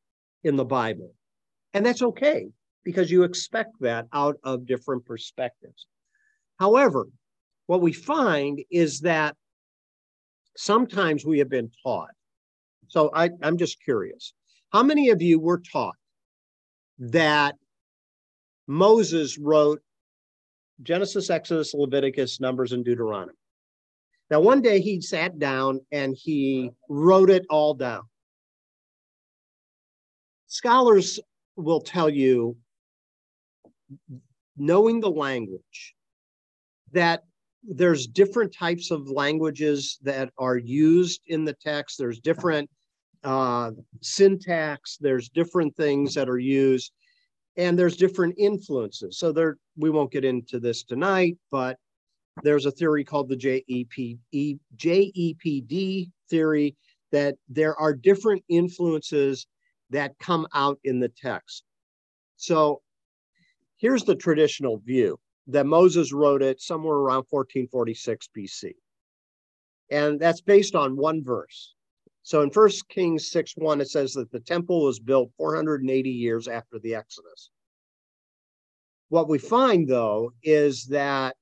in 0.45 0.57
the 0.57 0.65
Bible. 0.65 1.13
And 1.75 1.85
that's 1.85 2.03
okay 2.03 2.49
because 2.85 3.11
you 3.11 3.25
expect 3.25 3.73
that 3.81 4.07
out 4.13 4.37
of 4.45 4.67
different 4.67 5.05
perspectives. 5.05 5.87
However, 6.59 7.09
what 7.67 7.81
we 7.81 7.93
find 7.93 8.61
is 8.71 9.01
that 9.01 9.37
sometimes 10.57 11.25
we 11.25 11.39
have 11.39 11.49
been 11.49 11.71
taught. 11.83 12.11
So 12.89 13.11
I, 13.15 13.31
I'm 13.43 13.57
just 13.57 13.83
curious. 13.83 14.35
How 14.73 14.83
many 14.83 15.11
of 15.11 15.21
you 15.23 15.41
were 15.41 15.61
taught 15.61 15.97
that 16.99 17.57
Moses 18.67 19.39
wrote 19.39 19.83
Genesis, 20.83 21.31
Exodus, 21.31 21.75
Leviticus, 21.75 22.41
Numbers, 22.41 22.73
and 22.73 22.85
Deuteronomy? 22.85 23.39
Now, 24.31 24.41
one 24.41 24.63
day 24.63 24.81
he 24.81 25.01
sat 25.01 25.39
down 25.39 25.81
and 25.93 26.17
he 26.19 26.71
wrote 26.89 27.31
it 27.31 27.45
all 27.51 27.75
down. 27.75 28.03
Scholars 30.47 31.21
will 31.57 31.81
tell 31.81 32.09
you, 32.09 32.57
knowing 34.57 35.01
the 35.01 35.11
language, 35.11 35.95
that 36.93 37.25
there's 37.63 38.07
different 38.07 38.53
types 38.53 38.91
of 38.91 39.09
languages 39.09 39.99
that 40.03 40.31
are 40.39 40.57
used 40.57 41.21
in 41.27 41.45
the 41.45 41.55
text. 41.55 41.99
There's 41.99 42.21
different 42.21 42.69
uh, 43.25 43.73
syntax. 44.03 44.97
There's 45.01 45.29
different 45.29 45.75
things 45.77 46.15
that 46.15 46.29
are 46.29 46.39
used, 46.39 46.93
and 47.57 47.79
there's 47.79 47.97
different 47.97 48.35
influences. 48.39 49.19
So 49.19 49.33
there, 49.33 49.59
we 49.77 49.91
won't 49.91 50.11
get 50.11 50.25
into 50.25 50.59
this 50.59 50.83
tonight, 50.83 51.37
but 51.51 51.79
there's 52.43 52.67
a 52.67 52.71
theory 52.71 53.05
called 53.05 53.29
the 53.29 53.37
JEP, 53.37 54.19
JEPD 54.77 56.11
theory 56.29 56.77
that 57.13 57.37
there 57.49 57.77
are 57.77 57.95
different 57.95 58.43
influences 58.49 59.47
that 59.91 60.19
come 60.19 60.47
out 60.53 60.79
in 60.83 60.99
the 60.99 61.11
text. 61.11 61.63
So 62.37 62.83
here's 63.77 64.03
the 64.03 64.17
traditional 64.17 64.79
view 64.79 65.19
that 65.47 65.67
Moses 65.67 66.13
wrote 66.13 66.43
it 66.43 66.61
somewhere 66.61 66.97
around 66.97 67.27
1446 67.31 68.29
BC. 68.37 68.73
And 69.91 70.19
that's 70.19 70.41
based 70.41 70.75
on 70.75 70.97
one 70.97 71.23
verse. 71.23 71.74
So 72.25 72.41
in 72.41 72.49
1 72.49 72.71
Kings 72.89 73.31
6 73.31 73.53
1, 73.57 73.83
it 73.83 73.89
says 73.91 74.15
that 74.15 74.33
the 74.33 74.41
temple 74.41 74.83
was 74.83 74.99
built 74.99 75.31
480 75.37 76.11
years 76.11 76.49
after 76.49 76.79
the 76.79 76.95
Exodus. 76.95 77.51
What 79.11 79.29
we 79.29 79.39
find, 79.39 79.87
though, 79.87 80.33
is 80.43 80.87
that 80.87 81.37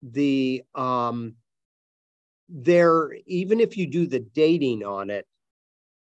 the 0.00 0.62
um, 0.76 1.34
there, 2.48 3.12
even 3.26 3.58
if 3.58 3.76
you 3.76 3.88
do 3.88 4.06
the 4.06 4.20
dating 4.20 4.84
on 4.84 5.10
it 5.10 5.26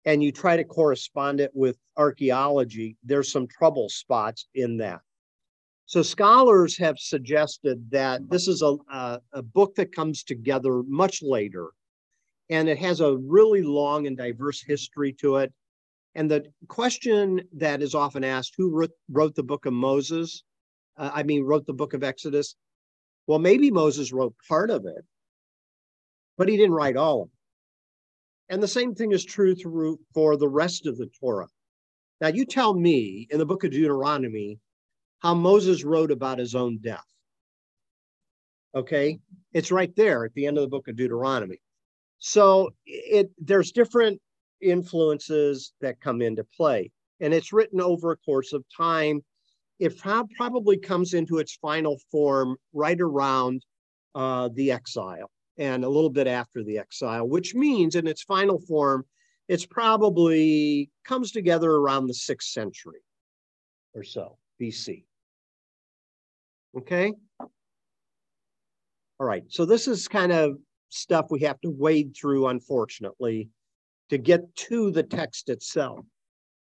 and 0.07 0.23
you 0.23 0.33
try 0.33 0.57
to 0.57 0.65
correspond 0.65 1.39
it 1.41 1.51
with 1.53 1.77
archaeology, 1.99 2.97
there's 3.05 3.31
some 3.31 3.47
trouble 3.47 3.91
spots 3.91 4.47
in 4.55 4.79
that. 4.79 5.01
So 5.85 6.03
scholars 6.03 6.79
have 6.79 6.99
suggested 6.99 7.91
that 7.91 8.31
this 8.31 8.49
is 8.49 8.63
a, 8.63 8.77
a, 8.91 9.21
a, 9.33 9.43
book 9.43 9.75
that 9.77 9.95
comes 9.95 10.23
together 10.23 10.83
much 10.87 11.23
later, 11.23 11.69
and 12.51 12.69
it 12.69 12.79
has 12.79 13.01
a 13.01 13.17
really 13.17 13.63
long 13.63 14.07
and 14.07 14.17
diverse 14.17 14.63
history 14.63 15.13
to 15.15 15.37
it. 15.37 15.53
And 16.15 16.31
the 16.31 16.47
question 16.69 17.43
that 17.57 17.83
is 17.83 17.95
often 17.95 18.25
asked, 18.25 18.55
who 18.57 18.71
wrote, 18.71 18.91
wrote 19.11 19.35
the 19.35 19.43
book 19.43 19.67
of 19.67 19.73
Moses? 19.73 20.43
Uh, 20.97 21.11
I 21.13 21.23
mean, 21.23 21.45
wrote 21.45 21.67
the 21.67 21.75
book 21.75 21.95
of 21.95 22.03
Exodus? 22.03 22.57
Well, 23.27 23.39
maybe 23.39 23.71
Moses 23.71 24.13
wrote 24.13 24.35
part 24.49 24.71
of 24.71 24.87
it, 24.87 25.05
but 26.37 26.49
he 26.49 26.57
didn't 26.57 26.73
write 26.73 26.97
all 26.97 27.23
of 27.23 27.29
it. 27.29 28.55
And 28.55 28.63
the 28.63 28.69
same 28.69 28.95
thing 28.95 29.13
is 29.13 29.25
true 29.25 29.55
through, 29.55 30.01
for 30.15 30.37
the 30.37 30.49
rest 30.49 30.87
of 30.87 30.97
the 30.97 31.11
Torah. 31.21 31.49
Now, 32.21 32.29
you 32.29 32.47
tell 32.47 32.75
me 32.75 33.29
in 33.31 33.39
the 33.39 33.47
book 33.47 33.63
of 33.65 33.71
Deuteronomy 33.71 34.59
how 35.21 35.35
Moses 35.35 35.85
wrote 35.85 36.11
about 36.11 36.39
his 36.39 36.55
own 36.55 36.79
death. 36.79 37.05
Okay, 38.75 39.19
it's 39.53 39.71
right 39.71 39.95
there 39.95 40.25
at 40.25 40.35
the 40.35 40.47
end 40.47 40.57
of 40.57 40.63
the 40.63 40.69
book 40.69 40.89
of 40.89 40.97
Deuteronomy. 40.97 41.61
So 42.19 42.71
it 42.85 43.31
there's 43.39 43.73
different 43.73 44.21
influences 44.61 45.73
that 45.81 46.01
come 46.01 46.21
into 46.21 46.45
play, 46.45 46.91
and 47.21 47.33
it's 47.33 47.53
written 47.53 47.81
over 47.81 48.11
a 48.11 48.17
course 48.17 48.53
of 48.53 48.65
time. 48.77 49.23
It 49.79 49.97
probably 49.99 50.77
comes 50.77 51.15
into 51.15 51.39
its 51.39 51.57
final 51.57 51.99
form 52.11 52.57
right 52.73 53.01
around 53.01 53.65
uh, 54.15 54.49
the 54.53 54.73
exile 54.73 55.31
and 55.59 55.85
a 55.85 55.89
little 55.89 56.11
bit 56.11 56.27
after 56.27 56.65
the 56.65 56.79
exile, 56.79 57.29
which 57.29 57.55
means 57.55 57.95
in 57.95 58.07
its 58.07 58.23
final 58.23 58.61
form, 58.61 59.05
it's 59.49 59.67
probably 59.67 60.91
comes 61.05 61.31
together 61.31 61.71
around 61.71 62.07
the 62.07 62.15
sixth 62.15 62.51
century 62.51 63.01
or 63.95 64.03
so 64.03 64.39
BC. 64.61 65.05
Okay. 66.77 67.13
All 67.41 69.27
right. 69.27 69.45
So 69.49 69.65
this 69.65 69.89
is 69.89 70.07
kind 70.07 70.33
of 70.33 70.59
stuff 70.89 71.27
we 71.31 71.41
have 71.41 71.61
to 71.61 71.71
wade 71.71 72.17
through, 72.17 72.49
unfortunately, 72.49 73.49
to 74.11 74.19
get 74.19 74.55
to 74.57 74.91
the 74.91 75.03
text 75.03 75.49
itself. 75.49 76.05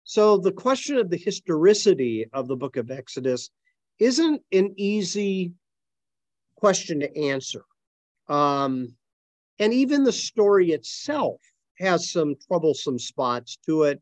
So 0.04 0.36
the 0.36 0.52
question 0.52 0.98
of 0.98 1.10
the 1.10 1.16
historicity 1.16 2.26
of 2.32 2.48
the 2.48 2.56
book 2.56 2.76
of 2.76 2.90
Exodus 2.90 3.50
isn't 3.98 4.42
an 4.52 4.74
easy 4.76 5.52
question 6.56 7.00
to 7.00 7.16
answer. 7.16 7.64
Um, 8.28 8.94
and 9.58 9.72
even 9.72 10.04
the 10.04 10.12
story 10.12 10.72
itself 10.72 11.40
has 11.78 12.10
some 12.10 12.34
troublesome 12.48 12.98
spots 12.98 13.58
to 13.66 13.84
it. 13.84 14.00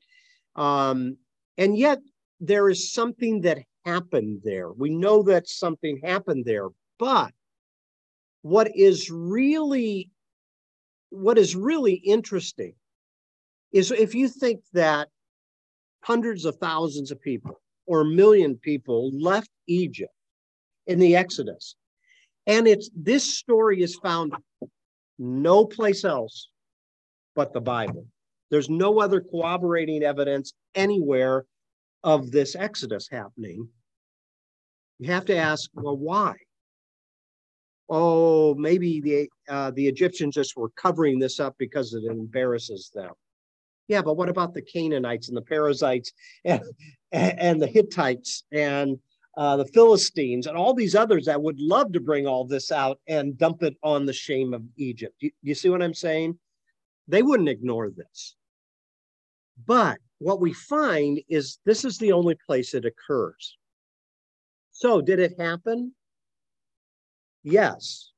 Um, 0.56 1.16
and 1.58 1.76
yet 1.76 2.00
there 2.40 2.68
is 2.70 2.92
something 2.92 3.42
that 3.42 3.58
happened 3.84 4.40
there. 4.44 4.72
We 4.72 4.90
know 4.90 5.22
that 5.24 5.48
something 5.48 6.00
happened 6.02 6.44
there, 6.44 6.68
but 6.98 7.32
what 8.42 8.70
is 8.74 9.10
really 9.10 10.10
what 11.10 11.38
is 11.38 11.56
really 11.56 11.94
interesting 11.94 12.74
is 13.72 13.90
if 13.90 14.14
you 14.14 14.28
think 14.28 14.62
that 14.72 15.08
hundreds 16.02 16.44
of 16.44 16.56
thousands 16.56 17.10
of 17.10 17.20
people 17.20 17.60
or 17.86 18.02
a 18.02 18.04
million 18.04 18.56
people 18.56 19.10
left 19.12 19.50
Egypt 19.66 20.12
in 20.86 20.98
the 20.98 21.16
Exodus, 21.16 21.74
and 22.46 22.66
it's 22.68 22.90
this 22.94 23.36
story 23.38 23.82
is 23.82 23.96
found 23.96 24.32
no 25.18 25.64
place 25.64 26.04
else 26.04 26.48
but 27.34 27.52
the 27.52 27.60
Bible. 27.60 28.06
There's 28.50 28.70
no 28.70 29.00
other 29.00 29.20
corroborating 29.20 30.02
evidence 30.02 30.52
anywhere 30.74 31.44
of 32.02 32.30
this 32.30 32.56
exodus 32.56 33.08
happening, 33.10 33.68
you 34.98 35.10
have 35.12 35.24
to 35.26 35.36
ask, 35.36 35.70
well, 35.74 35.96
why? 35.96 36.34
Oh, 37.92 38.54
maybe 38.54 39.00
the 39.00 39.28
uh, 39.48 39.72
the 39.72 39.88
Egyptians 39.88 40.36
just 40.36 40.56
were 40.56 40.70
covering 40.70 41.18
this 41.18 41.40
up 41.40 41.56
because 41.58 41.92
it 41.92 42.04
embarrasses 42.04 42.90
them. 42.94 43.10
Yeah, 43.88 44.02
but 44.02 44.16
what 44.16 44.28
about 44.28 44.54
the 44.54 44.62
Canaanites 44.62 45.26
and 45.26 45.36
the 45.36 45.42
Perizzites 45.42 46.12
and, 46.44 46.62
and 47.10 47.60
the 47.60 47.66
Hittites 47.66 48.44
and 48.52 48.96
uh, 49.36 49.56
the 49.56 49.66
Philistines 49.66 50.46
and 50.46 50.56
all 50.56 50.72
these 50.72 50.94
others 50.94 51.24
that 51.26 51.42
would 51.42 51.58
love 51.58 51.92
to 51.92 52.00
bring 52.00 52.28
all 52.28 52.44
this 52.44 52.70
out 52.70 53.00
and 53.08 53.36
dump 53.36 53.64
it 53.64 53.76
on 53.82 54.06
the 54.06 54.12
shame 54.12 54.54
of 54.54 54.62
Egypt? 54.76 55.16
You, 55.18 55.32
you 55.42 55.56
see 55.56 55.68
what 55.68 55.82
I'm 55.82 55.94
saying? 55.94 56.38
They 57.08 57.24
wouldn't 57.24 57.48
ignore 57.48 57.90
this. 57.90 58.36
But 59.66 59.98
what 60.18 60.40
we 60.40 60.52
find 60.52 61.20
is 61.28 61.58
this 61.64 61.84
is 61.84 61.98
the 61.98 62.12
only 62.12 62.36
place 62.46 62.74
it 62.74 62.84
occurs. 62.84 63.58
So, 64.70 65.00
did 65.00 65.18
it 65.18 65.38
happen? 65.40 65.92
Yes. 67.42 68.10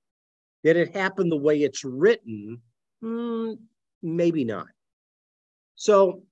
Did 0.65 0.77
it 0.77 0.95
happen 0.95 1.29
the 1.29 1.37
way 1.37 1.63
it's 1.63 1.85
written? 1.85 2.61
Mm, 3.03 3.57
maybe 4.03 4.45
not. 4.45 4.69
So, 5.75 6.23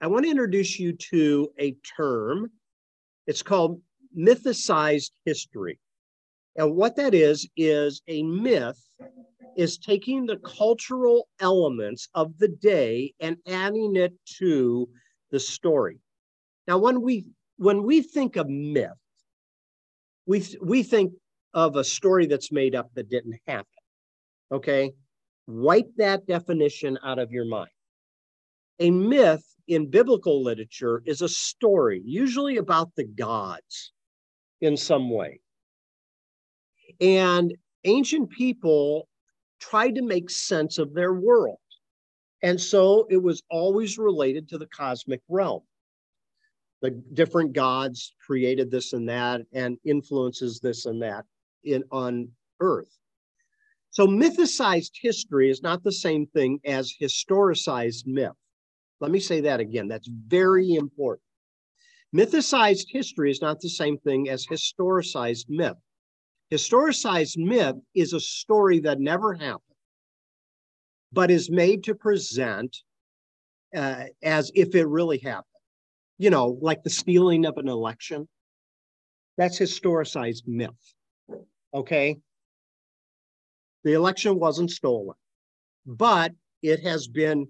I 0.00 0.06
want 0.06 0.24
to 0.24 0.30
introduce 0.30 0.78
you 0.78 0.92
to 1.10 1.50
a 1.58 1.72
term. 1.96 2.50
It's 3.26 3.42
called 3.42 3.82
mythicized 4.16 5.10
history. 5.24 5.78
And 6.56 6.74
what 6.74 6.96
that 6.96 7.14
is, 7.14 7.48
is 7.56 8.02
a 8.08 8.22
myth 8.22 8.80
is 9.56 9.78
taking 9.78 10.24
the 10.26 10.38
cultural 10.38 11.28
elements 11.40 12.08
of 12.14 12.38
the 12.38 12.48
day 12.48 13.12
and 13.20 13.36
adding 13.46 13.96
it 13.96 14.14
to 14.38 14.88
the 15.30 15.40
story. 15.40 15.98
Now, 16.66 16.78
when 16.78 17.02
we 17.02 17.26
when 17.56 17.82
we 17.82 18.00
think 18.00 18.36
of 18.36 18.48
myth, 18.48 18.90
we 20.26 20.44
we 20.62 20.82
think 20.82 21.12
of 21.54 21.76
a 21.76 21.84
story 21.84 22.26
that's 22.26 22.52
made 22.52 22.74
up 22.74 22.90
that 22.94 23.10
didn't 23.10 23.38
happen. 23.46 23.66
Okay, 24.52 24.92
wipe 25.46 25.90
that 25.96 26.26
definition 26.26 26.98
out 27.04 27.18
of 27.18 27.32
your 27.32 27.44
mind. 27.44 27.70
A 28.78 28.90
myth 28.90 29.44
in 29.68 29.90
biblical 29.90 30.42
literature 30.42 31.02
is 31.06 31.22
a 31.22 31.28
story, 31.28 32.02
usually 32.04 32.56
about 32.56 32.94
the 32.96 33.04
gods 33.04 33.92
in 34.60 34.76
some 34.76 35.10
way. 35.10 35.40
And 37.00 37.54
ancient 37.84 38.30
people 38.30 39.08
tried 39.60 39.94
to 39.96 40.02
make 40.02 40.30
sense 40.30 40.78
of 40.78 40.94
their 40.94 41.14
world. 41.14 41.58
And 42.42 42.60
so 42.60 43.06
it 43.10 43.22
was 43.22 43.42
always 43.50 43.98
related 43.98 44.48
to 44.48 44.58
the 44.58 44.66
cosmic 44.66 45.20
realm. 45.28 45.60
The 46.80 46.90
different 47.12 47.52
gods 47.52 48.14
created 48.24 48.70
this 48.70 48.94
and 48.94 49.08
that 49.10 49.42
and 49.52 49.76
influences 49.84 50.58
this 50.60 50.86
and 50.86 51.02
that 51.02 51.26
in 51.64 51.84
on 51.90 52.30
earth. 52.60 52.96
So 53.90 54.06
mythicized 54.06 54.92
history 55.00 55.50
is 55.50 55.62
not 55.62 55.82
the 55.82 55.92
same 55.92 56.26
thing 56.26 56.60
as 56.64 56.94
historicized 57.00 58.06
myth. 58.06 58.36
Let 59.00 59.10
me 59.10 59.18
say 59.18 59.40
that 59.42 59.60
again. 59.60 59.88
That's 59.88 60.08
very 60.08 60.74
important. 60.74 61.24
Mythicized 62.14 62.86
history 62.88 63.30
is 63.30 63.40
not 63.40 63.60
the 63.60 63.68
same 63.68 63.98
thing 63.98 64.28
as 64.28 64.46
historicized 64.46 65.46
myth. 65.48 65.76
Historicized 66.52 67.36
myth 67.36 67.76
is 67.94 68.12
a 68.12 68.20
story 68.20 68.80
that 68.80 69.00
never 69.00 69.34
happened, 69.34 69.76
but 71.12 71.30
is 71.30 71.50
made 71.50 71.84
to 71.84 71.94
present 71.94 72.76
uh, 73.74 74.04
as 74.22 74.50
if 74.54 74.74
it 74.74 74.86
really 74.86 75.18
happened. 75.18 75.44
You 76.18 76.30
know, 76.30 76.58
like 76.60 76.82
the 76.82 76.90
stealing 76.90 77.46
of 77.46 77.56
an 77.56 77.68
election. 77.68 78.28
That's 79.38 79.58
historicized 79.58 80.42
myth. 80.46 80.94
Okay. 81.72 82.18
The 83.84 83.92
election 83.92 84.38
wasn't 84.38 84.70
stolen, 84.70 85.16
but 85.86 86.32
it 86.62 86.80
has 86.80 87.08
been, 87.08 87.48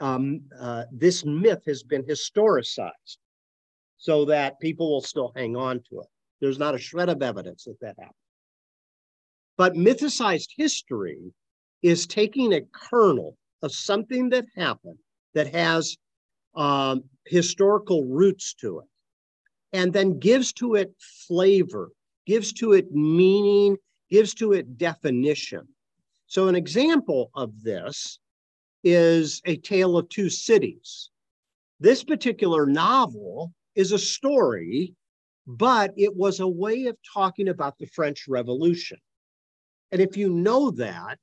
um, 0.00 0.42
uh, 0.58 0.84
this 0.92 1.24
myth 1.24 1.62
has 1.66 1.82
been 1.82 2.02
historicized 2.02 3.18
so 3.96 4.26
that 4.26 4.60
people 4.60 4.90
will 4.90 5.00
still 5.00 5.32
hang 5.34 5.56
on 5.56 5.76
to 5.90 6.00
it. 6.00 6.06
There's 6.40 6.58
not 6.58 6.74
a 6.74 6.78
shred 6.78 7.08
of 7.08 7.22
evidence 7.22 7.64
that 7.64 7.80
that 7.80 7.96
happened. 7.98 8.14
But 9.56 9.74
mythicized 9.74 10.50
history 10.56 11.32
is 11.82 12.06
taking 12.06 12.52
a 12.52 12.62
kernel 12.72 13.36
of 13.62 13.72
something 13.72 14.28
that 14.30 14.46
happened 14.56 14.98
that 15.34 15.54
has 15.54 15.96
um, 16.54 17.04
historical 17.24 18.04
roots 18.04 18.54
to 18.54 18.80
it 18.80 18.86
and 19.72 19.92
then 19.92 20.18
gives 20.18 20.52
to 20.54 20.74
it 20.74 20.94
flavor, 21.26 21.90
gives 22.26 22.52
to 22.54 22.72
it 22.72 22.92
meaning 22.92 23.76
gives 24.10 24.34
to 24.34 24.52
it 24.52 24.78
definition. 24.78 25.66
So, 26.26 26.48
an 26.48 26.54
example 26.54 27.30
of 27.34 27.62
this 27.62 28.18
is 28.82 29.40
A 29.44 29.56
Tale 29.56 29.96
of 29.96 30.08
Two 30.08 30.30
Cities. 30.30 31.10
This 31.80 32.04
particular 32.04 32.66
novel 32.66 33.52
is 33.74 33.92
a 33.92 33.98
story, 33.98 34.94
but 35.46 35.92
it 35.96 36.14
was 36.14 36.40
a 36.40 36.48
way 36.48 36.86
of 36.86 36.96
talking 37.12 37.48
about 37.48 37.78
the 37.78 37.86
French 37.86 38.26
Revolution. 38.28 38.98
And 39.92 40.00
if 40.00 40.16
you 40.16 40.30
know 40.30 40.70
that, 40.72 41.18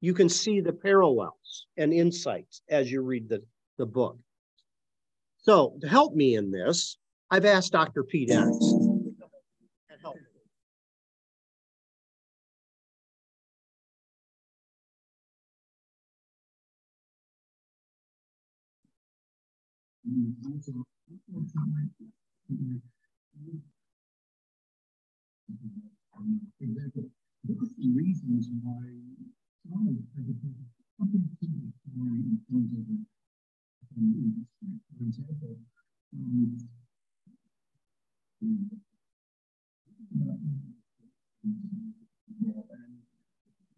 you 0.00 0.14
can 0.14 0.28
see 0.28 0.60
the 0.60 0.72
parallels 0.72 1.66
and 1.76 1.92
insights 1.92 2.62
as 2.68 2.90
you 2.90 3.00
read 3.02 3.28
the, 3.28 3.42
the 3.78 3.86
book. 3.86 4.18
So, 5.38 5.76
to 5.80 5.88
help 5.88 6.14
me 6.14 6.36
in 6.36 6.50
this, 6.50 6.98
I've 7.30 7.44
asked 7.44 7.72
Dr. 7.72 8.04
Pete 8.04 8.30
Enns 8.30 8.96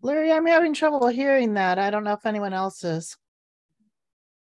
Larry, 0.01 0.33
I'm 0.33 0.47
having 0.47 0.75
trouble 0.75 1.09
hearing 1.09 1.55
that. 1.55 1.79
I 1.79 1.91
don't 1.91 2.05
know 2.05 2.13
if 2.13 2.25
anyone 2.25 2.55
else 2.55 2.85
is. 2.85 3.17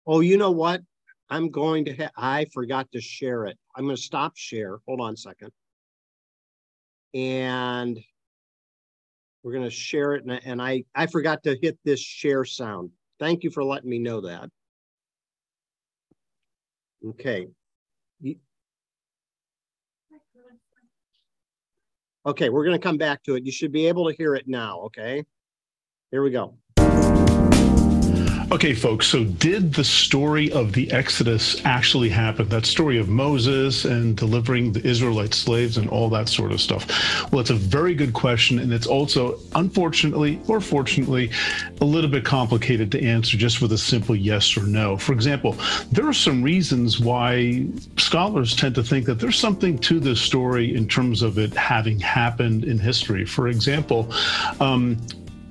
Oh, 0.06 0.20
you 0.20 0.36
know 0.36 0.50
what? 0.50 0.82
I'm 1.28 1.50
going 1.50 1.84
to, 1.86 2.10
I 2.16 2.46
forgot 2.52 2.90
to 2.92 3.00
share 3.00 3.46
it. 3.46 3.58
I'm 3.74 3.84
going 3.84 3.96
to 3.96 4.02
stop 4.02 4.36
share. 4.36 4.78
Hold 4.86 5.00
on 5.00 5.14
a 5.14 5.16
second. 5.16 5.50
And 7.14 7.98
we're 9.42 9.52
going 9.52 9.64
to 9.64 9.70
share 9.70 10.14
it. 10.14 10.24
And, 10.24 10.40
and 10.44 10.62
I, 10.62 10.84
I 10.94 11.06
forgot 11.06 11.42
to 11.44 11.56
hit 11.60 11.78
this 11.84 12.00
share 12.00 12.44
sound. 12.44 12.90
Thank 13.18 13.42
you 13.42 13.50
for 13.50 13.64
letting 13.64 13.90
me 13.90 13.98
know 13.98 14.20
that. 14.20 14.50
Okay. 17.08 17.46
Okay, 22.26 22.48
we're 22.48 22.64
going 22.64 22.78
to 22.78 22.82
come 22.82 22.98
back 22.98 23.22
to 23.22 23.36
it. 23.36 23.46
You 23.46 23.52
should 23.52 23.70
be 23.70 23.86
able 23.86 24.10
to 24.10 24.16
hear 24.16 24.34
it 24.34 24.48
now. 24.48 24.80
Okay. 24.80 25.24
Here 26.10 26.22
we 26.22 26.30
go. 26.30 26.58
Okay, 28.56 28.72
folks, 28.72 29.06
so 29.06 29.22
did 29.22 29.74
the 29.74 29.84
story 29.84 30.50
of 30.50 30.72
the 30.72 30.90
Exodus 30.90 31.60
actually 31.66 32.08
happen? 32.08 32.48
That 32.48 32.64
story 32.64 32.96
of 32.96 33.06
Moses 33.06 33.84
and 33.84 34.16
delivering 34.16 34.72
the 34.72 34.82
Israelite 34.82 35.34
slaves 35.34 35.76
and 35.76 35.90
all 35.90 36.08
that 36.08 36.26
sort 36.30 36.52
of 36.52 36.60
stuff? 36.62 36.86
Well, 37.30 37.42
it's 37.42 37.50
a 37.50 37.54
very 37.54 37.94
good 37.94 38.14
question, 38.14 38.58
and 38.58 38.72
it's 38.72 38.86
also, 38.86 39.38
unfortunately 39.56 40.40
or 40.48 40.62
fortunately, 40.62 41.30
a 41.82 41.84
little 41.84 42.08
bit 42.08 42.24
complicated 42.24 42.90
to 42.92 43.04
answer 43.04 43.36
just 43.36 43.60
with 43.60 43.72
a 43.72 43.78
simple 43.78 44.16
yes 44.16 44.56
or 44.56 44.62
no. 44.62 44.96
For 44.96 45.12
example, 45.12 45.54
there 45.92 46.08
are 46.08 46.14
some 46.14 46.42
reasons 46.42 46.98
why 46.98 47.66
scholars 47.98 48.56
tend 48.56 48.74
to 48.76 48.82
think 48.82 49.04
that 49.04 49.18
there's 49.18 49.38
something 49.38 49.76
to 49.80 50.00
this 50.00 50.18
story 50.18 50.74
in 50.74 50.88
terms 50.88 51.20
of 51.20 51.36
it 51.36 51.52
having 51.52 52.00
happened 52.00 52.64
in 52.64 52.78
history. 52.78 53.26
For 53.26 53.48
example, 53.48 54.10
um, 54.60 54.96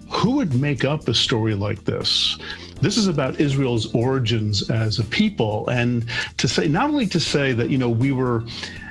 who 0.10 0.38
would 0.38 0.56
make 0.56 0.84
up 0.84 1.08
a 1.08 1.14
story 1.14 1.54
like 1.54 1.86
this? 1.86 2.40
This 2.82 2.98
is 2.98 3.08
about 3.08 3.40
Israel's 3.40 3.94
origins 3.94 4.70
as 4.70 5.00
a 5.00 5.04
people. 5.06 5.68
And 5.70 6.06
to 6.38 6.48
say, 6.48 6.68
not 6.68 6.90
only 6.90 7.08
to 7.08 7.20
say 7.20 7.54
that, 7.54 7.70
you 7.70 7.78
know, 7.78 7.90
we 7.90 8.12
were 8.12 8.44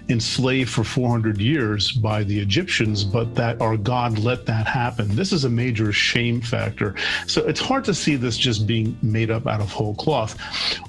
enslaved 0.09 0.71
for 0.71 0.85
400 0.85 1.41
years 1.41 1.93
by 1.93 2.25
the 2.25 2.39
Egyptians, 2.39 3.05
but 3.05 3.35
that 3.35 3.61
our 3.61 3.77
God 3.77 4.19
let 4.19 4.47
that 4.47 4.67
happen. 4.67 5.15
This 5.17 5.33
is 5.33 5.45
a 5.45 5.49
major 5.49 5.93
shame 5.93 6.41
factor. 6.41 6.95
So 7.27 7.47
it's 7.47 7.61
hard 7.61 7.85
to 7.85 7.95
see 7.95 8.17
this 8.17 8.37
just 8.37 8.67
being 8.67 8.97
made 9.03 9.31
up 9.31 9.47
out 9.47 9.61
of 9.61 9.71
whole 9.71 9.95
cloth. 9.95 10.37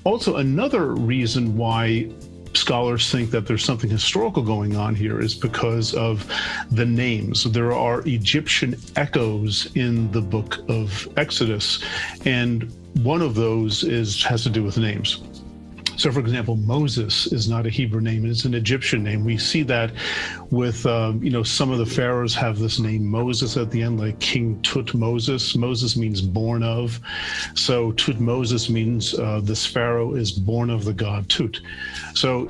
Also, 0.04 0.38
another 0.38 0.94
reason 0.96 1.56
why 1.56 2.10
scholars 2.54 3.12
think 3.12 3.32
that 3.32 3.46
there's 3.46 3.64
something 3.64 3.90
historical 3.90 4.42
going 4.42 4.76
on 4.76 4.96
here 4.96 5.20
is 5.20 5.34
because 5.34 5.94
of 5.94 6.30
the 6.72 6.86
names. 6.86 7.44
There 7.52 7.74
are 7.74 8.02
Egyptian 8.08 8.76
echoes 8.96 9.70
in 9.76 10.12
the 10.12 10.22
book 10.22 10.60
of 10.70 11.08
Exodus, 11.18 11.84
and 12.26 12.74
one 13.04 13.22
of 13.22 13.36
those 13.36 13.84
is 13.84 14.24
has 14.24 14.44
to 14.44 14.50
do 14.50 14.64
with 14.64 14.78
names. 14.78 15.24
So, 15.98 16.12
for 16.12 16.20
example, 16.20 16.58
Moses 16.58 17.28
is 17.28 17.48
not 17.48 17.66
a 17.66 17.70
Hebrew 17.70 18.02
name; 18.02 18.26
it's 18.26 18.44
an 18.44 18.54
Egyptian 18.54 19.02
name. 19.02 19.24
We 19.24 19.38
see 19.38 19.64
that 19.64 19.94
with, 20.52 20.86
um, 20.86 21.24
you 21.24 21.30
know, 21.30 21.42
some 21.42 21.72
of 21.72 21.78
the 21.78 21.86
pharaohs 21.86 22.36
have 22.36 22.60
this 22.60 22.80
name 22.80 23.06
Moses 23.06 23.56
at 23.56 23.72
the 23.72 23.82
end, 23.82 24.00
like 24.00 24.20
King 24.20 24.60
Tutmosis. 24.62 25.56
Moses 25.56 25.76
Moses 25.86 25.98
means 25.98 26.22
born 26.22 26.64
of, 26.64 27.00
so 27.54 27.92
Tutmosis 27.92 28.70
means 28.70 29.14
uh, 29.14 29.42
this 29.44 29.66
pharaoh 29.66 30.14
is 30.14 30.32
born 30.32 30.70
of 30.70 30.86
the 30.86 30.94
god 30.94 31.28
Tut. 31.30 31.60
So 32.14 32.50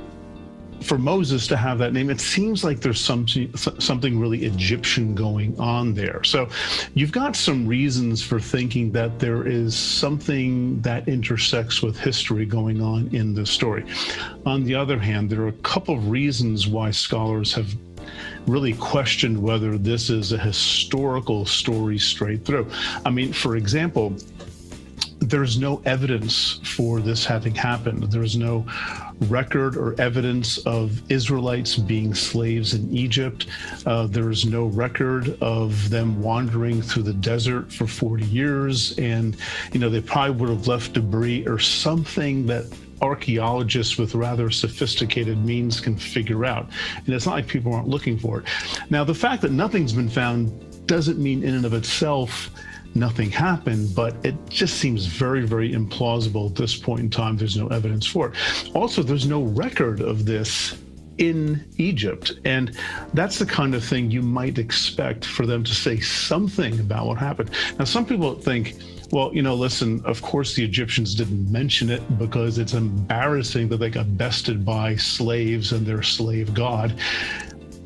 for 0.82 0.98
Moses 0.98 1.46
to 1.48 1.56
have 1.56 1.78
that 1.78 1.92
name, 1.92 2.10
it 2.10 2.20
seems 2.20 2.62
like 2.62 2.80
there's 2.80 3.00
something 3.00 3.54
something 3.56 4.18
really 4.18 4.44
Egyptian 4.44 5.14
going 5.14 5.58
on 5.58 5.94
there. 5.94 6.22
So 6.24 6.48
you've 6.94 7.12
got 7.12 7.36
some 7.36 7.66
reasons 7.66 8.22
for 8.22 8.38
thinking 8.38 8.92
that 8.92 9.18
there 9.18 9.46
is 9.46 9.76
something 9.76 10.80
that 10.82 11.08
intersects 11.08 11.82
with 11.82 11.98
history 11.98 12.46
going 12.46 12.80
on 12.80 13.08
in 13.14 13.34
this 13.34 13.50
story. 13.50 13.84
On 14.44 14.64
the 14.64 14.74
other 14.74 14.98
hand, 14.98 15.30
there 15.30 15.42
are 15.42 15.48
a 15.48 15.52
couple 15.52 15.94
of 15.96 16.08
reasons 16.08 16.66
why 16.66 16.90
scholars 16.90 17.52
have 17.54 17.74
really 18.46 18.74
questioned 18.74 19.40
whether 19.42 19.76
this 19.76 20.10
is 20.10 20.32
a 20.32 20.38
historical 20.38 21.44
story 21.44 21.98
straight 21.98 22.44
through. 22.44 22.70
I 23.04 23.10
mean, 23.10 23.32
for 23.32 23.56
example, 23.56 24.16
there's 25.18 25.58
no 25.58 25.82
evidence 25.84 26.60
for 26.62 27.00
this 27.00 27.24
having 27.24 27.54
happened. 27.54 28.04
There's 28.04 28.36
no 28.36 28.64
record 29.22 29.76
or 29.76 29.98
evidence 30.00 30.58
of 30.58 31.00
Israelites 31.10 31.76
being 31.76 32.14
slaves 32.14 32.74
in 32.74 32.94
Egypt. 32.94 33.46
Uh, 33.86 34.06
there's 34.06 34.44
no 34.44 34.66
record 34.66 35.40
of 35.40 35.90
them 35.90 36.22
wandering 36.22 36.82
through 36.82 37.04
the 37.04 37.14
desert 37.14 37.72
for 37.72 37.86
40 37.86 38.24
years. 38.26 38.98
And, 38.98 39.36
you 39.72 39.80
know, 39.80 39.88
they 39.88 40.00
probably 40.00 40.36
would 40.36 40.50
have 40.50 40.66
left 40.66 40.92
debris 40.92 41.46
or 41.46 41.58
something 41.58 42.46
that 42.46 42.64
archaeologists 43.02 43.98
with 43.98 44.14
rather 44.14 44.50
sophisticated 44.50 45.38
means 45.44 45.80
can 45.80 45.96
figure 45.96 46.44
out. 46.44 46.68
And 47.04 47.14
it's 47.14 47.26
not 47.26 47.34
like 47.34 47.46
people 47.46 47.74
aren't 47.74 47.88
looking 47.88 48.18
for 48.18 48.40
it. 48.40 48.46
Now, 48.90 49.04
the 49.04 49.14
fact 49.14 49.42
that 49.42 49.52
nothing's 49.52 49.92
been 49.92 50.08
found 50.08 50.86
doesn't 50.86 51.18
mean 51.18 51.42
in 51.42 51.54
and 51.54 51.64
of 51.64 51.74
itself 51.74 52.50
nothing 52.96 53.30
happened, 53.30 53.94
but 53.94 54.16
it 54.24 54.34
just 54.48 54.78
seems 54.78 55.06
very, 55.06 55.46
very 55.46 55.72
implausible 55.72 56.50
at 56.50 56.56
this 56.56 56.76
point 56.76 57.00
in 57.00 57.10
time. 57.10 57.36
There's 57.36 57.56
no 57.56 57.68
evidence 57.68 58.06
for 58.06 58.30
it. 58.30 58.70
Also, 58.74 59.02
there's 59.02 59.26
no 59.26 59.42
record 59.42 60.00
of 60.00 60.24
this 60.24 60.76
in 61.18 61.64
Egypt. 61.78 62.32
And 62.44 62.76
that's 63.14 63.38
the 63.38 63.46
kind 63.46 63.74
of 63.74 63.84
thing 63.84 64.10
you 64.10 64.22
might 64.22 64.58
expect 64.58 65.24
for 65.24 65.46
them 65.46 65.64
to 65.64 65.74
say 65.74 66.00
something 66.00 66.78
about 66.80 67.06
what 67.06 67.18
happened. 67.18 67.50
Now, 67.78 67.84
some 67.84 68.04
people 68.04 68.34
think, 68.34 68.74
well, 69.12 69.30
you 69.32 69.42
know, 69.42 69.54
listen, 69.54 70.04
of 70.04 70.20
course 70.22 70.54
the 70.54 70.64
Egyptians 70.64 71.14
didn't 71.14 71.50
mention 71.50 71.90
it 71.90 72.18
because 72.18 72.58
it's 72.58 72.74
embarrassing 72.74 73.68
that 73.68 73.78
they 73.78 73.90
got 73.90 74.16
bested 74.18 74.64
by 74.64 74.96
slaves 74.96 75.72
and 75.72 75.86
their 75.86 76.02
slave 76.02 76.52
god. 76.54 76.94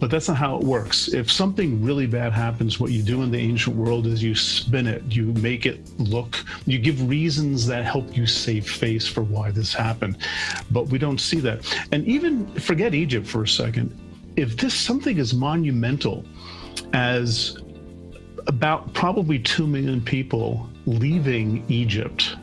But 0.01 0.11
that's 0.11 0.29
not 0.29 0.39
how 0.39 0.57
it 0.57 0.65
works. 0.65 1.09
If 1.09 1.31
something 1.31 1.85
really 1.85 2.07
bad 2.07 2.33
happens, 2.33 2.81
what 2.81 2.91
you 2.91 3.03
do 3.03 3.23
in 3.23 3.31
the 3.31 3.39
ancient 3.39 3.77
world 3.77 4.07
is 4.07 4.23
you 4.23 4.35
spin 4.35 4.87
it, 4.87 5.05
you 5.09 5.27
make 5.35 5.67
it 5.67 5.87
look, 5.99 6.43
you 6.65 6.79
give 6.79 7.07
reasons 7.07 7.67
that 7.67 7.85
help 7.85 8.17
you 8.17 8.27
save 8.27 8.69
face 8.69 9.07
for 9.07 9.23
why 9.23 9.51
this 9.51 9.75
happened. 9.75 10.17
But 10.71 10.89
we 10.89 10.99
don't 10.99 11.21
see 11.21 11.39
that. 11.41 11.79
And 11.93 12.07
even 12.07 12.47
forget 12.55 12.95
Egypt 12.95 13.27
for 13.27 13.43
a 13.43 13.49
second. 13.49 13.97
If 14.37 14.57
this 14.57 14.73
something 14.75 15.19
as 15.19 15.35
monumental 15.35 16.25
as 16.95 17.59
about 18.47 18.95
probably 18.95 19.39
2 19.39 19.67
million 19.67 20.01
people 20.01 20.71
leaving 20.87 21.63
Egypt 21.69 22.37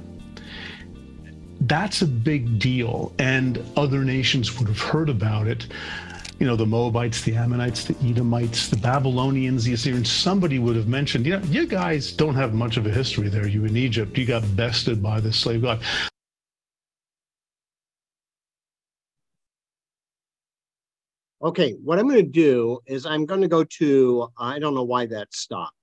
that's 1.61 2.01
a 2.01 2.07
big 2.07 2.59
deal 2.59 3.13
and 3.19 3.63
other 3.75 4.03
nations 4.03 4.57
would 4.59 4.67
have 4.67 4.79
heard 4.79 5.09
about 5.09 5.47
it 5.47 5.67
you 6.39 6.45
know, 6.45 6.55
the 6.55 6.65
Moabites, 6.65 7.21
the 7.21 7.35
Ammonites, 7.35 7.85
the 7.85 7.95
Edomites, 8.07 8.69
the 8.69 8.77
Babylonians, 8.77 9.63
the 9.63 9.73
Assyrians, 9.73 10.11
somebody 10.11 10.59
would 10.59 10.75
have 10.75 10.87
mentioned, 10.87 11.25
you 11.25 11.37
know, 11.37 11.43
you 11.45 11.65
guys 11.65 12.11
don't 12.11 12.35
have 12.35 12.53
much 12.53 12.77
of 12.77 12.85
a 12.85 12.91
history 12.91 13.27
there. 13.27 13.47
You 13.47 13.65
in 13.65 13.75
Egypt, 13.75 14.17
you 14.17 14.25
got 14.25 14.43
bested 14.55 15.01
by 15.01 15.19
the 15.19 15.33
slave 15.33 15.63
god. 15.63 15.81
Okay, 21.41 21.73
what 21.83 21.97
I'm 21.97 22.07
going 22.07 22.23
to 22.23 22.31
do 22.31 22.79
is 22.85 23.05
I'm 23.05 23.25
going 23.25 23.41
to 23.41 23.47
go 23.47 23.63
to, 23.63 24.27
I 24.37 24.59
don't 24.59 24.75
know 24.75 24.83
why 24.83 25.05
that 25.07 25.33
stopped, 25.33 25.75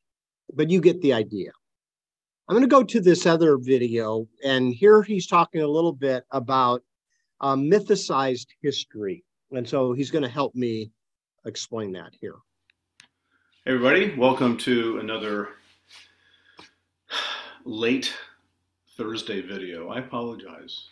but 0.52 0.70
you 0.70 0.80
get 0.80 1.00
the 1.00 1.12
idea. 1.12 1.50
I'm 2.48 2.55
going 2.55 2.68
to 2.68 2.68
go 2.68 2.82
to 2.82 3.00
this 3.00 3.24
other 3.24 3.57
video, 3.57 4.28
and 4.44 4.74
here 4.74 5.02
he's 5.02 5.26
talking 5.26 5.62
a 5.62 5.66
little 5.66 5.92
bit 5.92 6.24
about 6.30 6.82
uh, 7.40 7.57
mythicized 7.57 8.48
history. 8.62 9.24
And 9.55 9.68
so 9.68 9.92
he's 9.92 10.11
going 10.11 10.24
to 10.24 10.28
help 10.28 10.55
me 10.57 10.90
explain 11.46 11.92
that 11.92 12.12
here. 12.20 12.34
Hey 13.64 13.72
everybody, 13.72 14.12
welcome 14.16 14.57
to 14.59 14.98
another 14.98 15.50
late 17.64 18.12
Thursday 18.96 19.42
video. 19.42 19.90
I 19.90 20.00
apologize. 20.00 20.90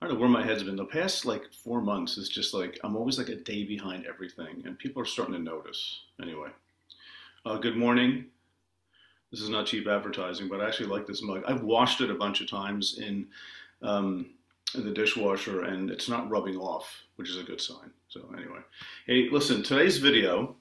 I 0.00 0.06
don't 0.06 0.14
know 0.14 0.20
where 0.20 0.30
my 0.30 0.42
head's 0.42 0.62
been. 0.62 0.76
The 0.76 0.86
past 0.86 1.26
like 1.26 1.52
four 1.52 1.82
months 1.82 2.16
is 2.16 2.30
just 2.30 2.54
like, 2.54 2.80
I'm 2.82 2.96
always 2.96 3.18
like 3.18 3.28
a 3.28 3.36
day 3.36 3.64
behind 3.64 4.06
everything 4.06 4.62
and 4.64 4.78
people 4.78 5.02
are 5.02 5.06
starting 5.06 5.34
to 5.34 5.40
notice. 5.40 6.00
Anyway, 6.22 6.48
uh, 7.44 7.58
good 7.58 7.76
morning. 7.76 8.24
This 9.30 9.42
is 9.42 9.50
not 9.50 9.66
cheap 9.66 9.86
advertising, 9.86 10.48
but 10.48 10.62
I 10.62 10.68
actually 10.68 10.88
like 10.88 11.06
this 11.06 11.22
mug. 11.22 11.44
I've 11.46 11.62
washed 11.62 12.00
it 12.00 12.10
a 12.10 12.14
bunch 12.14 12.40
of 12.40 12.48
times 12.48 12.98
in 12.98 13.26
um, 13.82 14.30
in 14.74 14.84
the 14.84 14.90
dishwasher 14.90 15.62
and 15.62 15.90
it's 15.90 16.08
not 16.08 16.30
rubbing 16.30 16.56
off, 16.56 17.02
which 17.16 17.30
is 17.30 17.36
a 17.36 17.42
good 17.42 17.60
sign. 17.60 17.90
So 18.08 18.32
anyway, 18.36 18.60
hey, 19.06 19.28
listen, 19.30 19.62
today's 19.62 19.98
video, 19.98 20.56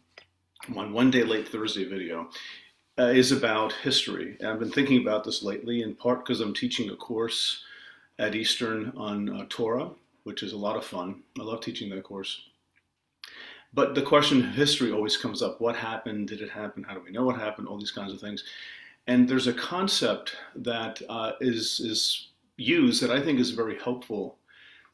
my 0.67 0.85
one 0.85 1.11
day 1.11 1.23
late 1.23 1.47
Thursday 1.47 1.85
video, 1.85 2.29
uh, 2.97 3.03
is 3.03 3.31
about 3.31 3.73
history. 3.73 4.35
And 4.39 4.49
I've 4.49 4.59
been 4.59 4.71
thinking 4.71 5.01
about 5.01 5.23
this 5.23 5.43
lately 5.43 5.81
in 5.81 5.95
part 5.95 6.25
because 6.25 6.41
I'm 6.41 6.53
teaching 6.53 6.89
a 6.89 6.95
course 6.95 7.63
at 8.17 8.35
Eastern 8.35 8.91
on 8.97 9.29
uh, 9.29 9.45
Torah, 9.49 9.91
which 10.23 10.43
is 10.43 10.53
a 10.53 10.57
lot 10.57 10.75
of 10.75 10.83
fun. 10.83 11.23
I 11.39 11.43
love 11.43 11.61
teaching 11.61 11.89
that 11.89 12.03
course. 12.03 12.41
But 13.73 13.95
the 13.95 14.01
question 14.01 14.43
of 14.43 14.53
history 14.55 14.91
always 14.91 15.15
comes 15.15 15.41
up. 15.41 15.61
What 15.61 15.75
happened? 15.75 16.27
Did 16.27 16.41
it 16.41 16.49
happen? 16.49 16.83
How 16.83 16.95
do 16.95 17.01
we 17.01 17.11
know 17.11 17.23
what 17.23 17.39
happened? 17.39 17.67
All 17.67 17.77
these 17.77 17.91
kinds 17.91 18.11
of 18.11 18.19
things. 18.19 18.43
And 19.07 19.27
there's 19.27 19.47
a 19.47 19.53
concept 19.53 20.35
that 20.55 21.01
uh, 21.07 21.33
is 21.39 21.79
is 21.79 22.29
use 22.59 22.99
that 22.99 23.11
I 23.11 23.21
think 23.21 23.39
is 23.39 23.51
very 23.51 23.77
helpful 23.79 24.37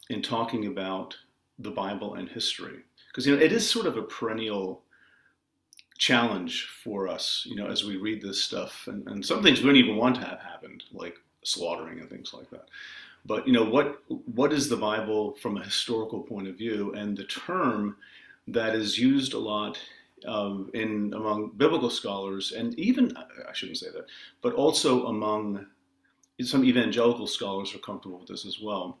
in 0.08 0.22
talking 0.22 0.66
about 0.66 1.16
the 1.58 1.70
Bible 1.70 2.14
and 2.14 2.28
history. 2.28 2.78
Because, 3.08 3.26
you 3.26 3.34
know, 3.34 3.42
it 3.42 3.52
is 3.52 3.68
sort 3.68 3.86
of 3.86 3.96
a 3.96 4.02
perennial 4.02 4.82
challenge 5.98 6.68
for 6.84 7.08
us, 7.08 7.44
you 7.48 7.56
know, 7.56 7.66
as 7.66 7.84
we 7.84 7.96
read 7.96 8.22
this 8.22 8.42
stuff. 8.42 8.86
And, 8.86 9.06
and 9.08 9.24
some 9.24 9.42
things 9.42 9.60
we 9.60 9.66
don't 9.66 9.76
even 9.76 9.96
want 9.96 10.16
to 10.16 10.26
have 10.26 10.40
happened, 10.40 10.84
like 10.92 11.16
slaughtering 11.42 12.00
and 12.00 12.08
things 12.08 12.32
like 12.32 12.50
that. 12.50 12.68
But, 13.24 13.46
you 13.46 13.52
know, 13.52 13.64
what 13.64 13.98
what 14.26 14.52
is 14.52 14.68
the 14.68 14.76
Bible 14.76 15.32
from 15.32 15.56
a 15.56 15.64
historical 15.64 16.20
point 16.20 16.46
of 16.46 16.56
view? 16.56 16.92
And 16.94 17.16
the 17.16 17.24
term 17.24 17.96
that 18.46 18.76
is 18.76 18.98
used 18.98 19.32
a 19.32 19.38
lot 19.38 19.78
um, 20.26 20.70
in 20.74 21.12
among 21.14 21.50
biblical 21.56 21.90
scholars, 21.90 22.52
and 22.52 22.78
even 22.78 23.16
I 23.16 23.52
shouldn't 23.52 23.78
say 23.78 23.90
that, 23.90 24.06
but 24.42 24.54
also 24.54 25.06
among 25.06 25.66
some 26.44 26.64
evangelical 26.64 27.26
scholars 27.26 27.74
are 27.74 27.78
comfortable 27.78 28.18
with 28.18 28.28
this 28.28 28.44
as 28.44 28.60
well. 28.60 28.98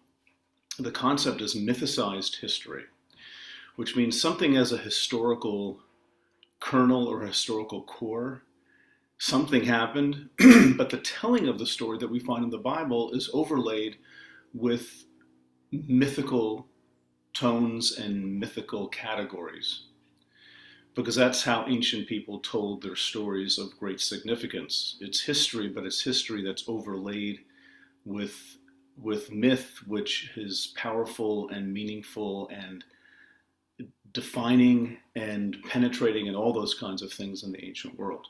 The 0.78 0.90
concept 0.90 1.40
is 1.40 1.54
mythicized 1.54 2.40
history, 2.40 2.84
which 3.76 3.96
means 3.96 4.20
something 4.20 4.56
as 4.56 4.72
a 4.72 4.78
historical 4.78 5.80
kernel 6.60 7.06
or 7.06 7.22
historical 7.22 7.82
core. 7.82 8.42
Something 9.18 9.64
happened, 9.64 10.28
but 10.76 10.90
the 10.90 11.00
telling 11.02 11.48
of 11.48 11.58
the 11.58 11.66
story 11.66 11.98
that 11.98 12.10
we 12.10 12.18
find 12.18 12.44
in 12.44 12.50
the 12.50 12.58
Bible 12.58 13.12
is 13.12 13.30
overlaid 13.32 13.96
with 14.52 15.04
mythical 15.72 16.66
tones 17.32 17.92
and 17.92 18.38
mythical 18.38 18.88
categories 18.88 19.85
because 20.96 21.14
that's 21.14 21.44
how 21.44 21.66
ancient 21.68 22.08
people 22.08 22.40
told 22.40 22.82
their 22.82 22.96
stories 22.96 23.58
of 23.58 23.78
great 23.78 24.00
significance. 24.00 24.96
It's 25.00 25.20
history, 25.20 25.68
but 25.68 25.84
it's 25.84 26.02
history 26.02 26.42
that's 26.42 26.64
overlaid 26.66 27.40
with 28.04 28.58
with 28.98 29.30
myth, 29.30 29.80
which 29.86 30.30
is 30.36 30.72
powerful 30.74 31.50
and 31.50 31.70
meaningful 31.70 32.48
and 32.48 32.82
defining 34.12 34.96
and 35.14 35.58
penetrating 35.68 36.28
and 36.28 36.36
all 36.36 36.50
those 36.50 36.72
kinds 36.72 37.02
of 37.02 37.12
things 37.12 37.42
in 37.42 37.52
the 37.52 37.62
ancient 37.62 37.98
world. 37.98 38.26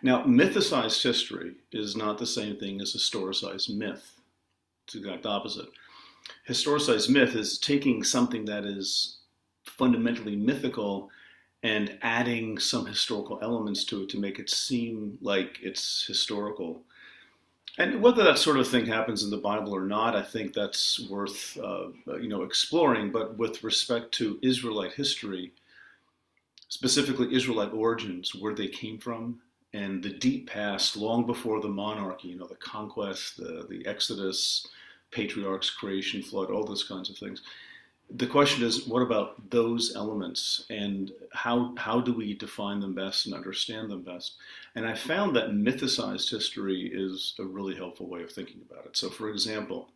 Now, 0.00 0.22
mythicized 0.22 1.02
history 1.02 1.56
is 1.72 1.96
not 1.96 2.18
the 2.18 2.26
same 2.26 2.56
thing 2.56 2.80
as 2.80 2.94
historicized 2.94 3.76
myth. 3.76 4.20
It's 4.84 4.92
the 4.94 5.00
exact 5.00 5.26
opposite. 5.26 5.70
Historicized 6.48 7.10
myth 7.10 7.34
is 7.34 7.58
taking 7.58 8.04
something 8.04 8.44
that 8.44 8.64
is 8.64 9.18
fundamentally 9.64 10.36
mythical 10.36 11.10
and 11.62 11.98
adding 12.02 12.58
some 12.58 12.86
historical 12.86 13.38
elements 13.42 13.84
to 13.84 14.02
it 14.02 14.08
to 14.10 14.20
make 14.20 14.38
it 14.38 14.50
seem 14.50 15.18
like 15.20 15.58
it's 15.62 16.04
historical. 16.06 16.82
And 17.78 18.00
whether 18.00 18.24
that 18.24 18.38
sort 18.38 18.58
of 18.58 18.68
thing 18.68 18.86
happens 18.86 19.22
in 19.22 19.30
the 19.30 19.36
Bible 19.36 19.74
or 19.74 19.84
not, 19.84 20.16
I 20.16 20.22
think 20.22 20.54
that's 20.54 21.08
worth 21.10 21.58
uh, 21.62 21.88
you 22.20 22.28
know 22.28 22.42
exploring. 22.42 23.10
But 23.10 23.36
with 23.36 23.64
respect 23.64 24.12
to 24.14 24.38
Israelite 24.42 24.92
history, 24.92 25.52
specifically 26.68 27.34
Israelite 27.34 27.72
origins, 27.72 28.34
where 28.34 28.54
they 28.54 28.68
came 28.68 28.98
from, 28.98 29.40
and 29.74 30.02
the 30.02 30.10
deep 30.10 30.48
past, 30.48 30.96
long 30.96 31.26
before 31.26 31.60
the 31.60 31.68
monarchy, 31.68 32.28
you 32.28 32.38
know, 32.38 32.46
the 32.46 32.54
conquest, 32.56 33.36
the, 33.36 33.66
the 33.68 33.86
Exodus, 33.86 34.66
patriarchs, 35.10 35.68
creation, 35.68 36.22
flood, 36.22 36.50
all 36.50 36.64
those 36.64 36.84
kinds 36.84 37.10
of 37.10 37.18
things 37.18 37.42
the 38.10 38.26
question 38.26 38.64
is, 38.64 38.86
what 38.86 39.02
about 39.02 39.50
those 39.50 39.94
elements, 39.96 40.64
and 40.70 41.10
how 41.32 41.74
how 41.76 42.00
do 42.00 42.12
we 42.12 42.34
define 42.34 42.80
them 42.80 42.94
best 42.94 43.26
and 43.26 43.34
understand 43.34 43.90
them 43.90 44.02
best? 44.02 44.36
And 44.74 44.86
I 44.86 44.94
found 44.94 45.34
that 45.34 45.50
mythicized 45.50 46.30
history 46.30 46.90
is 46.92 47.34
a 47.38 47.44
really 47.44 47.74
helpful 47.74 48.08
way 48.08 48.22
of 48.22 48.30
thinking 48.30 48.60
about 48.70 48.86
it. 48.86 48.96
So, 48.96 49.10
for 49.10 49.28
example, 49.28 49.88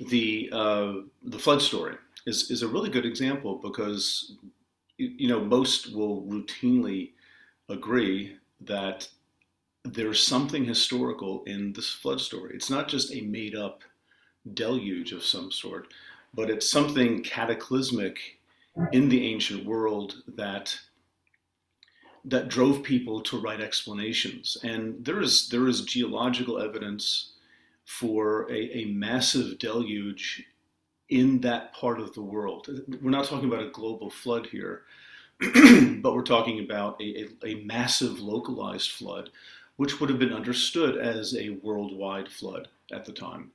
the 0.00 0.50
uh, 0.52 0.92
the 1.22 1.38
flood 1.38 1.62
story 1.62 1.96
is 2.26 2.50
is 2.50 2.62
a 2.62 2.68
really 2.68 2.90
good 2.90 3.06
example 3.06 3.56
because 3.62 4.36
you 4.98 5.28
know 5.28 5.40
most 5.40 5.94
will 5.94 6.22
routinely 6.22 7.12
agree 7.68 8.36
that 8.60 9.08
there's 9.84 10.22
something 10.22 10.64
historical 10.64 11.44
in 11.44 11.72
this 11.72 11.90
flood 11.90 12.20
story. 12.20 12.52
It's 12.54 12.70
not 12.70 12.88
just 12.88 13.12
a 13.12 13.20
made 13.20 13.54
up 13.54 13.82
deluge 14.54 15.12
of 15.12 15.22
some 15.22 15.50
sort, 15.50 15.92
but 16.34 16.50
it's 16.50 16.68
something 16.68 17.22
cataclysmic 17.22 18.38
in 18.92 19.08
the 19.08 19.26
ancient 19.26 19.64
world 19.64 20.22
that 20.36 20.76
that 22.26 22.48
drove 22.48 22.82
people 22.82 23.20
to 23.20 23.38
write 23.38 23.60
explanations. 23.60 24.56
And 24.62 25.04
there 25.04 25.20
is 25.20 25.48
there 25.50 25.68
is 25.68 25.82
geological 25.82 26.58
evidence 26.60 27.32
for 27.84 28.50
a, 28.50 28.78
a 28.78 28.84
massive 28.86 29.58
deluge 29.58 30.42
in 31.10 31.40
that 31.42 31.74
part 31.74 32.00
of 32.00 32.14
the 32.14 32.22
world. 32.22 32.68
We're 33.02 33.10
not 33.10 33.26
talking 33.26 33.48
about 33.48 33.66
a 33.66 33.70
global 33.70 34.10
flood 34.10 34.46
here, 34.46 34.82
but 35.40 36.14
we're 36.14 36.22
talking 36.22 36.60
about 36.60 37.00
a, 37.00 37.28
a, 37.44 37.46
a, 37.46 37.54
massive 37.64 38.20
localized 38.20 38.90
flood, 38.92 39.28
which 39.76 40.00
would 40.00 40.08
have 40.08 40.18
been 40.18 40.32
understood 40.32 40.96
as 40.96 41.36
a 41.36 41.58
worldwide 41.62 42.30
flood 42.30 42.68
at 42.90 43.04
the 43.04 43.12
time. 43.12 43.50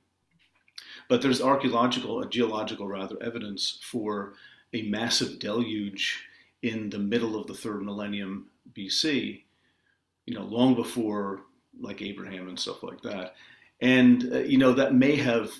But 1.10 1.22
there's 1.22 1.42
archaeological, 1.42 2.24
geological 2.26 2.86
rather, 2.86 3.20
evidence 3.20 3.80
for 3.82 4.34
a 4.72 4.82
massive 4.82 5.40
deluge 5.40 6.24
in 6.62 6.88
the 6.88 7.00
middle 7.00 7.34
of 7.34 7.48
the 7.48 7.54
third 7.54 7.82
millennium 7.82 8.46
BC, 8.74 9.42
you 10.26 10.34
know, 10.34 10.44
long 10.44 10.76
before 10.76 11.40
like 11.80 12.00
Abraham 12.00 12.48
and 12.48 12.56
stuff 12.56 12.84
like 12.84 13.02
that. 13.02 13.34
And, 13.80 14.32
uh, 14.32 14.38
you 14.38 14.56
know, 14.56 14.72
that 14.72 14.94
may 14.94 15.16
have 15.16 15.50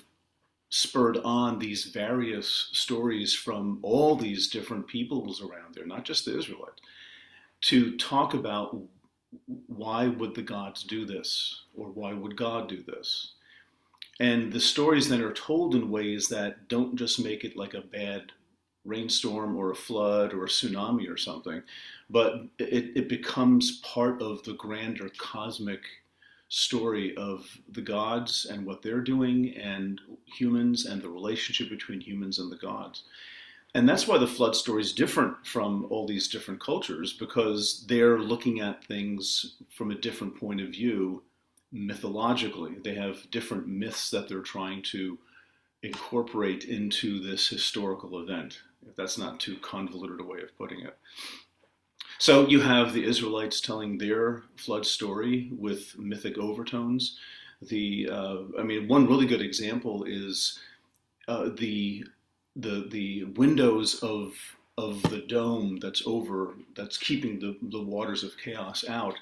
spurred 0.69 1.17
on 1.17 1.59
these 1.59 1.83
various 1.83 2.69
stories 2.71 3.33
from 3.33 3.79
all 3.81 4.15
these 4.15 4.47
different 4.47 4.87
peoples 4.87 5.41
around 5.41 5.75
there, 5.75 5.85
not 5.85 6.05
just 6.05 6.23
the 6.23 6.37
Israelites, 6.37 6.81
to 7.63 7.97
talk 7.97 8.33
about 8.33 8.77
why 9.67 10.07
would 10.07 10.33
the 10.33 10.41
gods 10.41 10.83
do 10.83 11.05
this 11.05 11.63
or 11.75 11.87
why 11.87 12.13
would 12.13 12.37
God 12.37 12.69
do 12.69 12.81
this? 12.81 13.33
And 14.21 14.53
the 14.53 14.59
stories 14.59 15.09
then 15.09 15.23
are 15.23 15.33
told 15.33 15.73
in 15.73 15.89
ways 15.89 16.27
that 16.27 16.67
don't 16.67 16.95
just 16.95 17.19
make 17.19 17.43
it 17.43 17.57
like 17.57 17.73
a 17.73 17.81
bad 17.81 18.31
rainstorm 18.85 19.57
or 19.57 19.71
a 19.71 19.75
flood 19.75 20.31
or 20.31 20.45
a 20.45 20.47
tsunami 20.47 21.09
or 21.09 21.17
something, 21.17 21.63
but 22.07 22.43
it, 22.59 22.91
it 22.95 23.09
becomes 23.09 23.79
part 23.79 24.21
of 24.21 24.43
the 24.43 24.53
grander 24.53 25.09
cosmic 25.17 25.81
story 26.49 27.17
of 27.17 27.47
the 27.71 27.81
gods 27.81 28.45
and 28.45 28.63
what 28.63 28.83
they're 28.83 29.01
doing 29.01 29.55
and 29.57 29.99
humans 30.25 30.85
and 30.85 31.01
the 31.01 31.09
relationship 31.09 31.71
between 31.71 31.99
humans 31.99 32.37
and 32.37 32.51
the 32.51 32.57
gods. 32.57 33.05
And 33.73 33.89
that's 33.89 34.07
why 34.07 34.19
the 34.19 34.27
flood 34.27 34.55
story 34.55 34.83
is 34.83 34.93
different 34.93 35.47
from 35.47 35.87
all 35.89 36.05
these 36.05 36.27
different 36.27 36.61
cultures 36.61 37.11
because 37.11 37.85
they're 37.87 38.19
looking 38.19 38.59
at 38.59 38.85
things 38.85 39.55
from 39.75 39.89
a 39.89 39.95
different 39.95 40.39
point 40.39 40.61
of 40.61 40.69
view 40.69 41.23
mythologically. 41.71 42.75
They 42.83 42.95
have 42.95 43.29
different 43.31 43.67
myths 43.67 44.09
that 44.11 44.27
they're 44.27 44.41
trying 44.41 44.81
to 44.83 45.17
incorporate 45.83 46.65
into 46.65 47.19
this 47.19 47.47
historical 47.47 48.19
event, 48.19 48.59
if 48.87 48.95
that's 48.95 49.17
not 49.17 49.39
too 49.39 49.57
convoluted 49.57 50.19
a 50.19 50.23
way 50.23 50.41
of 50.41 50.55
putting 50.57 50.81
it. 50.81 50.97
So 52.19 52.47
you 52.47 52.61
have 52.61 52.93
the 52.93 53.03
Israelites 53.03 53.59
telling 53.61 53.97
their 53.97 54.43
flood 54.55 54.85
story 54.85 55.49
with 55.57 55.97
mythic 55.97 56.37
overtones. 56.37 57.17
The 57.63 58.09
uh, 58.11 58.37
I 58.59 58.63
mean, 58.63 58.87
one 58.87 59.07
really 59.07 59.25
good 59.25 59.41
example 59.41 60.03
is 60.03 60.59
uh, 61.27 61.49
the 61.57 62.05
the 62.55 62.87
the 62.89 63.23
windows 63.35 64.03
of 64.03 64.33
of 64.77 65.01
the 65.03 65.21
dome 65.21 65.77
that's 65.77 66.03
over 66.05 66.55
that's 66.75 66.97
keeping 66.97 67.39
the, 67.39 67.57
the 67.61 67.81
waters 67.81 68.23
of 68.23 68.37
chaos 68.37 68.85
out, 68.87 69.15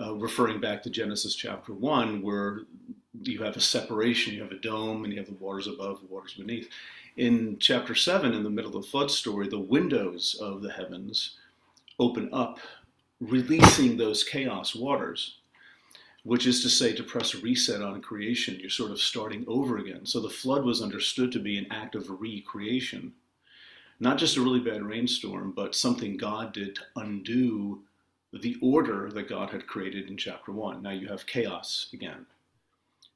uh, 0.00 0.14
referring 0.14 0.60
back 0.60 0.82
to 0.82 0.90
Genesis 0.90 1.34
chapter 1.34 1.72
one, 1.72 2.22
where 2.22 2.62
you 3.22 3.42
have 3.42 3.56
a 3.56 3.60
separation, 3.60 4.34
you 4.34 4.42
have 4.42 4.52
a 4.52 4.58
dome, 4.58 5.04
and 5.04 5.12
you 5.12 5.18
have 5.18 5.28
the 5.28 5.34
waters 5.34 5.66
above, 5.66 6.00
the 6.00 6.06
waters 6.06 6.34
beneath. 6.34 6.68
In 7.16 7.56
chapter 7.58 7.94
seven, 7.94 8.32
in 8.32 8.44
the 8.44 8.50
middle 8.50 8.76
of 8.76 8.82
the 8.82 8.88
flood 8.88 9.10
story, 9.10 9.48
the 9.48 9.58
windows 9.58 10.36
of 10.40 10.62
the 10.62 10.70
heavens 10.70 11.36
open 11.98 12.28
up, 12.32 12.60
releasing 13.20 13.96
those 13.96 14.22
chaos 14.22 14.74
waters, 14.74 15.38
which 16.22 16.46
is 16.46 16.62
to 16.62 16.68
say, 16.68 16.92
to 16.94 17.02
press 17.02 17.34
reset 17.34 17.82
on 17.82 18.00
creation, 18.00 18.58
you're 18.60 18.70
sort 18.70 18.92
of 18.92 19.00
starting 19.00 19.44
over 19.48 19.78
again. 19.78 20.06
So 20.06 20.20
the 20.20 20.28
flood 20.28 20.64
was 20.64 20.82
understood 20.82 21.32
to 21.32 21.40
be 21.40 21.58
an 21.58 21.66
act 21.70 21.96
of 21.96 22.20
recreation, 22.20 23.12
not 23.98 24.18
just 24.18 24.36
a 24.36 24.40
really 24.40 24.60
bad 24.60 24.82
rainstorm, 24.82 25.52
but 25.56 25.74
something 25.74 26.16
God 26.16 26.52
did 26.52 26.76
to 26.76 26.82
undo 26.96 27.82
the 28.32 28.56
order 28.62 29.10
that 29.10 29.28
God 29.28 29.50
had 29.50 29.66
created 29.66 30.08
in 30.08 30.16
chapter 30.16 30.52
one. 30.52 30.82
Now 30.82 30.90
you 30.90 31.08
have 31.08 31.26
chaos 31.26 31.88
again. 31.92 32.26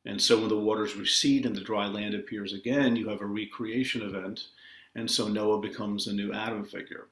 And 0.04 0.20
so 0.20 0.38
when 0.38 0.48
the 0.48 0.58
waters 0.58 0.96
recede 0.96 1.46
and 1.46 1.54
the 1.54 1.60
dry 1.60 1.86
land 1.86 2.14
appears 2.14 2.52
again, 2.54 2.96
you 2.96 3.08
have 3.08 3.20
a 3.20 3.26
recreation 3.26 4.02
event. 4.02 4.48
And 4.94 5.10
so 5.10 5.28
Noah 5.28 5.60
becomes 5.60 6.06
a 6.06 6.12
new 6.12 6.32
Adam 6.32 6.64
figure. 6.64 7.06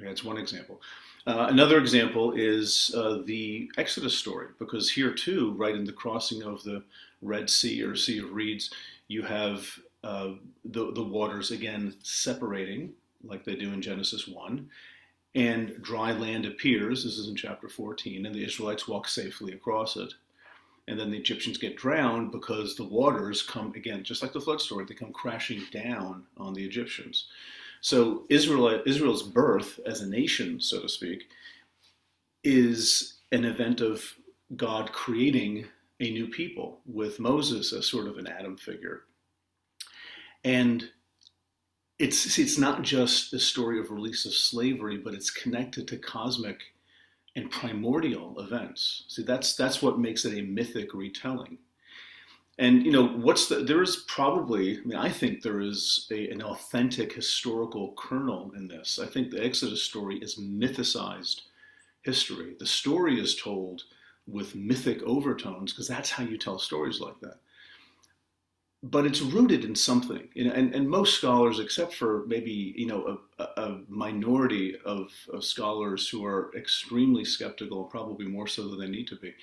That's 0.00 0.24
one 0.24 0.38
example. 0.38 0.80
Uh, 1.26 1.46
another 1.50 1.78
example 1.78 2.32
is 2.32 2.94
uh, 2.96 3.18
the 3.26 3.70
Exodus 3.76 4.16
story, 4.16 4.48
because 4.58 4.90
here 4.90 5.12
too, 5.12 5.52
right 5.52 5.74
in 5.74 5.84
the 5.84 5.92
crossing 5.92 6.42
of 6.42 6.62
the 6.62 6.82
Red 7.20 7.50
Sea 7.50 7.82
or 7.82 7.96
Sea 7.96 8.18
of 8.20 8.32
Reeds, 8.32 8.70
you 9.08 9.22
have 9.22 9.68
uh, 10.04 10.30
the, 10.64 10.92
the 10.92 11.02
waters 11.02 11.50
again 11.50 11.94
separating, 12.02 12.92
like 13.24 13.44
they 13.44 13.56
do 13.56 13.72
in 13.72 13.82
Genesis 13.82 14.28
1, 14.28 14.68
and 15.34 15.80
dry 15.82 16.12
land 16.12 16.46
appears. 16.46 17.04
This 17.04 17.18
is 17.18 17.28
in 17.28 17.36
chapter 17.36 17.68
14, 17.68 18.26
and 18.26 18.34
the 18.34 18.44
Israelites 18.44 18.88
walk 18.88 19.08
safely 19.08 19.52
across 19.52 19.96
it. 19.96 20.12
And 20.86 20.98
then 20.98 21.10
the 21.10 21.18
Egyptians 21.18 21.58
get 21.58 21.76
drowned 21.76 22.32
because 22.32 22.74
the 22.74 22.84
waters 22.84 23.42
come, 23.42 23.72
again, 23.74 24.02
just 24.04 24.22
like 24.22 24.32
the 24.32 24.40
flood 24.40 24.60
story, 24.60 24.86
they 24.86 24.94
come 24.94 25.12
crashing 25.12 25.62
down 25.70 26.24
on 26.38 26.54
the 26.54 26.64
Egyptians. 26.64 27.26
So 27.82 28.24
Israel, 28.30 28.82
Israel's 28.86 29.22
birth 29.22 29.78
as 29.86 30.00
a 30.00 30.08
nation, 30.08 30.60
so 30.60 30.80
to 30.80 30.88
speak, 30.88 31.28
is 32.42 33.18
an 33.32 33.44
event 33.44 33.82
of 33.82 34.02
God 34.56 34.90
creating 34.92 35.66
a 36.00 36.10
new 36.10 36.28
people 36.28 36.80
with 36.86 37.20
Moses 37.20 37.72
as 37.72 37.86
sort 37.86 38.06
of 38.06 38.16
an 38.18 38.26
Adam 38.26 38.56
figure. 38.56 39.02
And 40.44 40.88
it's 41.98 42.38
it's 42.38 42.58
not 42.58 42.82
just 42.82 43.30
the 43.30 43.40
story 43.40 43.80
of 43.80 43.90
release 43.90 44.24
of 44.24 44.34
slavery, 44.34 44.98
but 44.98 45.14
it's 45.14 45.30
connected 45.30 45.88
to 45.88 45.96
cosmic 45.96 46.60
and 47.34 47.50
primordial 47.50 48.38
events. 48.40 49.04
See, 49.08 49.22
that's 49.22 49.54
that's 49.54 49.82
what 49.82 49.98
makes 49.98 50.24
it 50.24 50.38
a 50.38 50.42
mythic 50.42 50.94
retelling. 50.94 51.58
And 52.58 52.84
you 52.84 52.92
know, 52.92 53.06
what's 53.06 53.48
the? 53.48 53.56
There 53.56 53.82
is 53.82 54.04
probably. 54.08 54.78
I 54.78 54.84
mean, 54.84 54.98
I 54.98 55.10
think 55.10 55.42
there 55.42 55.60
is 55.60 56.06
a, 56.10 56.28
an 56.30 56.42
authentic 56.42 57.12
historical 57.12 57.94
kernel 57.96 58.52
in 58.56 58.68
this. 58.68 58.98
I 59.02 59.06
think 59.06 59.30
the 59.30 59.44
Exodus 59.44 59.82
story 59.82 60.18
is 60.18 60.40
mythicized 60.40 61.42
history. 62.02 62.54
The 62.58 62.66
story 62.66 63.20
is 63.20 63.36
told 63.36 63.84
with 64.26 64.54
mythic 64.54 65.02
overtones 65.02 65.72
because 65.72 65.88
that's 65.88 66.10
how 66.10 66.24
you 66.24 66.36
tell 66.36 66.58
stories 66.58 67.00
like 67.00 67.18
that. 67.20 67.38
But 68.82 69.06
it's 69.06 69.20
rooted 69.20 69.64
in 69.64 69.74
something, 69.74 70.28
you 70.34 70.44
know, 70.44 70.52
and, 70.52 70.72
and 70.72 70.88
most 70.88 71.14
scholars, 71.14 71.58
except 71.58 71.94
for 71.94 72.24
maybe 72.26 72.74
you 72.76 72.86
know 72.86 73.18
a, 73.38 73.42
a 73.60 73.80
minority 73.88 74.76
of, 74.84 75.10
of 75.32 75.44
scholars 75.44 76.08
who 76.08 76.24
are 76.24 76.52
extremely 76.56 77.24
skeptical, 77.24 77.84
probably 77.84 78.26
more 78.26 78.46
so 78.46 78.68
than 78.68 78.78
they 78.78 78.88
need 78.88 79.08
to 79.08 79.16
be, 79.16 79.34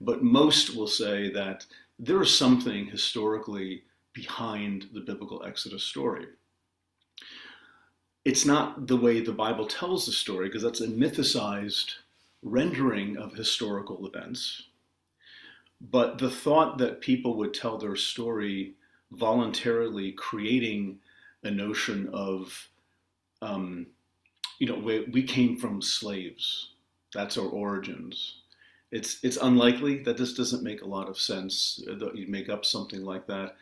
but 0.00 0.24
most 0.24 0.74
will 0.74 0.88
say 0.88 1.30
that 1.30 1.66
there 2.00 2.20
is 2.20 2.36
something 2.36 2.86
historically 2.86 3.84
behind 4.12 4.88
the 4.92 5.00
biblical 5.00 5.44
Exodus 5.44 5.84
story. 5.84 6.26
It's 8.24 8.44
not 8.44 8.88
the 8.88 8.96
way 8.96 9.20
the 9.20 9.32
Bible 9.32 9.66
tells 9.66 10.04
the 10.04 10.12
story, 10.12 10.48
because 10.48 10.62
that's 10.62 10.80
a 10.80 10.88
mythicized 10.88 11.94
rendering 12.42 13.16
of 13.16 13.34
historical 13.34 14.04
events. 14.06 14.64
But 15.80 16.18
the 16.18 16.30
thought 16.30 16.78
that 16.78 17.00
people 17.00 17.36
would 17.36 17.54
tell 17.54 17.78
their 17.78 17.96
story 17.96 18.74
voluntarily 19.12 20.12
creating 20.12 20.98
a 21.42 21.50
notion 21.50 22.08
of, 22.12 22.68
um, 23.42 23.86
you 24.58 24.66
know, 24.66 24.78
we, 24.78 25.04
we 25.12 25.22
came 25.22 25.56
from 25.56 25.82
slaves, 25.82 26.70
that's 27.12 27.38
our 27.38 27.46
origins 27.46 28.40
it's 28.90 29.22
it's 29.22 29.36
unlikely 29.36 30.02
that 30.02 30.16
this 30.16 30.34
doesn't 30.34 30.62
make 30.62 30.82
a 30.82 30.88
lot 30.88 31.08
of 31.08 31.18
sense 31.18 31.82
uh, 31.88 31.94
that 31.96 32.16
you'd 32.16 32.28
make 32.28 32.48
up 32.48 32.64
something 32.64 33.04
like 33.04 33.26
that. 33.26 33.56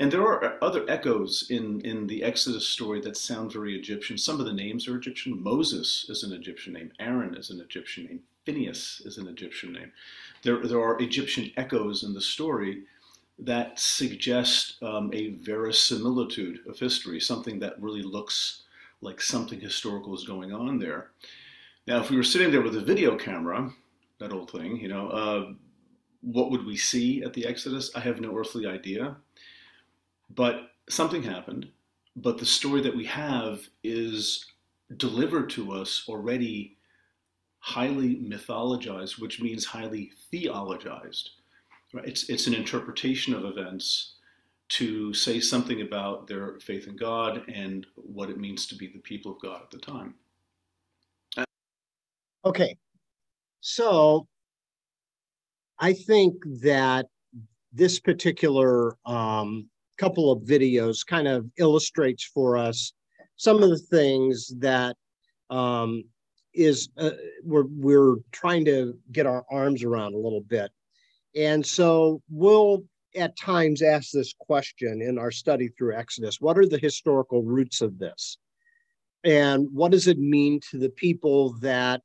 And 0.00 0.10
there 0.10 0.22
are 0.22 0.58
other 0.62 0.84
echoes 0.88 1.46
in, 1.50 1.80
in 1.82 2.06
the 2.06 2.24
Exodus 2.24 2.66
story 2.66 3.00
that 3.02 3.16
sound 3.16 3.52
very 3.52 3.78
Egyptian. 3.78 4.18
Some 4.18 4.40
of 4.40 4.46
the 4.46 4.52
names 4.52 4.88
are 4.88 4.96
Egyptian. 4.96 5.40
Moses 5.40 6.06
is 6.08 6.24
an 6.24 6.32
Egyptian 6.32 6.72
name. 6.72 6.90
Aaron 6.98 7.36
is 7.36 7.50
an 7.50 7.60
Egyptian 7.60 8.06
name. 8.06 8.20
Phineas 8.44 9.02
is 9.04 9.18
an 9.18 9.28
Egyptian 9.28 9.72
name. 9.72 9.92
There, 10.42 10.66
there 10.66 10.80
are 10.80 11.00
Egyptian 11.00 11.52
echoes 11.56 12.02
in 12.02 12.14
the 12.14 12.20
story 12.20 12.82
that 13.38 13.78
suggest 13.78 14.82
um, 14.82 15.10
a 15.12 15.30
verisimilitude 15.30 16.60
of 16.68 16.78
history, 16.78 17.20
something 17.20 17.58
that 17.58 17.80
really 17.80 18.02
looks 18.02 18.62
like 19.00 19.20
something 19.20 19.60
historical 19.60 20.14
is 20.14 20.24
going 20.24 20.52
on 20.52 20.78
there. 20.78 21.10
Now, 21.86 22.00
if 22.00 22.10
we 22.10 22.16
were 22.16 22.22
sitting 22.22 22.50
there 22.50 22.62
with 22.62 22.76
a 22.76 22.80
video 22.80 23.16
camera, 23.16 23.70
that 24.18 24.32
old 24.32 24.50
thing, 24.50 24.76
you 24.76 24.88
know. 24.88 25.08
Uh, 25.08 25.52
what 26.20 26.50
would 26.52 26.64
we 26.64 26.76
see 26.76 27.22
at 27.22 27.34
the 27.34 27.44
Exodus? 27.44 27.90
I 27.96 28.00
have 28.00 28.20
no 28.20 28.36
earthly 28.36 28.66
idea. 28.66 29.16
But 30.30 30.70
something 30.88 31.22
happened. 31.22 31.68
But 32.14 32.38
the 32.38 32.46
story 32.46 32.80
that 32.82 32.96
we 32.96 33.04
have 33.06 33.60
is 33.82 34.46
delivered 34.96 35.50
to 35.50 35.72
us 35.72 36.04
already 36.08 36.76
highly 37.58 38.16
mythologized, 38.16 39.20
which 39.20 39.40
means 39.40 39.64
highly 39.64 40.12
theologized. 40.32 41.30
Right? 41.92 42.06
It's, 42.06 42.28
it's 42.28 42.46
an 42.46 42.54
interpretation 42.54 43.34
of 43.34 43.44
events 43.44 44.14
to 44.70 45.12
say 45.12 45.38
something 45.38 45.82
about 45.82 46.26
their 46.26 46.58
faith 46.60 46.86
in 46.86 46.96
God 46.96 47.42
and 47.48 47.86
what 47.96 48.30
it 48.30 48.38
means 48.38 48.66
to 48.68 48.74
be 48.74 48.86
the 48.86 49.00
people 49.00 49.32
of 49.32 49.40
God 49.40 49.62
at 49.62 49.70
the 49.70 49.78
time. 49.78 50.14
Okay. 52.44 52.76
So 53.60 54.26
I 55.78 55.92
think 55.92 56.34
that 56.62 57.06
this 57.72 58.00
particular 58.00 58.96
um, 59.06 59.68
couple 59.98 60.32
of 60.32 60.42
videos 60.42 61.06
kind 61.06 61.28
of 61.28 61.46
illustrates 61.58 62.24
for 62.24 62.56
us 62.56 62.92
some 63.36 63.62
of 63.62 63.70
the 63.70 63.78
things 63.78 64.52
that 64.58 64.96
um, 65.50 66.04
is 66.54 66.88
uh, 66.98 67.10
we're 67.44 67.66
we're 67.70 68.16
trying 68.30 68.64
to 68.64 68.94
get 69.10 69.26
our 69.26 69.44
arms 69.50 69.82
around 69.82 70.14
a 70.14 70.18
little 70.18 70.42
bit, 70.42 70.70
and 71.34 71.64
so 71.64 72.22
we'll 72.30 72.84
at 73.14 73.36
times 73.36 73.82
ask 73.82 74.10
this 74.10 74.34
question 74.38 75.02
in 75.02 75.18
our 75.18 75.30
study 75.30 75.68
through 75.68 75.96
Exodus: 75.96 76.40
What 76.40 76.58
are 76.58 76.66
the 76.66 76.78
historical 76.78 77.42
roots 77.42 77.80
of 77.80 77.98
this, 77.98 78.38
and 79.24 79.68
what 79.72 79.92
does 79.92 80.08
it 80.08 80.18
mean 80.18 80.60
to 80.70 80.78
the 80.78 80.90
people 80.90 81.54
that 81.60 82.02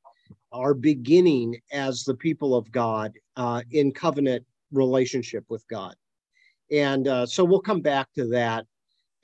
are 0.51 0.73
beginning 0.73 1.59
as 1.71 2.03
the 2.03 2.15
people 2.15 2.55
of 2.55 2.71
God 2.71 3.13
uh, 3.35 3.61
in 3.71 3.91
covenant 3.91 4.45
relationship 4.71 5.45
with 5.49 5.67
God. 5.67 5.95
And 6.71 7.07
uh, 7.07 7.25
so 7.25 7.43
we'll 7.43 7.61
come 7.61 7.81
back 7.81 8.07
to 8.15 8.27
that. 8.29 8.65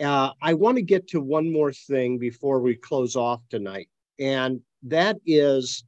Uh, 0.02 0.32
I 0.42 0.54
want 0.54 0.78
to 0.78 0.82
get 0.82 1.08
to 1.10 1.22
one 1.22 1.52
more 1.52 1.72
thing 1.72 2.18
before 2.18 2.60
we 2.60 2.76
close 2.76 3.16
off 3.16 3.42
tonight, 3.50 3.90
and 4.20 4.60
that 4.84 5.18
is 5.26 5.84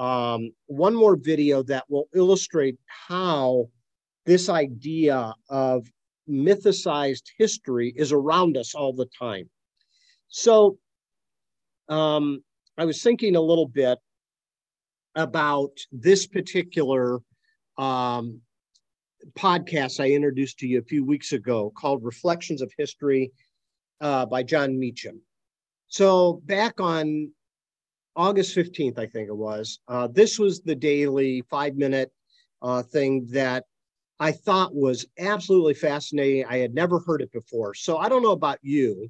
um, 0.00 0.50
one 0.66 0.94
more 0.94 1.14
video 1.14 1.62
that 1.64 1.84
will 1.90 2.08
illustrate 2.14 2.78
how 2.86 3.68
this 4.24 4.48
idea 4.48 5.34
of 5.50 5.86
mythicized 6.28 7.24
history 7.36 7.92
is 7.94 8.10
around 8.10 8.56
us 8.56 8.74
all 8.74 8.94
the 8.94 9.08
time. 9.18 9.48
So 10.28 10.78
um, 11.90 12.42
I 12.78 12.86
was 12.86 13.02
thinking 13.02 13.36
a 13.36 13.40
little 13.40 13.68
bit 13.68 13.98
about 15.16 15.72
this 15.92 16.26
particular 16.26 17.20
um, 17.76 18.40
podcast 19.38 20.00
I 20.02 20.12
introduced 20.12 20.58
to 20.60 20.66
you 20.66 20.78
a 20.78 20.84
few 20.84 21.04
weeks 21.04 21.32
ago 21.32 21.72
called 21.76 22.02
Reflections 22.02 22.62
of 22.62 22.72
History 22.78 23.32
uh, 24.00 24.24
by 24.24 24.42
Jon 24.44 24.78
Meacham. 24.78 25.20
So, 25.88 26.40
back 26.44 26.80
on 26.80 27.32
August 28.16 28.56
15th, 28.56 28.98
I 28.98 29.06
think 29.06 29.28
it 29.28 29.36
was, 29.36 29.80
uh, 29.88 30.08
this 30.08 30.38
was 30.38 30.60
the 30.60 30.74
daily 30.74 31.42
five 31.50 31.76
minute 31.76 32.10
uh, 32.62 32.82
thing 32.82 33.26
that 33.30 33.64
I 34.18 34.32
thought 34.32 34.74
was 34.74 35.06
absolutely 35.18 35.74
fascinating. 35.74 36.44
I 36.46 36.58
had 36.58 36.74
never 36.74 36.98
heard 37.00 37.22
it 37.22 37.32
before. 37.32 37.74
So, 37.74 37.96
I 37.98 38.08
don't 38.08 38.22
know 38.22 38.32
about 38.32 38.58
you, 38.62 39.08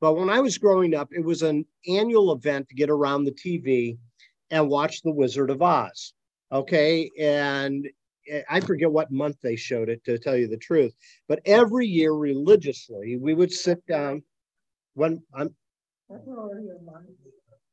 but 0.00 0.14
when 0.14 0.30
I 0.30 0.40
was 0.40 0.58
growing 0.58 0.94
up, 0.94 1.08
it 1.12 1.24
was 1.24 1.42
an 1.42 1.66
annual 1.88 2.32
event 2.32 2.68
to 2.68 2.74
get 2.74 2.90
around 2.90 3.24
the 3.24 3.32
TV 3.32 3.98
and 4.50 4.68
watch 4.68 5.02
The 5.02 5.10
Wizard 5.10 5.50
of 5.50 5.62
Oz. 5.62 6.14
Okay. 6.52 7.10
And 7.18 7.88
I 8.48 8.60
forget 8.60 8.90
what 8.90 9.10
month 9.10 9.36
they 9.42 9.56
showed 9.56 9.88
it 9.88 10.04
to 10.04 10.18
tell 10.18 10.36
you 10.36 10.48
the 10.48 10.56
truth, 10.56 10.94
but 11.28 11.40
every 11.44 11.86
year 11.86 12.12
religiously, 12.12 13.16
we 13.16 13.34
would 13.34 13.52
sit 13.52 13.84
down 13.86 14.22
when 14.94 15.22
I'm 15.34 15.54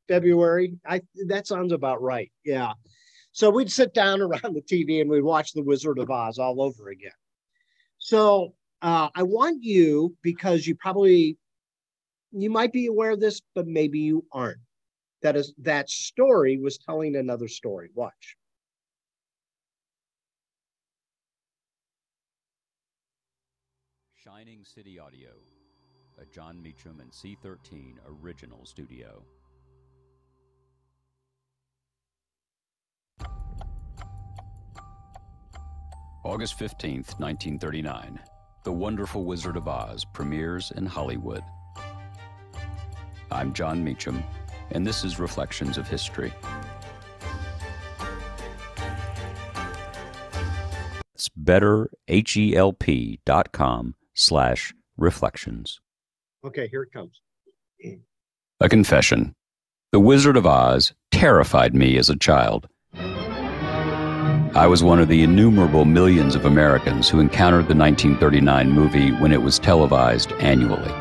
February. 0.08 0.78
I 0.86 1.02
that 1.28 1.47
sounds 1.47 1.72
about 1.72 2.02
right. 2.02 2.32
Yeah. 2.43 2.74
So 3.32 3.49
we'd 3.49 3.72
sit 3.72 3.93
down 3.93 4.22
around 4.22 4.56
the 4.56 4.62
TV 4.62 5.02
and 5.02 5.10
we'd 5.10 5.22
watch 5.22 5.54
The 5.54 5.64
Wizard 5.64 5.99
of 5.99 6.12
Oz 6.12 6.39
all 6.39 6.62
over 6.62 6.89
again. 6.89 7.12
So 7.97 8.54
uh, 8.82 9.10
I 9.16 9.24
want 9.24 9.64
you 9.64 10.16
because 10.22 10.66
you 10.66 10.76
probably 10.76 11.38
you 12.32 12.49
might 12.49 12.72
be 12.72 12.88
aware 12.88 13.12
of 13.12 13.20
this, 13.20 13.41
but 13.56 13.68
maybe 13.68 13.99
you 13.99 14.26
aren't 14.32 14.60
that 15.22 15.36
is 15.36 15.54
that 15.60 15.89
story 15.89 16.58
was 16.58 16.78
telling 16.78 17.16
another 17.16 17.47
story. 17.47 17.89
Watch. 17.93 18.36
Shining 24.16 24.64
City 24.64 24.99
Audio, 24.99 25.30
a 26.20 26.26
Jon 26.26 26.62
Meacham 26.62 26.99
and 26.99 27.12
C13 27.12 27.95
original 28.24 28.66
studio. 28.66 29.24
August 36.24 36.59
15th, 36.59 37.19
1939. 37.19 38.19
The 38.63 38.72
Wonderful 38.72 39.26
Wizard 39.26 39.57
of 39.57 39.67
Oz 39.67 40.05
premieres 40.05 40.72
in 40.76 40.86
Hollywood. 40.86 41.41
I'm 43.32 43.53
Jon 43.53 43.84
Meacham, 43.84 44.24
and 44.69 44.86
this 44.86 45.03
is 45.03 45.19
Reflections 45.19 45.80
of 45.80 45.88
History. 45.88 46.32
It's 51.15 51.28
betterhelp.com 51.30 53.95
slash 54.13 54.76
reflections. 54.97 55.80
Okay, 56.45 56.67
here 56.67 56.84
it 56.84 56.93
comes. 56.93 57.19
A 58.59 58.69
confession. 58.69 59.34
The 59.91 59.99
Wizard 59.99 60.38
of 60.38 60.45
Oz 60.45 60.93
terrified 61.11 61.74
me 61.74 61.97
as 61.97 62.11
a 62.11 62.15
child. 62.15 62.67
I 64.54 64.68
was 64.68 64.84
one 64.84 64.99
of 64.99 65.08
the 65.08 65.24
innumerable 65.24 65.86
millions 65.86 66.36
of 66.36 66.43
Americans 66.43 67.08
who 67.08 67.22
encountered 67.22 67.70
the 67.70 67.76
1939 67.76 68.70
movie 68.70 69.12
when 69.14 69.32
it 69.32 69.43
was 69.43 69.58
televised 69.58 70.34
annually. 70.34 70.91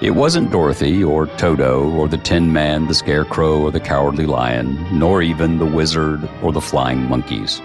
It 0.00 0.12
wasn't 0.12 0.50
Dorothy 0.50 1.04
or 1.04 1.26
Toto 1.26 1.90
or 1.90 2.08
the 2.08 2.16
Tin 2.16 2.50
Man, 2.50 2.86
the 2.86 2.94
Scarecrow 2.94 3.60
or 3.60 3.70
the 3.70 3.78
Cowardly 3.78 4.24
Lion, 4.24 4.78
nor 4.98 5.20
even 5.20 5.58
the 5.58 5.66
Wizard 5.66 6.26
or 6.42 6.50
the 6.50 6.62
Flying 6.62 7.10
Monkeys. 7.10 7.60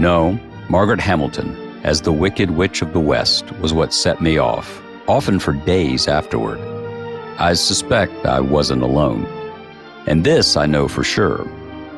No, 0.00 0.36
Margaret 0.68 1.00
Hamilton, 1.00 1.54
as 1.84 2.02
the 2.02 2.12
Wicked 2.12 2.50
Witch 2.50 2.82
of 2.82 2.92
the 2.92 2.98
West, 2.98 3.52
was 3.60 3.72
what 3.72 3.94
set 3.94 4.20
me 4.20 4.36
off, 4.36 4.82
often 5.06 5.38
for 5.38 5.52
days 5.52 6.08
afterward. 6.08 6.58
I 7.38 7.52
suspect 7.52 8.26
I 8.26 8.40
wasn't 8.40 8.82
alone. 8.82 9.26
And 10.08 10.24
this 10.24 10.56
I 10.56 10.66
know 10.66 10.88
for 10.88 11.04
sure. 11.04 11.46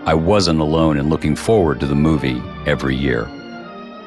I 0.05 0.15
wasn't 0.15 0.59
alone 0.59 0.99
in 0.99 1.09
looking 1.09 1.37
forward 1.37 1.79
to 1.79 1.87
the 1.87 1.95
movie 1.95 2.43
every 2.67 2.97
year. 2.97 3.21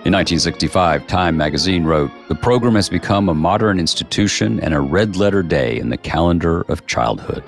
In 0.04 0.12
1965, 0.12 1.08
Time 1.08 1.38
magazine 1.38 1.86
wrote, 1.86 2.12
The 2.28 2.36
program 2.36 2.76
has 2.76 2.90
become 2.90 3.30
a 3.30 3.34
modern 3.34 3.80
institution 3.80 4.60
and 4.60 4.74
a 4.74 4.82
red 4.82 5.16
letter 5.16 5.42
day 5.42 5.80
in 5.80 5.90
the 5.90 5.98
calendar 5.98 6.62
of 6.68 6.86
childhood. 6.86 7.44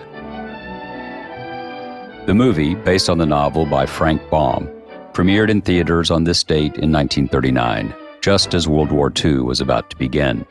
The 2.25 2.33
movie, 2.33 2.73
based 2.73 3.09
on 3.09 3.17
the 3.17 3.25
novel 3.25 3.65
by 3.65 3.85
Frank 3.85 4.21
Baum, 4.29 4.69
premiered 5.11 5.49
in 5.49 5.61
theaters 5.61 6.09
on 6.09 6.23
this 6.23 6.41
date 6.41 6.77
in 6.77 6.91
1939, 6.91 7.93
just 8.21 8.53
as 8.53 8.65
World 8.65 8.93
War 8.93 9.11
II 9.23 9.39
was 9.39 9.59
about 9.59 9.89
to 9.89 9.97
begin. 9.97 10.45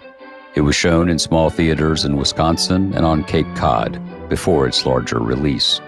It 0.55 0.61
was 0.61 0.77
shown 0.77 1.09
in 1.09 1.19
small 1.19 1.49
theaters 1.49 2.05
in 2.05 2.19
Wisconsin 2.19 2.93
and 2.95 3.07
on 3.07 3.25
Cape 3.25 3.53
Cod 3.57 3.99
before 4.29 4.67
its 4.67 4.85
larger 4.85 5.19
release. 5.19 5.81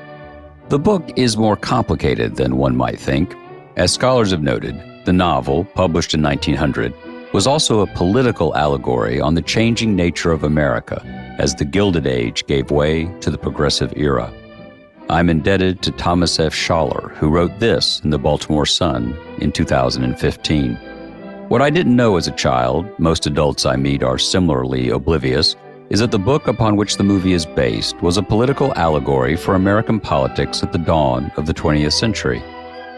The 0.68 0.78
book 0.78 1.10
is 1.16 1.38
more 1.38 1.56
complicated 1.56 2.36
than 2.36 2.58
one 2.58 2.76
might 2.76 3.00
think. 3.00 3.34
As 3.76 3.90
scholars 3.90 4.32
have 4.32 4.42
noted, 4.42 4.78
the 5.06 5.14
novel, 5.14 5.64
published 5.64 6.12
in 6.12 6.20
1900, 6.20 6.92
was 7.32 7.46
also 7.46 7.80
a 7.80 7.86
political 7.86 8.54
allegory 8.54 9.18
on 9.18 9.32
the 9.32 9.40
changing 9.40 9.96
nature 9.96 10.30
of 10.30 10.44
America 10.44 11.02
as 11.38 11.54
the 11.54 11.64
Gilded 11.64 12.06
Age 12.06 12.44
gave 12.46 12.70
way 12.70 13.06
to 13.20 13.30
the 13.30 13.38
Progressive 13.38 13.94
Era. 13.96 14.30
I'm 15.08 15.30
indebted 15.30 15.80
to 15.82 15.90
Thomas 15.92 16.38
F. 16.38 16.52
Schaller, 16.52 17.14
who 17.14 17.30
wrote 17.30 17.60
this 17.60 18.00
in 18.04 18.10
the 18.10 18.18
Baltimore 18.18 18.66
Sun 18.66 19.16
in 19.38 19.52
2015. 19.52 20.74
What 21.48 21.62
I 21.62 21.70
didn't 21.70 21.96
know 21.96 22.18
as 22.18 22.28
a 22.28 22.32
child, 22.32 22.86
most 22.98 23.26
adults 23.26 23.64
I 23.64 23.76
meet 23.76 24.02
are 24.02 24.18
similarly 24.18 24.90
oblivious, 24.90 25.56
is 25.90 26.00
that 26.00 26.10
the 26.10 26.18
book 26.18 26.46
upon 26.48 26.76
which 26.76 26.96
the 26.96 27.04
movie 27.04 27.32
is 27.32 27.46
based 27.46 28.00
was 28.02 28.18
a 28.18 28.22
political 28.22 28.74
allegory 28.74 29.36
for 29.36 29.54
American 29.54 29.98
politics 29.98 30.62
at 30.62 30.72
the 30.72 30.78
dawn 30.78 31.32
of 31.36 31.46
the 31.46 31.54
20th 31.54 31.92
century. 31.92 32.42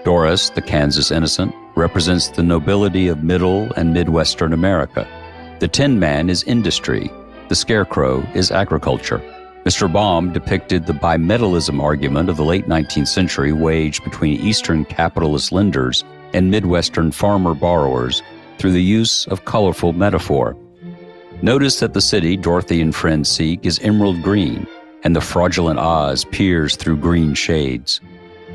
Doris, 0.04 0.50
the 0.50 0.62
Kansas 0.62 1.10
innocent, 1.10 1.54
represents 1.76 2.28
the 2.28 2.42
nobility 2.42 3.08
of 3.08 3.22
middle 3.22 3.70
and 3.74 3.92
Midwestern 3.92 4.52
America. 4.52 5.06
The 5.60 5.68
Tin 5.68 5.98
Man 5.98 6.28
is 6.28 6.42
industry. 6.44 7.10
The 7.48 7.54
Scarecrow 7.54 8.26
is 8.34 8.50
agriculture. 8.50 9.18
Mr. 9.64 9.92
Baum 9.92 10.32
depicted 10.32 10.86
the 10.86 10.94
bimetallism 10.94 11.82
argument 11.82 12.28
of 12.28 12.38
the 12.38 12.44
late 12.44 12.66
19th 12.66 13.08
century 13.08 13.52
waged 13.52 14.02
between 14.04 14.40
Eastern 14.40 14.84
capitalist 14.84 15.52
lenders 15.52 16.02
and 16.32 16.50
Midwestern 16.50 17.12
farmer 17.12 17.54
borrowers 17.54 18.22
through 18.58 18.72
the 18.72 18.82
use 18.82 19.26
of 19.26 19.44
colorful 19.44 19.92
metaphor. 19.92 20.56
Notice 21.42 21.80
that 21.80 21.94
the 21.94 22.02
city 22.02 22.36
Dorothy 22.36 22.82
and 22.82 22.94
friends 22.94 23.26
seek 23.30 23.64
is 23.64 23.78
emerald 23.78 24.22
green, 24.22 24.66
and 25.04 25.16
the 25.16 25.22
fraudulent 25.22 25.78
Oz 25.78 26.26
peers 26.26 26.76
through 26.76 26.98
green 26.98 27.32
shades. 27.32 28.02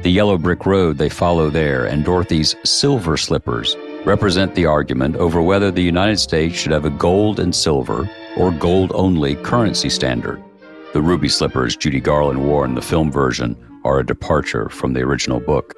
The 0.03 0.11
yellow 0.11 0.38
brick 0.38 0.67
road 0.67 0.99
they 0.99 1.09
follow 1.09 1.49
there 1.49 1.86
and 1.86 2.05
Dorothy's 2.05 2.55
silver 2.63 3.17
slippers 3.17 3.75
represent 4.05 4.53
the 4.53 4.67
argument 4.67 5.15
over 5.15 5.41
whether 5.41 5.71
the 5.71 5.81
United 5.81 6.19
States 6.19 6.55
should 6.55 6.73
have 6.73 6.86
a 6.86 6.91
gold 6.91 7.39
and 7.39 7.55
silver 7.55 8.07
or 8.38 8.51
gold 8.51 8.91
only 8.93 9.33
currency 9.33 9.89
standard. 9.89 10.43
The 10.93 11.01
ruby 11.01 11.27
slippers 11.27 11.75
Judy 11.75 11.99
Garland 11.99 12.45
wore 12.45 12.65
in 12.65 12.75
the 12.75 12.83
film 12.83 13.11
version 13.11 13.57
are 13.83 13.97
a 13.97 14.05
departure 14.05 14.69
from 14.69 14.93
the 14.93 15.01
original 15.01 15.39
book. 15.39 15.73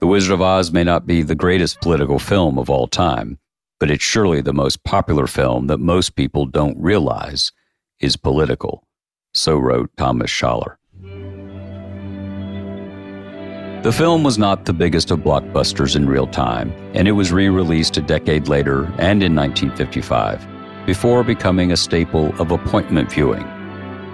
The 0.00 0.06
Wizard 0.06 0.32
of 0.32 0.40
Oz 0.40 0.72
may 0.72 0.84
not 0.84 1.06
be 1.06 1.20
the 1.20 1.34
greatest 1.34 1.82
political 1.82 2.18
film 2.18 2.58
of 2.58 2.70
all 2.70 2.86
time, 2.86 3.38
but 3.78 3.90
it's 3.90 4.04
surely 4.04 4.40
the 4.40 4.52
most 4.52 4.84
popular 4.84 5.26
film 5.26 5.66
that 5.68 5.78
most 5.78 6.16
people 6.16 6.46
don't 6.46 6.78
realize 6.78 7.52
is 8.00 8.16
political. 8.16 8.84
So 9.34 9.58
wrote 9.58 9.90
Thomas 9.96 10.30
Schaller. 10.30 10.76
The 13.82 13.92
film 13.92 14.24
was 14.24 14.38
not 14.38 14.64
the 14.64 14.72
biggest 14.72 15.12
of 15.12 15.20
blockbusters 15.20 15.94
in 15.94 16.08
real 16.08 16.26
time, 16.26 16.72
and 16.94 17.06
it 17.06 17.12
was 17.12 17.30
re 17.30 17.48
released 17.48 17.96
a 17.96 18.02
decade 18.02 18.48
later 18.48 18.86
and 18.98 19.22
in 19.22 19.36
1955, 19.36 20.46
before 20.84 21.22
becoming 21.22 21.70
a 21.70 21.76
staple 21.76 22.34
of 22.40 22.50
appointment 22.50 23.12
viewing, 23.12 23.44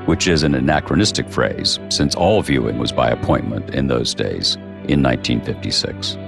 which 0.05 0.29
is 0.29 0.43
an 0.43 0.55
anachronistic 0.55 1.31
phrase 1.31 1.79
since 1.89 2.15
all 2.15 2.43
viewing 2.43 2.79
was 2.79 2.93
by 2.93 3.09
appointment 3.09 3.75
in 3.75 3.87
those 3.87 4.15
days 4.15 4.57
in 4.87 5.03
1956. 5.03 6.19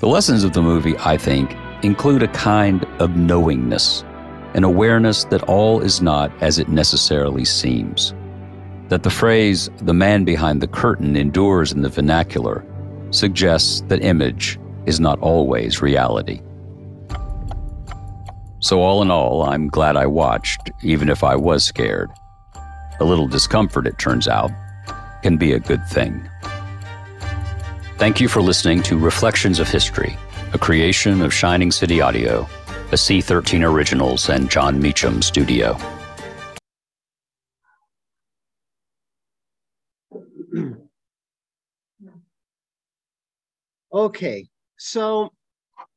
The 0.00 0.08
lessons 0.08 0.42
of 0.42 0.52
the 0.52 0.62
movie, 0.62 0.96
I 0.98 1.16
think, 1.16 1.56
include 1.82 2.22
a 2.22 2.28
kind 2.28 2.84
of 3.00 3.16
knowingness, 3.16 4.04
an 4.54 4.64
awareness 4.64 5.24
that 5.24 5.42
all 5.44 5.80
is 5.80 6.00
not 6.00 6.32
as 6.42 6.58
it 6.58 6.68
necessarily 6.68 7.44
seems 7.44 8.14
that 8.92 9.04
the 9.04 9.10
phrase, 9.10 9.70
the 9.78 9.94
man 9.94 10.22
behind 10.22 10.60
the 10.60 10.66
curtain, 10.66 11.16
endures 11.16 11.72
in 11.72 11.80
the 11.80 11.88
vernacular 11.88 12.62
suggests 13.10 13.80
that 13.88 14.04
image 14.04 14.60
is 14.84 15.00
not 15.00 15.18
always 15.20 15.80
reality. 15.80 16.42
So, 18.58 18.82
all 18.82 19.00
in 19.00 19.10
all, 19.10 19.44
I'm 19.44 19.68
glad 19.68 19.96
I 19.96 20.04
watched, 20.04 20.70
even 20.82 21.08
if 21.08 21.24
I 21.24 21.34
was 21.34 21.64
scared. 21.64 22.10
A 23.00 23.04
little 23.04 23.26
discomfort, 23.26 23.86
it 23.86 23.98
turns 23.98 24.28
out, 24.28 24.50
can 25.22 25.38
be 25.38 25.52
a 25.52 25.58
good 25.58 25.86
thing. 25.88 26.28
Thank 27.96 28.20
you 28.20 28.28
for 28.28 28.42
listening 28.42 28.82
to 28.82 28.98
Reflections 28.98 29.58
of 29.58 29.68
History, 29.68 30.18
a 30.54 30.58
creation 30.58 31.22
of 31.22 31.32
Shining 31.32 31.70
City 31.70 32.02
Audio, 32.02 32.46
a 32.90 32.94
C13 32.94 33.66
Originals 33.66 34.28
and 34.28 34.50
Jon 34.50 34.80
Meacham 34.80 35.22
studio. 35.22 35.76
Okay, 43.94 44.48
so 44.78 45.28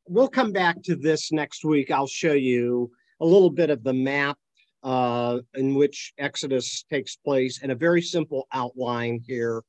we'll 0.09 0.27
come 0.27 0.51
back 0.51 0.83
to 0.83 0.97
this 0.97 1.31
next 1.31 1.63
week. 1.63 1.91
I'll 1.91 2.07
show 2.07 2.33
you 2.33 2.91
a 3.21 3.25
little 3.25 3.49
bit 3.49 3.69
of 3.69 3.85
the 3.85 3.93
map 3.93 4.37
uh, 4.83 5.39
in 5.53 5.75
which 5.75 6.13
Exodus 6.17 6.83
takes 6.89 7.15
place 7.15 7.61
and 7.63 7.71
a 7.71 7.75
very 7.75 8.01
simple 8.01 8.49
outline 8.51 9.21
here. 9.25 9.63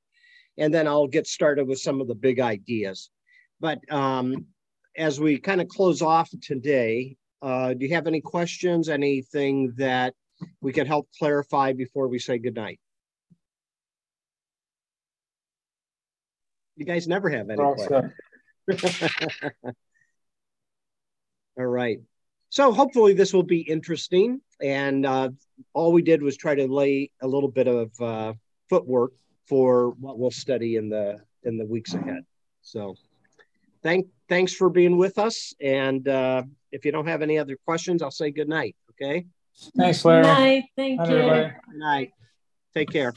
And 0.58 0.74
then 0.74 0.88
I'll 0.88 1.06
get 1.06 1.28
started 1.28 1.68
with 1.68 1.78
some 1.78 2.00
of 2.00 2.08
the 2.08 2.16
big 2.16 2.40
ideas. 2.40 3.10
But 3.60 3.78
um, 3.92 4.46
as 4.96 5.20
we 5.20 5.38
kind 5.38 5.60
of 5.60 5.68
close 5.68 6.02
off 6.02 6.30
today, 6.42 7.16
uh, 7.42 7.74
do 7.74 7.86
you 7.86 7.94
have 7.94 8.06
any 8.06 8.20
questions, 8.20 8.88
anything 8.88 9.74
that 9.76 10.14
we 10.60 10.72
can 10.72 10.86
help 10.86 11.08
clarify 11.18 11.72
before 11.72 12.08
we 12.08 12.18
say 12.18 12.38
goodnight? 12.38 12.80
You 16.76 16.84
guys 16.84 17.08
never 17.08 17.30
have 17.30 17.48
any 17.48 17.62
questions. 17.62 18.12
All 21.58 21.66
right. 21.66 22.00
So 22.50 22.72
hopefully 22.72 23.14
this 23.14 23.32
will 23.32 23.42
be 23.42 23.60
interesting. 23.60 24.40
And 24.60 25.06
uh, 25.06 25.30
all 25.72 25.92
we 25.92 26.02
did 26.02 26.22
was 26.22 26.36
try 26.36 26.54
to 26.54 26.66
lay 26.66 27.10
a 27.22 27.26
little 27.26 27.50
bit 27.50 27.66
of 27.66 27.90
uh, 28.00 28.34
footwork 28.68 29.12
for 29.46 29.90
what 30.00 30.18
we'll 30.18 30.30
study 30.30 30.76
in 30.76 30.88
the 30.88 31.20
in 31.44 31.56
the 31.56 31.64
weeks 31.64 31.94
ahead. 31.94 32.24
So 32.62 32.96
thank 33.86 34.08
thanks 34.28 34.52
for 34.52 34.68
being 34.68 34.96
with 34.96 35.18
us. 35.18 35.54
And 35.60 36.06
uh, 36.08 36.42
if 36.72 36.84
you 36.84 36.92
don't 36.92 37.06
have 37.06 37.22
any 37.22 37.38
other 37.38 37.56
questions, 37.64 38.02
I'll 38.02 38.10
say 38.10 38.30
good 38.30 38.48
night. 38.48 38.74
Okay. 38.92 39.26
Thanks, 39.76 40.04
Larry. 40.04 40.22
Good 40.22 40.28
night. 40.28 40.64
Thank 40.76 40.98
Night, 40.98 41.08
you. 41.08 41.16
everybody. 41.16 41.54
Good 41.70 41.78
night. 41.78 42.10
Take 42.74 42.90
care. 42.90 43.14